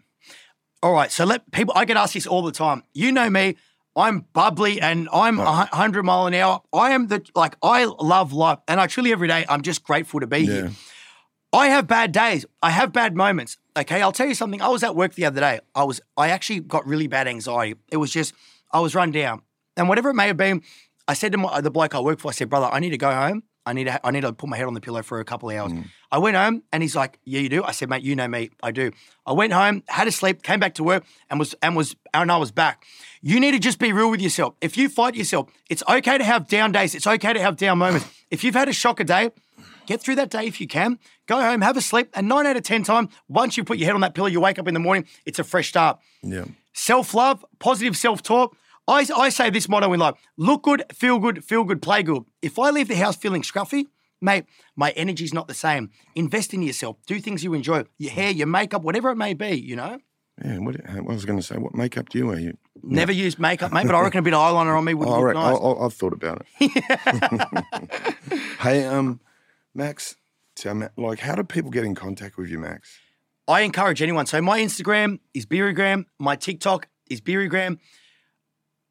All 0.86 0.94
right. 0.94 1.12
So 1.12 1.26
let 1.26 1.50
people. 1.52 1.74
I 1.76 1.84
get 1.86 1.98
asked 1.98 2.14
this 2.14 2.28
all 2.28 2.44
the 2.44 2.52
time. 2.52 2.84
You 2.94 3.12
know 3.12 3.28
me. 3.28 3.56
I'm 3.96 4.28
bubbly 4.34 4.80
and 4.80 5.10
I'm 5.12 5.40
a 5.40 5.66
hundred 5.74 6.04
mile 6.04 6.28
an 6.28 6.36
hour. 6.36 6.62
I 6.72 6.92
am 6.92 7.08
the 7.08 7.26
like 7.34 7.56
I 7.64 7.86
love 7.86 8.34
life, 8.34 8.60
and 8.68 8.80
I 8.80 8.86
truly 8.86 9.12
every 9.12 9.28
day 9.28 9.46
I'm 9.50 9.64
just 9.64 9.84
grateful 9.84 10.20
to 10.20 10.28
be 10.28 10.42
Yeah. 10.42 10.54
here. 10.54 10.72
I 11.52 11.70
have 11.70 11.88
bad 11.88 12.12
days. 12.12 12.46
I 12.62 12.70
have 12.70 12.94
bad 12.94 13.16
moments. 13.16 13.58
Okay, 13.76 14.00
I'll 14.00 14.12
tell 14.12 14.28
you 14.28 14.36
something. 14.36 14.62
I 14.62 14.68
was 14.68 14.84
at 14.84 14.96
work 14.96 15.16
the 15.16 15.26
other 15.26 15.40
day. 15.40 15.60
I 15.74 15.86
was 15.86 16.02
I 16.18 16.30
actually 16.30 16.60
got 16.60 16.86
really 16.86 17.08
bad 17.08 17.28
anxiety. 17.28 17.80
It 17.92 17.98
was 17.98 18.12
just 18.12 18.36
I 18.72 18.80
was 18.80 18.94
run 18.94 19.10
down, 19.10 19.42
and 19.76 19.90
whatever 19.90 20.12
it 20.12 20.14
may 20.14 20.28
have 20.28 20.38
been, 20.38 20.62
I 21.08 21.16
said 21.16 21.32
to 21.32 21.40
my, 21.40 21.62
the 21.62 21.72
bloke 21.72 21.96
I 21.96 22.00
work 22.00 22.20
for, 22.20 22.28
I 22.28 22.32
said, 22.32 22.48
brother, 22.48 22.70
I 22.72 22.80
need 22.80 22.92
to 22.92 22.98
go 23.00 23.12
home. 23.12 23.42
I 23.66 23.74
need 23.74 23.86
to 23.86 24.06
I 24.06 24.12
need 24.12 24.22
to 24.22 24.34
put 24.34 24.50
my 24.50 24.58
head 24.58 24.68
on 24.68 24.74
the 24.74 24.82
pillow 24.82 25.02
for 25.02 25.20
a 25.20 25.26
couple 25.26 25.50
of 25.50 25.56
hours. 25.56 25.74
Mm. 25.74 25.86
I 26.12 26.18
went 26.20 26.38
home, 26.38 26.64
and 26.72 26.84
he's 26.84 26.96
like, 26.96 27.20
yeah, 27.26 27.40
you 27.40 27.50
do. 27.50 27.64
I 27.64 27.72
said, 27.72 27.90
mate, 27.90 28.04
you 28.04 28.16
know 28.16 28.28
me, 28.28 28.52
I 28.62 28.72
do. 28.72 28.92
I 29.26 29.34
went 29.34 29.54
home, 29.54 29.84
had 29.88 30.08
a 30.08 30.12
sleep, 30.12 30.44
came 30.44 30.60
back 30.60 30.76
to 30.76 30.84
work, 30.84 31.04
and 31.30 31.40
was 31.40 31.56
and 31.62 31.76
was 31.76 31.96
and 32.14 32.32
I 32.32 32.38
was 32.38 32.52
back. 32.52 32.86
You 33.22 33.40
need 33.40 33.52
to 33.52 33.60
just 33.60 33.80
be 33.80 33.92
real 33.92 34.12
with 34.12 34.22
yourself. 34.22 34.56
If 34.62 34.78
you 34.78 34.90
fight 34.90 35.16
yourself, 35.16 35.50
it's 35.70 35.84
okay 35.90 36.18
to 36.18 36.24
have 36.24 36.48
down 36.48 36.72
days. 36.72 36.96
It's 36.96 37.08
okay 37.08 37.34
to 37.34 37.42
have 37.42 37.58
down 37.58 37.80
moments. 37.80 38.06
If 38.32 38.44
you've 38.44 38.56
had 38.56 38.68
a 38.68 38.74
shocker 38.74 39.04
day, 39.04 39.30
Get 39.86 40.02
through 40.02 40.16
that 40.16 40.30
day 40.30 40.48
if 40.48 40.60
you 40.60 40.68
can. 40.68 41.00
Go 41.28 41.40
home, 41.40 41.62
have 41.62 41.78
a 41.78 41.82
sleep, 41.82 42.10
and 42.14 42.28
nine 42.28 42.46
out 42.46 42.58
of 42.58 42.64
10 42.64 42.84
times, 42.84 43.12
once 43.28 43.58
you 43.58 43.64
put 43.64 43.78
your 43.78 43.86
head 43.86 43.96
on 43.96 44.02
that 44.02 44.16
pillow, 44.16 44.28
you 44.28 44.40
wake 44.40 44.60
up 44.60 44.68
in 44.68 44.74
the 44.74 44.80
morning, 44.80 45.06
it's 45.26 45.40
a 45.40 45.44
fresh 45.44 45.70
start. 45.70 46.00
Yeah. 46.22 46.46
Self 46.74 47.14
love, 47.14 47.46
positive 47.60 47.96
self 47.96 48.22
talk. 48.22 48.56
I, 48.88 49.06
I 49.16 49.30
say 49.30 49.50
this 49.50 49.68
motto 49.68 49.92
in 49.94 50.00
life 50.00 50.16
look 50.38 50.64
good, 50.64 50.84
feel 50.94 51.20
good, 51.20 51.44
feel 51.44 51.64
good, 51.64 51.82
play 51.82 52.04
good. 52.04 52.24
If 52.42 52.60
I 52.60 52.70
leave 52.70 52.88
the 52.88 52.96
house 52.96 53.16
feeling 53.16 53.42
scruffy, 53.42 53.86
mate, 54.22 54.46
my 54.76 54.92
energy's 54.92 55.34
not 55.34 55.48
the 55.48 55.54
same. 55.54 55.90
Invest 56.14 56.54
in 56.54 56.62
yourself, 56.62 56.98
do 57.08 57.20
things 57.20 57.44
you 57.44 57.54
enjoy, 57.54 57.86
your 57.98 58.12
hair, 58.12 58.32
your 58.32 58.48
makeup, 58.48 58.84
whatever 58.84 59.10
it 59.10 59.16
may 59.16 59.34
be, 59.34 59.60
you 59.60 59.76
know? 59.76 60.00
Yeah. 60.44 60.60
What, 60.60 60.76
I 60.90 61.00
was 61.02 61.26
going 61.26 61.40
to 61.40 61.44
say, 61.44 61.58
what 61.58 61.74
makeup 61.74 62.10
do 62.10 62.18
you 62.18 62.28
wear? 62.28 62.40
You, 62.40 62.58
Never 62.84 63.12
use 63.12 63.40
makeup, 63.40 63.72
mate, 63.72 63.88
but 63.88 63.96
I 63.96 64.02
reckon 64.02 64.20
a 64.20 64.22
bit 64.22 64.34
of 64.34 64.40
eyeliner 64.40 64.78
on 64.78 64.84
me 64.84 64.94
would 64.94 65.08
Oh, 65.10 65.14
I 65.14 65.16
look 65.16 65.26
reckon, 65.26 65.42
nice. 65.42 65.58
I, 65.58 65.86
I've 65.86 65.94
thought 65.94 66.14
about 66.14 66.46
it. 66.60 68.36
hey, 68.60 68.84
um, 68.86 69.22
Max, 69.74 70.18
tell 70.56 70.76
me, 70.76 70.88
like, 70.98 71.20
how 71.20 71.36
do 71.36 71.44
people 71.44 71.72
get 71.72 71.86
in 71.86 71.96
contact 71.96 72.38
with 72.38 72.50
you, 72.50 72.60
Max? 72.60 73.00
I 73.48 73.62
encourage 73.62 74.02
anyone. 74.02 74.26
So 74.26 74.42
my 74.42 74.60
Instagram 74.60 75.20
is 75.34 75.46
Beerygram. 75.46 76.06
My 76.20 76.36
TikTok 76.36 76.88
is 77.10 77.22
Beerygram. 77.22 77.80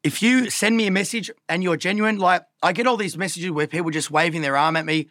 If 0.05 0.21
you 0.21 0.51
send 0.51 0.77
me 0.77 0.85
a 0.85 0.91
message 0.91 1.31
and 1.49 1.63
you're 1.63 1.77
genuine, 1.77 2.19
like 2.19 2.43
I 2.61 2.73
get 2.73 2.85
all 2.85 2.95
these 2.95 3.17
messages 3.17 3.49
where 3.49 3.65
people 3.65 3.89
are 3.89 3.91
just 3.91 4.11
waving 4.11 4.43
their 4.43 4.55
arm 4.55 4.75
at 4.75 4.85
me. 4.85 5.09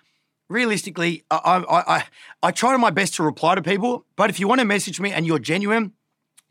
Realistically, 0.48 1.24
I 1.32 1.36
I 1.68 1.96
I, 1.96 2.04
I 2.44 2.50
try 2.52 2.76
my 2.76 2.90
best 2.90 3.14
to 3.14 3.24
reply 3.24 3.56
to 3.56 3.62
people. 3.62 4.06
But 4.14 4.30
if 4.30 4.38
you 4.38 4.46
want 4.46 4.60
to 4.60 4.64
message 4.64 5.00
me 5.00 5.10
and 5.10 5.26
you're 5.26 5.40
genuine, 5.40 5.94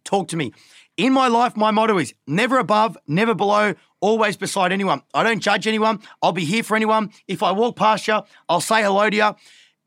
talk 0.03 0.27
to 0.27 0.35
me. 0.35 0.51
In 0.97 1.13
my 1.13 1.29
life, 1.29 1.55
my 1.55 1.71
motto 1.71 1.97
is 1.97 2.13
never 2.27 2.57
above, 2.59 2.97
never 3.07 3.33
below, 3.33 3.75
always 4.01 4.35
beside 4.35 4.73
anyone. 4.73 5.03
I 5.13 5.23
don't 5.23 5.39
judge 5.39 5.65
anyone. 5.65 6.01
I'll 6.21 6.33
be 6.33 6.43
here 6.43 6.63
for 6.63 6.75
anyone. 6.75 7.13
If 7.29 7.43
I 7.43 7.53
walk 7.53 7.77
past 7.77 8.09
you, 8.09 8.23
I'll 8.49 8.59
say 8.59 8.83
hello 8.83 9.09
to 9.09 9.15
you. 9.15 9.35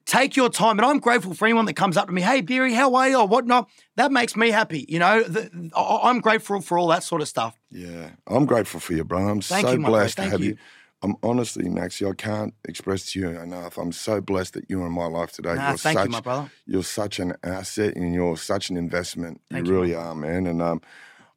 Take 0.06 0.36
your 0.36 0.48
time, 0.48 0.78
and 0.78 0.86
I'm 0.86 1.00
grateful 1.00 1.34
for 1.34 1.46
anyone 1.46 1.64
that 1.64 1.74
comes 1.74 1.96
up 1.96 2.06
to 2.06 2.12
me. 2.12 2.22
Hey, 2.22 2.40
Beery, 2.40 2.72
how 2.74 2.94
are 2.94 3.08
you? 3.08 3.18
Or 3.18 3.26
whatnot. 3.26 3.68
That 3.96 4.12
makes 4.12 4.36
me 4.36 4.50
happy. 4.50 4.86
You 4.88 5.00
know, 5.00 5.24
the, 5.24 5.70
I- 5.74 6.08
I'm 6.08 6.20
grateful 6.20 6.60
for 6.60 6.78
all 6.78 6.86
that 6.88 7.02
sort 7.02 7.22
of 7.22 7.28
stuff. 7.28 7.58
Yeah, 7.72 8.10
I'm 8.28 8.46
grateful 8.46 8.78
for 8.78 8.92
you, 8.92 9.02
bro. 9.02 9.18
I'm 9.18 9.40
Thank 9.40 9.66
so 9.66 9.72
you, 9.72 9.78
blessed 9.80 10.18
to 10.18 10.22
have 10.30 10.40
you. 10.40 10.50
you. 10.50 10.56
I'm 11.02 11.16
honestly, 11.24 11.68
Maxie, 11.68 12.06
I 12.06 12.12
can't 12.12 12.54
express 12.68 13.12
to 13.12 13.18
you 13.20 13.28
enough. 13.28 13.78
I'm 13.78 13.92
so 13.92 14.20
blessed 14.20 14.54
that 14.54 14.64
you're 14.68 14.86
in 14.86 14.92
my 14.92 15.06
life 15.06 15.32
today. 15.32 15.54
Nah, 15.54 15.70
you're 15.70 15.78
thank 15.78 15.98
such, 15.98 16.06
you, 16.06 16.12
my 16.12 16.20
brother. 16.20 16.50
You're 16.66 16.82
such 16.84 17.18
an 17.18 17.34
asset 17.42 17.96
and 17.96 18.14
you're 18.14 18.36
such 18.36 18.70
an 18.70 18.76
investment. 18.76 19.40
Thank 19.50 19.66
you 19.66 19.72
you, 19.72 19.78
really 19.78 19.94
are, 19.94 20.14
man. 20.14 20.46
And 20.46 20.62
um, 20.62 20.80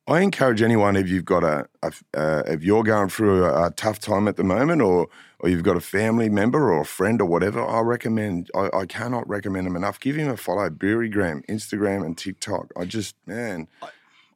I 0.09 0.21
encourage 0.21 0.63
anyone 0.63 0.95
if 0.95 1.07
you've 1.07 1.25
got 1.25 1.43
a, 1.43 1.67
a 1.83 1.91
uh, 2.17 2.43
if 2.47 2.63
you're 2.63 2.83
going 2.83 3.09
through 3.09 3.45
a, 3.45 3.67
a 3.67 3.71
tough 3.71 3.99
time 3.99 4.27
at 4.27 4.37
the 4.37 4.43
moment, 4.43 4.81
or 4.81 5.07
or 5.39 5.49
you've 5.49 5.63
got 5.63 5.77
a 5.77 5.81
family 5.81 6.29
member 6.29 6.71
or 6.71 6.81
a 6.81 6.85
friend 6.85 7.21
or 7.21 7.25
whatever, 7.25 7.63
I 7.63 7.81
recommend. 7.81 8.49
I, 8.55 8.69
I 8.73 8.85
cannot 8.87 9.29
recommend 9.29 9.67
him 9.67 9.75
enough. 9.75 9.99
Give 9.99 10.15
him 10.15 10.27
a 10.27 10.35
follow. 10.35 10.67
Beerygram, 10.69 11.45
Instagram, 11.45 12.03
and 12.03 12.17
TikTok. 12.17 12.71
I 12.75 12.85
just 12.85 13.15
man. 13.27 13.67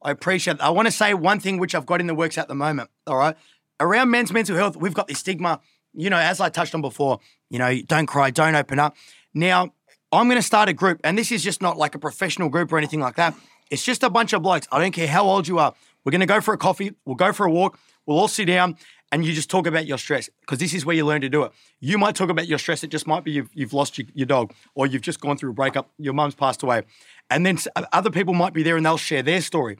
I 0.00 0.12
appreciate 0.12 0.60
I 0.60 0.70
want 0.70 0.86
to 0.86 0.92
say 0.92 1.12
one 1.12 1.40
thing 1.40 1.58
which 1.58 1.74
I've 1.74 1.86
got 1.86 2.00
in 2.00 2.06
the 2.06 2.14
works 2.14 2.38
at 2.38 2.46
the 2.46 2.54
moment. 2.54 2.90
All 3.06 3.16
right. 3.16 3.36
Around 3.80 4.10
men's 4.10 4.32
mental 4.32 4.56
health, 4.56 4.76
we've 4.76 4.94
got 4.94 5.08
this 5.08 5.18
stigma, 5.18 5.60
you 5.92 6.08
know, 6.08 6.18
as 6.18 6.40
I 6.40 6.48
touched 6.48 6.76
on 6.76 6.80
before, 6.80 7.18
you 7.50 7.58
know, 7.58 7.82
don't 7.82 8.06
cry, 8.06 8.30
don't 8.30 8.54
open 8.54 8.78
up. 8.78 8.94
Now, 9.34 9.72
I'm 10.12 10.28
going 10.28 10.38
to 10.38 10.42
start 10.42 10.68
a 10.68 10.72
group, 10.72 11.00
and 11.02 11.18
this 11.18 11.32
is 11.32 11.42
just 11.42 11.60
not 11.60 11.76
like 11.76 11.96
a 11.96 11.98
professional 11.98 12.48
group 12.48 12.72
or 12.72 12.78
anything 12.78 13.00
like 13.00 13.16
that. 13.16 13.34
It's 13.74 13.84
just 13.84 14.04
a 14.04 14.08
bunch 14.08 14.32
of 14.32 14.40
blokes. 14.40 14.68
I 14.70 14.78
don't 14.78 14.92
care 14.92 15.08
how 15.08 15.24
old 15.24 15.48
you 15.48 15.58
are. 15.58 15.74
We're 16.04 16.12
going 16.12 16.20
to 16.20 16.26
go 16.26 16.40
for 16.40 16.54
a 16.54 16.56
coffee. 16.56 16.94
We'll 17.04 17.16
go 17.16 17.32
for 17.32 17.44
a 17.44 17.50
walk. 17.50 17.76
We'll 18.06 18.20
all 18.20 18.28
sit 18.28 18.44
down 18.44 18.76
and 19.10 19.24
you 19.24 19.32
just 19.32 19.50
talk 19.50 19.66
about 19.66 19.84
your 19.84 19.98
stress 19.98 20.30
because 20.42 20.58
this 20.58 20.72
is 20.74 20.86
where 20.86 20.94
you 20.94 21.04
learn 21.04 21.22
to 21.22 21.28
do 21.28 21.42
it. 21.42 21.50
You 21.80 21.98
might 21.98 22.14
talk 22.14 22.30
about 22.30 22.46
your 22.46 22.58
stress. 22.58 22.84
It 22.84 22.90
just 22.90 23.08
might 23.08 23.24
be 23.24 23.32
you've, 23.32 23.50
you've 23.52 23.72
lost 23.72 23.98
your, 23.98 24.06
your 24.14 24.26
dog 24.26 24.54
or 24.76 24.86
you've 24.86 25.02
just 25.02 25.20
gone 25.20 25.36
through 25.36 25.50
a 25.50 25.54
breakup. 25.54 25.90
Your 25.98 26.14
mum's 26.14 26.36
passed 26.36 26.62
away. 26.62 26.82
And 27.30 27.44
then 27.44 27.58
other 27.92 28.10
people 28.10 28.32
might 28.32 28.52
be 28.52 28.62
there 28.62 28.76
and 28.76 28.86
they'll 28.86 28.96
share 28.96 29.24
their 29.24 29.40
story. 29.40 29.76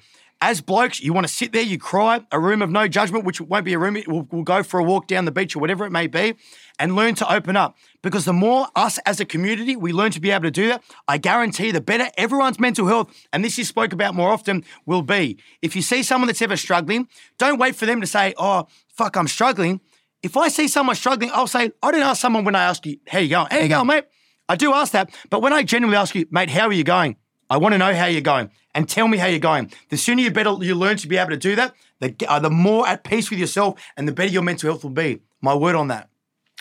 As 0.46 0.60
blokes, 0.60 1.00
you 1.00 1.14
want 1.14 1.26
to 1.26 1.32
sit 1.32 1.54
there, 1.54 1.62
you 1.62 1.78
cry, 1.78 2.20
a 2.30 2.38
room 2.38 2.60
of 2.60 2.68
no 2.68 2.86
judgment, 2.86 3.24
which 3.24 3.40
won't 3.40 3.64
be 3.64 3.72
a 3.72 3.78
room. 3.78 3.96
We'll, 4.06 4.28
we'll 4.30 4.42
go 4.42 4.62
for 4.62 4.78
a 4.78 4.84
walk 4.84 5.06
down 5.06 5.24
the 5.24 5.32
beach 5.32 5.56
or 5.56 5.58
whatever 5.58 5.86
it 5.86 5.90
may 5.90 6.06
be, 6.06 6.34
and 6.78 6.94
learn 6.94 7.14
to 7.14 7.32
open 7.32 7.56
up. 7.56 7.78
Because 8.02 8.26
the 8.26 8.34
more 8.34 8.66
us 8.76 8.98
as 9.06 9.20
a 9.20 9.24
community, 9.24 9.74
we 9.74 9.90
learn 9.90 10.10
to 10.10 10.20
be 10.20 10.30
able 10.30 10.42
to 10.42 10.50
do 10.50 10.68
that, 10.68 10.84
I 11.08 11.16
guarantee 11.16 11.70
the 11.70 11.80
better 11.80 12.10
everyone's 12.18 12.60
mental 12.60 12.86
health, 12.86 13.10
and 13.32 13.42
this 13.42 13.58
is 13.58 13.68
spoke 13.68 13.94
about 13.94 14.14
more 14.14 14.30
often, 14.30 14.64
will 14.84 15.00
be. 15.00 15.38
If 15.62 15.74
you 15.74 15.80
see 15.80 16.02
someone 16.02 16.26
that's 16.26 16.42
ever 16.42 16.58
struggling, 16.58 17.08
don't 17.38 17.58
wait 17.58 17.74
for 17.74 17.86
them 17.86 18.02
to 18.02 18.06
say, 18.06 18.34
oh, 18.36 18.66
fuck, 18.88 19.16
I'm 19.16 19.28
struggling. 19.28 19.80
If 20.22 20.36
I 20.36 20.48
see 20.48 20.68
someone 20.68 20.96
struggling, 20.96 21.30
I'll 21.32 21.46
say, 21.46 21.72
I 21.82 21.90
don't 21.90 22.02
ask 22.02 22.20
someone 22.20 22.44
when 22.44 22.54
I 22.54 22.64
ask 22.64 22.84
you, 22.84 22.98
how 23.08 23.18
you 23.18 23.30
going? 23.30 23.46
How 23.50 23.60
you 23.60 23.68
going, 23.70 23.86
mate? 23.86 24.04
I 24.46 24.56
do 24.56 24.74
ask 24.74 24.92
that. 24.92 25.08
But 25.30 25.40
when 25.40 25.54
I 25.54 25.62
genuinely 25.62 25.96
ask 25.96 26.14
you, 26.14 26.26
mate, 26.30 26.50
how 26.50 26.66
are 26.66 26.72
you 26.74 26.84
going? 26.84 27.16
I 27.50 27.56
want 27.56 27.72
to 27.74 27.78
know 27.78 27.94
how 27.94 28.06
you're 28.06 28.20
going 28.20 28.50
and 28.74 28.88
tell 28.88 29.08
me 29.08 29.18
how 29.18 29.26
you're 29.26 29.38
going. 29.38 29.72
The 29.90 29.96
sooner 29.96 30.22
you 30.22 30.30
better 30.30 30.56
you 30.60 30.74
learn 30.74 30.96
to 30.98 31.08
be 31.08 31.16
able 31.16 31.30
to 31.30 31.36
do 31.36 31.56
that, 31.56 31.74
the, 32.00 32.14
uh, 32.28 32.38
the 32.40 32.50
more 32.50 32.86
at 32.86 33.04
peace 33.04 33.30
with 33.30 33.38
yourself 33.38 33.80
and 33.96 34.08
the 34.08 34.12
better 34.12 34.30
your 34.30 34.42
mental 34.42 34.70
health 34.70 34.82
will 34.82 34.90
be. 34.90 35.20
My 35.40 35.54
word 35.54 35.74
on 35.74 35.88
that. 35.88 36.08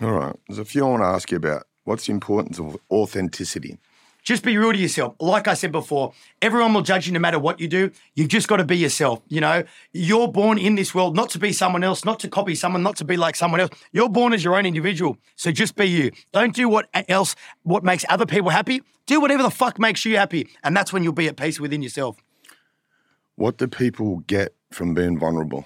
All 0.01 0.11
right. 0.11 0.35
There's 0.47 0.59
a 0.59 0.65
few 0.65 0.85
I 0.85 0.89
want 0.89 1.03
to 1.03 1.07
ask 1.07 1.31
you 1.31 1.37
about. 1.37 1.63
What's 1.83 2.05
the 2.05 2.13
importance 2.13 2.59
of 2.59 2.77
authenticity? 2.89 3.77
Just 4.23 4.43
be 4.43 4.57
real 4.57 4.71
to 4.71 4.79
yourself. 4.79 5.15
Like 5.19 5.47
I 5.47 5.53
said 5.53 5.71
before, 5.71 6.13
everyone 6.41 6.73
will 6.73 6.81
judge 6.81 7.07
you 7.07 7.13
no 7.13 7.19
matter 7.19 7.37
what 7.37 7.59
you 7.59 7.67
do. 7.67 7.91
You've 8.15 8.29
just 8.29 8.47
got 8.47 8.57
to 8.57 8.63
be 8.63 8.77
yourself. 8.77 9.21
You 9.27 9.41
know, 9.41 9.63
you're 9.91 10.29
born 10.29 10.57
in 10.57 10.75
this 10.75 10.95
world 10.95 11.15
not 11.15 11.29
to 11.31 11.39
be 11.39 11.51
someone 11.51 11.83
else, 11.83 12.05
not 12.05 12.21
to 12.21 12.29
copy 12.29 12.55
someone, 12.55 12.83
not 12.83 12.95
to 12.97 13.05
be 13.05 13.17
like 13.17 13.35
someone 13.35 13.59
else. 13.59 13.71
You're 13.91 14.09
born 14.09 14.33
as 14.33 14.43
your 14.43 14.55
own 14.55 14.65
individual. 14.65 15.17
So 15.35 15.51
just 15.51 15.75
be 15.75 15.85
you. 15.85 16.11
Don't 16.31 16.55
do 16.55 16.69
what 16.69 16.87
else, 17.09 17.35
what 17.63 17.83
makes 17.83 18.05
other 18.07 18.25
people 18.25 18.49
happy. 18.49 18.81
Do 19.05 19.19
whatever 19.19 19.43
the 19.43 19.51
fuck 19.51 19.77
makes 19.77 20.05
you 20.05 20.17
happy. 20.17 20.49
And 20.63 20.75
that's 20.75 20.93
when 20.93 21.03
you'll 21.03 21.13
be 21.13 21.27
at 21.27 21.35
peace 21.35 21.59
within 21.59 21.81
yourself. 21.81 22.17
What 23.35 23.57
do 23.57 23.67
people 23.67 24.19
get 24.19 24.55
from 24.71 24.93
being 24.93 25.19
vulnerable? 25.19 25.65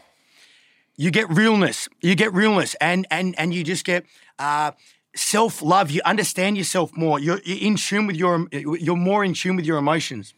you 0.97 1.11
get 1.11 1.29
realness. 1.29 1.87
You 2.01 2.15
get 2.15 2.33
realness, 2.33 2.75
and 2.81 3.07
and 3.11 3.35
and 3.37 3.53
you 3.53 3.63
just 3.63 3.85
get 3.85 4.05
uh, 4.39 4.71
self 5.17 5.61
love. 5.61 5.91
You 5.91 6.01
understand 6.05 6.57
yourself 6.57 6.95
more. 6.95 7.19
You're, 7.19 7.41
you're 7.43 7.57
in 7.59 7.75
tune 7.75 8.07
with 8.07 8.15
your. 8.15 8.47
You're 8.51 8.95
more 8.95 9.23
in 9.23 9.33
tune 9.33 9.55
with 9.55 9.65
your 9.65 9.77
emotions. 9.77 10.33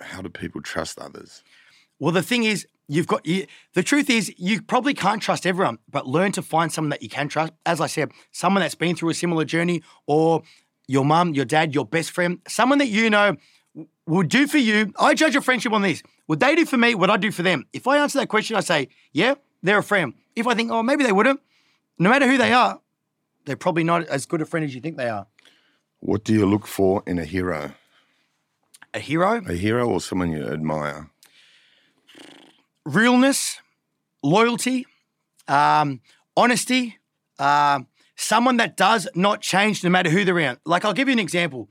How 0.00 0.22
do 0.22 0.28
people 0.28 0.62
trust 0.62 0.98
others? 0.98 1.42
Well, 1.98 2.12
the 2.12 2.22
thing 2.22 2.44
is, 2.44 2.66
you've 2.86 3.08
got 3.08 3.26
you, 3.26 3.46
the 3.74 3.82
truth 3.82 4.08
is 4.08 4.32
you 4.38 4.62
probably 4.62 4.94
can't 4.94 5.20
trust 5.20 5.46
everyone, 5.46 5.78
but 5.90 6.06
learn 6.06 6.32
to 6.32 6.42
find 6.42 6.72
someone 6.72 6.90
that 6.90 7.02
you 7.02 7.08
can 7.08 7.28
trust. 7.28 7.52
As 7.66 7.80
I 7.80 7.86
said, 7.86 8.12
someone 8.30 8.62
that's 8.62 8.76
been 8.76 8.94
through 8.94 9.10
a 9.10 9.14
similar 9.14 9.44
journey, 9.44 9.82
or 10.06 10.42
your 10.86 11.04
mum, 11.04 11.34
your 11.34 11.44
dad, 11.44 11.74
your 11.74 11.84
best 11.84 12.12
friend, 12.12 12.38
someone 12.46 12.78
that 12.78 12.88
you 12.88 13.10
know 13.10 13.36
would 14.06 14.28
do 14.28 14.46
for 14.46 14.58
you. 14.58 14.92
I 14.98 15.14
judge 15.14 15.36
a 15.36 15.40
friendship 15.40 15.72
on 15.72 15.82
this. 15.82 16.02
Would 16.28 16.40
they 16.40 16.54
do 16.54 16.64
for 16.64 16.76
me 16.76 16.94
what 16.94 17.10
I 17.10 17.16
do 17.16 17.30
for 17.30 17.42
them? 17.42 17.66
If 17.72 17.86
I 17.86 17.98
answer 17.98 18.18
that 18.18 18.28
question, 18.28 18.56
I 18.56 18.60
say, 18.60 18.88
yeah, 19.12 19.34
they're 19.62 19.78
a 19.78 19.82
friend. 19.82 20.14
If 20.36 20.46
I 20.46 20.54
think, 20.54 20.70
oh, 20.70 20.82
maybe 20.82 21.04
they 21.04 21.12
wouldn't, 21.12 21.40
no 21.98 22.10
matter 22.10 22.26
who 22.28 22.38
they 22.38 22.52
are, 22.52 22.80
they're 23.48 23.56
probably 23.56 23.82
not 23.82 24.06
as 24.08 24.26
good 24.26 24.42
a 24.42 24.44
friend 24.44 24.62
as 24.64 24.74
you 24.74 24.80
think 24.80 24.98
they 24.98 25.08
are. 25.08 25.26
What 26.00 26.22
do 26.22 26.34
you 26.34 26.44
look 26.46 26.66
for 26.66 27.02
in 27.06 27.18
a 27.18 27.24
hero? 27.24 27.72
A 28.94 29.00
hero, 29.00 29.42
A 29.48 29.54
hero 29.54 29.88
or 29.88 30.00
someone 30.00 30.30
you 30.30 30.46
admire? 30.46 31.10
realness, 32.84 33.58
loyalty, 34.22 34.86
um, 35.46 36.00
honesty, 36.36 36.98
uh, 37.38 37.80
someone 38.16 38.56
that 38.58 38.76
does 38.76 39.06
not 39.14 39.40
change 39.42 39.84
no 39.84 39.90
matter 39.90 40.08
who 40.10 40.24
they're 40.24 40.36
around. 40.36 40.58
Like, 40.64 40.84
I'll 40.84 40.94
give 40.94 41.08
you 41.08 41.12
an 41.12 41.18
example. 41.18 41.68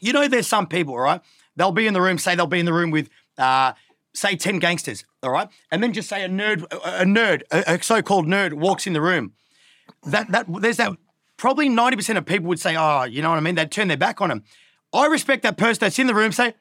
You 0.00 0.12
know, 0.12 0.26
there's 0.28 0.46
some 0.48 0.66
people, 0.66 0.96
right? 0.98 1.20
They'll 1.56 1.70
be 1.72 1.86
in 1.86 1.94
the 1.94 2.00
room, 2.00 2.18
say 2.18 2.34
they'll 2.34 2.46
be 2.46 2.58
in 2.58 2.66
the 2.66 2.72
room 2.72 2.90
with, 2.90 3.08
uh, 3.38 3.74
say, 4.12 4.34
10 4.34 4.58
gangsters, 4.58 5.04
all 5.22 5.30
right? 5.30 5.48
And 5.70 5.82
then 5.82 5.92
just 5.92 6.08
say 6.08 6.24
a 6.24 6.28
nerd, 6.28 6.62
a, 6.72 7.04
nerd, 7.04 7.42
a, 7.52 7.74
a 7.74 7.82
so 7.82 8.02
called 8.02 8.26
nerd 8.26 8.54
walks 8.54 8.86
in 8.88 8.92
the 8.92 9.00
room. 9.00 9.34
That, 10.04 10.30
that, 10.32 10.46
there's 10.60 10.76
that, 10.78 10.92
probably 11.36 11.68
90% 11.68 12.16
of 12.16 12.26
people 12.26 12.48
would 12.48 12.60
say, 12.60 12.76
oh, 12.76 13.04
you 13.04 13.22
know 13.22 13.30
what 13.30 13.36
I 13.36 13.40
mean? 13.40 13.54
They'd 13.54 13.70
turn 13.70 13.88
their 13.88 13.96
back 13.96 14.20
on 14.20 14.30
him. 14.30 14.44
I 14.92 15.06
respect 15.06 15.42
that 15.44 15.56
person 15.56 15.80
that's 15.80 15.98
in 15.98 16.06
the 16.06 16.14
room, 16.14 16.32
say, 16.32 16.54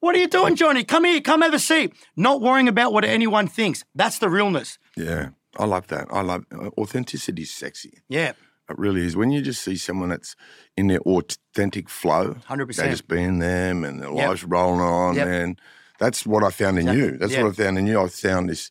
what 0.00 0.14
are 0.14 0.18
you 0.18 0.28
doing, 0.28 0.54
Johnny? 0.54 0.84
Come 0.84 1.04
here, 1.04 1.20
come 1.20 1.40
have 1.42 1.54
a 1.54 1.58
seat. 1.58 1.94
Not 2.14 2.40
worrying 2.40 2.68
about 2.68 2.92
what 2.92 3.04
anyone 3.04 3.48
thinks. 3.48 3.84
That's 3.94 4.18
the 4.18 4.28
realness. 4.28 4.78
Yeah, 4.96 5.30
I 5.58 5.64
love 5.64 5.86
that. 5.86 6.08
I 6.10 6.20
love 6.20 6.44
uh, 6.54 6.68
authenticity. 6.78 7.42
Is 7.42 7.50
sexy. 7.50 8.02
Yeah. 8.08 8.32
It 8.68 8.78
really 8.78 9.04
is. 9.04 9.16
When 9.16 9.30
you 9.30 9.40
just 9.42 9.62
see 9.62 9.76
someone 9.76 10.10
that's 10.10 10.36
in 10.76 10.88
their 10.88 11.00
authentic 11.00 11.88
flow, 11.88 12.36
100%. 12.48 12.76
They're 12.76 12.90
just 12.90 13.08
being 13.08 13.38
them 13.38 13.84
and 13.84 14.00
their 14.00 14.12
Yep. 14.12 14.28
lives 14.28 14.44
rolling 14.44 14.80
on, 14.80 15.16
Yep. 15.16 15.26
and 15.26 15.60
that's 15.98 16.26
what 16.26 16.44
I 16.44 16.50
found 16.50 16.78
in 16.78 16.88
you. 16.88 17.16
That's 17.18 17.36
what 17.36 17.46
I 17.46 17.52
found 17.52 17.78
in 17.78 17.86
you. 17.86 18.00
I 18.00 18.08
found 18.08 18.50
this 18.50 18.70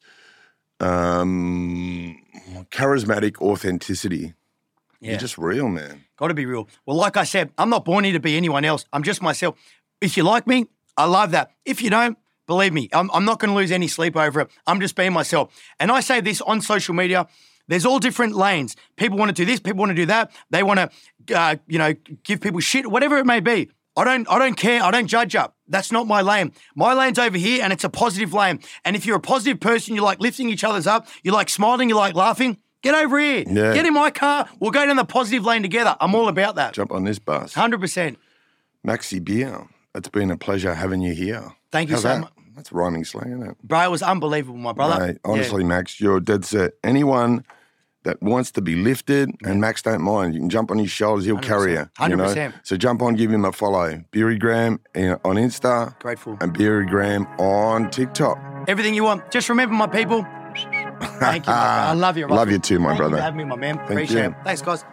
um, 0.84 2.22
charismatic 2.72 3.42
authenticity. 3.42 4.34
Yeah. 5.00 5.12
You're 5.12 5.20
just 5.20 5.38
real, 5.38 5.68
man. 5.68 6.06
Got 6.18 6.28
to 6.28 6.34
be 6.34 6.46
real. 6.46 6.68
Well, 6.86 6.98
like 6.98 7.18
I 7.18 7.24
said, 7.24 7.52
I'm 7.58 7.70
not 7.70 7.86
born 7.86 8.04
here 8.04 8.14
to 8.14 8.20
be 8.20 8.38
anyone 8.38 8.64
else. 8.64 8.86
I'm 8.94 9.04
just 9.04 9.22
myself. 9.22 9.58
If 10.00 10.16
you 10.18 10.24
like 10.24 10.48
me, 10.48 10.68
I 10.98 11.06
love 11.06 11.32
that. 11.32 11.52
If 11.66 11.82
you 11.82 11.90
don't, 11.90 12.18
believe 12.48 12.74
me, 12.74 12.90
I'm, 12.94 13.10
I'm 13.12 13.26
not 13.26 13.40
going 13.40 13.50
to 13.50 13.56
lose 13.56 13.72
any 13.72 13.88
sleep 13.88 14.16
over 14.16 14.42
it. 14.42 14.50
I'm 14.68 14.80
just 14.80 14.96
being 14.96 15.14
myself. 15.14 15.54
And 15.80 15.92
I 15.92 16.00
say 16.00 16.22
this 16.22 16.42
on 16.42 16.62
social 16.62 16.94
media. 16.94 17.28
There's 17.68 17.86
all 17.86 18.00
different 18.00 18.36
lanes. 18.36 18.76
People 18.98 19.18
want 19.18 19.30
to 19.30 19.34
do 19.34 19.46
this. 19.46 19.60
People 19.60 19.80
want 19.80 19.92
to 19.92 19.96
do 19.96 20.06
that. 20.08 20.32
They 20.50 20.64
want 20.64 20.80
to, 20.80 21.38
uh, 21.38 21.56
you 21.68 21.80
know, 21.80 21.94
give 22.24 22.42
people 22.42 22.60
shit, 22.60 22.88
whatever 22.88 23.18
it 23.18 23.26
may 23.26 23.40
be. 23.40 23.70
I 23.96 24.04
don't, 24.04 24.30
I 24.30 24.40
don't 24.40 24.56
care. 24.56 24.84
I 24.84 24.92
don't 24.92 25.08
judge 25.08 25.36
up. 25.36 25.56
That's 25.74 25.92
not 25.92 26.06
my 26.06 26.22
lane. 26.22 26.52
My 26.76 26.94
lane's 26.94 27.18
over 27.18 27.36
here, 27.36 27.64
and 27.64 27.74
it's 27.74 27.84
a 27.84 27.90
positive 27.90 28.32
lane. 28.32 28.60
And 28.86 28.96
if 28.96 29.08
you're 29.08 29.16
a 29.18 29.20
positive 29.20 29.60
person, 29.60 29.96
you 29.96 30.04
like 30.04 30.20
lifting 30.20 30.48
each 30.50 30.64
other's 30.64 30.86
up. 30.86 31.08
You 31.24 31.32
like 31.32 31.50
smiling. 31.50 31.90
You 31.90 31.96
like 31.96 32.14
laughing. 32.14 32.60
Get 32.84 32.94
over 32.94 33.18
here. 33.20 33.44
Yeah. 33.48 33.74
Get 33.74 33.88
in 33.88 33.94
my 33.96 34.12
car. 34.12 34.48
We'll 34.60 34.70
go 34.70 34.86
down 34.86 34.98
the 34.98 35.04
positive 35.04 35.46
lane 35.46 35.64
together. 35.64 35.96
I'm 36.00 36.14
all 36.14 36.28
about 36.28 36.56
that. 36.56 36.76
Jump 36.76 36.92
on 36.92 37.06
this 37.06 37.18
bus. 37.18 37.56
Hundred 37.56 37.82
percent. 37.82 38.20
Maxi 38.86 39.24
Beer, 39.24 39.68
it's 39.96 40.10
been 40.10 40.30
a 40.30 40.38
pleasure 40.38 40.76
having 40.76 41.02
you 41.02 41.16
here. 41.16 41.52
Thank 41.72 41.90
you 41.90 41.96
How's 41.96 42.04
so 42.04 42.10
that? 42.10 42.22
much. 42.22 42.34
That's 42.56 42.72
rhyming 42.72 43.04
slang, 43.04 43.32
isn't 43.32 43.44
it? 43.44 43.58
Bro, 43.64 43.82
it 43.82 43.90
was 43.90 44.04
unbelievable, 44.04 44.60
my 44.60 44.74
brother. 44.74 45.08
Mate, 45.08 45.18
honestly, 45.26 45.64
Max, 45.64 46.00
you're 46.00 46.20
dead 46.20 46.46
set. 46.46 46.74
Anyone 46.84 47.46
that 48.04 48.22
wants 48.22 48.52
to 48.52 48.62
be 48.62 48.76
lifted, 48.76 49.32
and 49.44 49.60
Max 49.62 49.82
don't 49.82 50.02
mind, 50.02 50.34
you 50.34 50.40
can 50.40 50.50
jump 50.50 50.72
on 50.72 50.78
his 50.78 50.92
shoulders, 50.92 51.26
he'll 51.26 51.38
carry 51.38 51.74
you. 51.74 51.90
you 52.02 52.16
know? 52.16 52.26
100%. 52.26 52.54
So 52.64 52.78
jump 52.78 53.02
on, 53.02 53.16
give 53.16 53.32
him 53.32 53.46
a 53.46 53.52
follow. 53.52 54.04
Beerygram 54.12 54.80
uh, 54.96 55.18
on 55.26 55.36
Insta 55.38 55.98
Grateful. 56.00 56.38
and 56.42 56.54
Beerygram 56.56 57.28
on 57.40 57.90
TikTok. 57.90 58.38
Everything 58.68 58.94
you 58.94 59.04
want. 59.04 59.30
Just 59.32 59.50
remember, 59.50 59.76
my 59.76 59.88
people. 59.88 60.24
Thank 61.20 61.48
you. 61.48 61.54
I 61.54 61.94
love 61.94 62.18
you. 62.18 62.28
Love 62.28 62.52
you 62.52 62.60
too, 62.60 62.80
my 62.80 62.90
Thank 62.90 62.98
brother. 63.00 63.16
You 63.16 63.18
for 63.18 63.24
having 63.24 63.38
me, 63.38 63.44
my 63.46 63.56
man. 63.56 63.78
Thank 63.78 63.90
Appreciate 63.92 64.24
you. 64.24 64.30
it. 64.30 64.36
Thanks, 64.44 64.62
guys. 64.62 64.86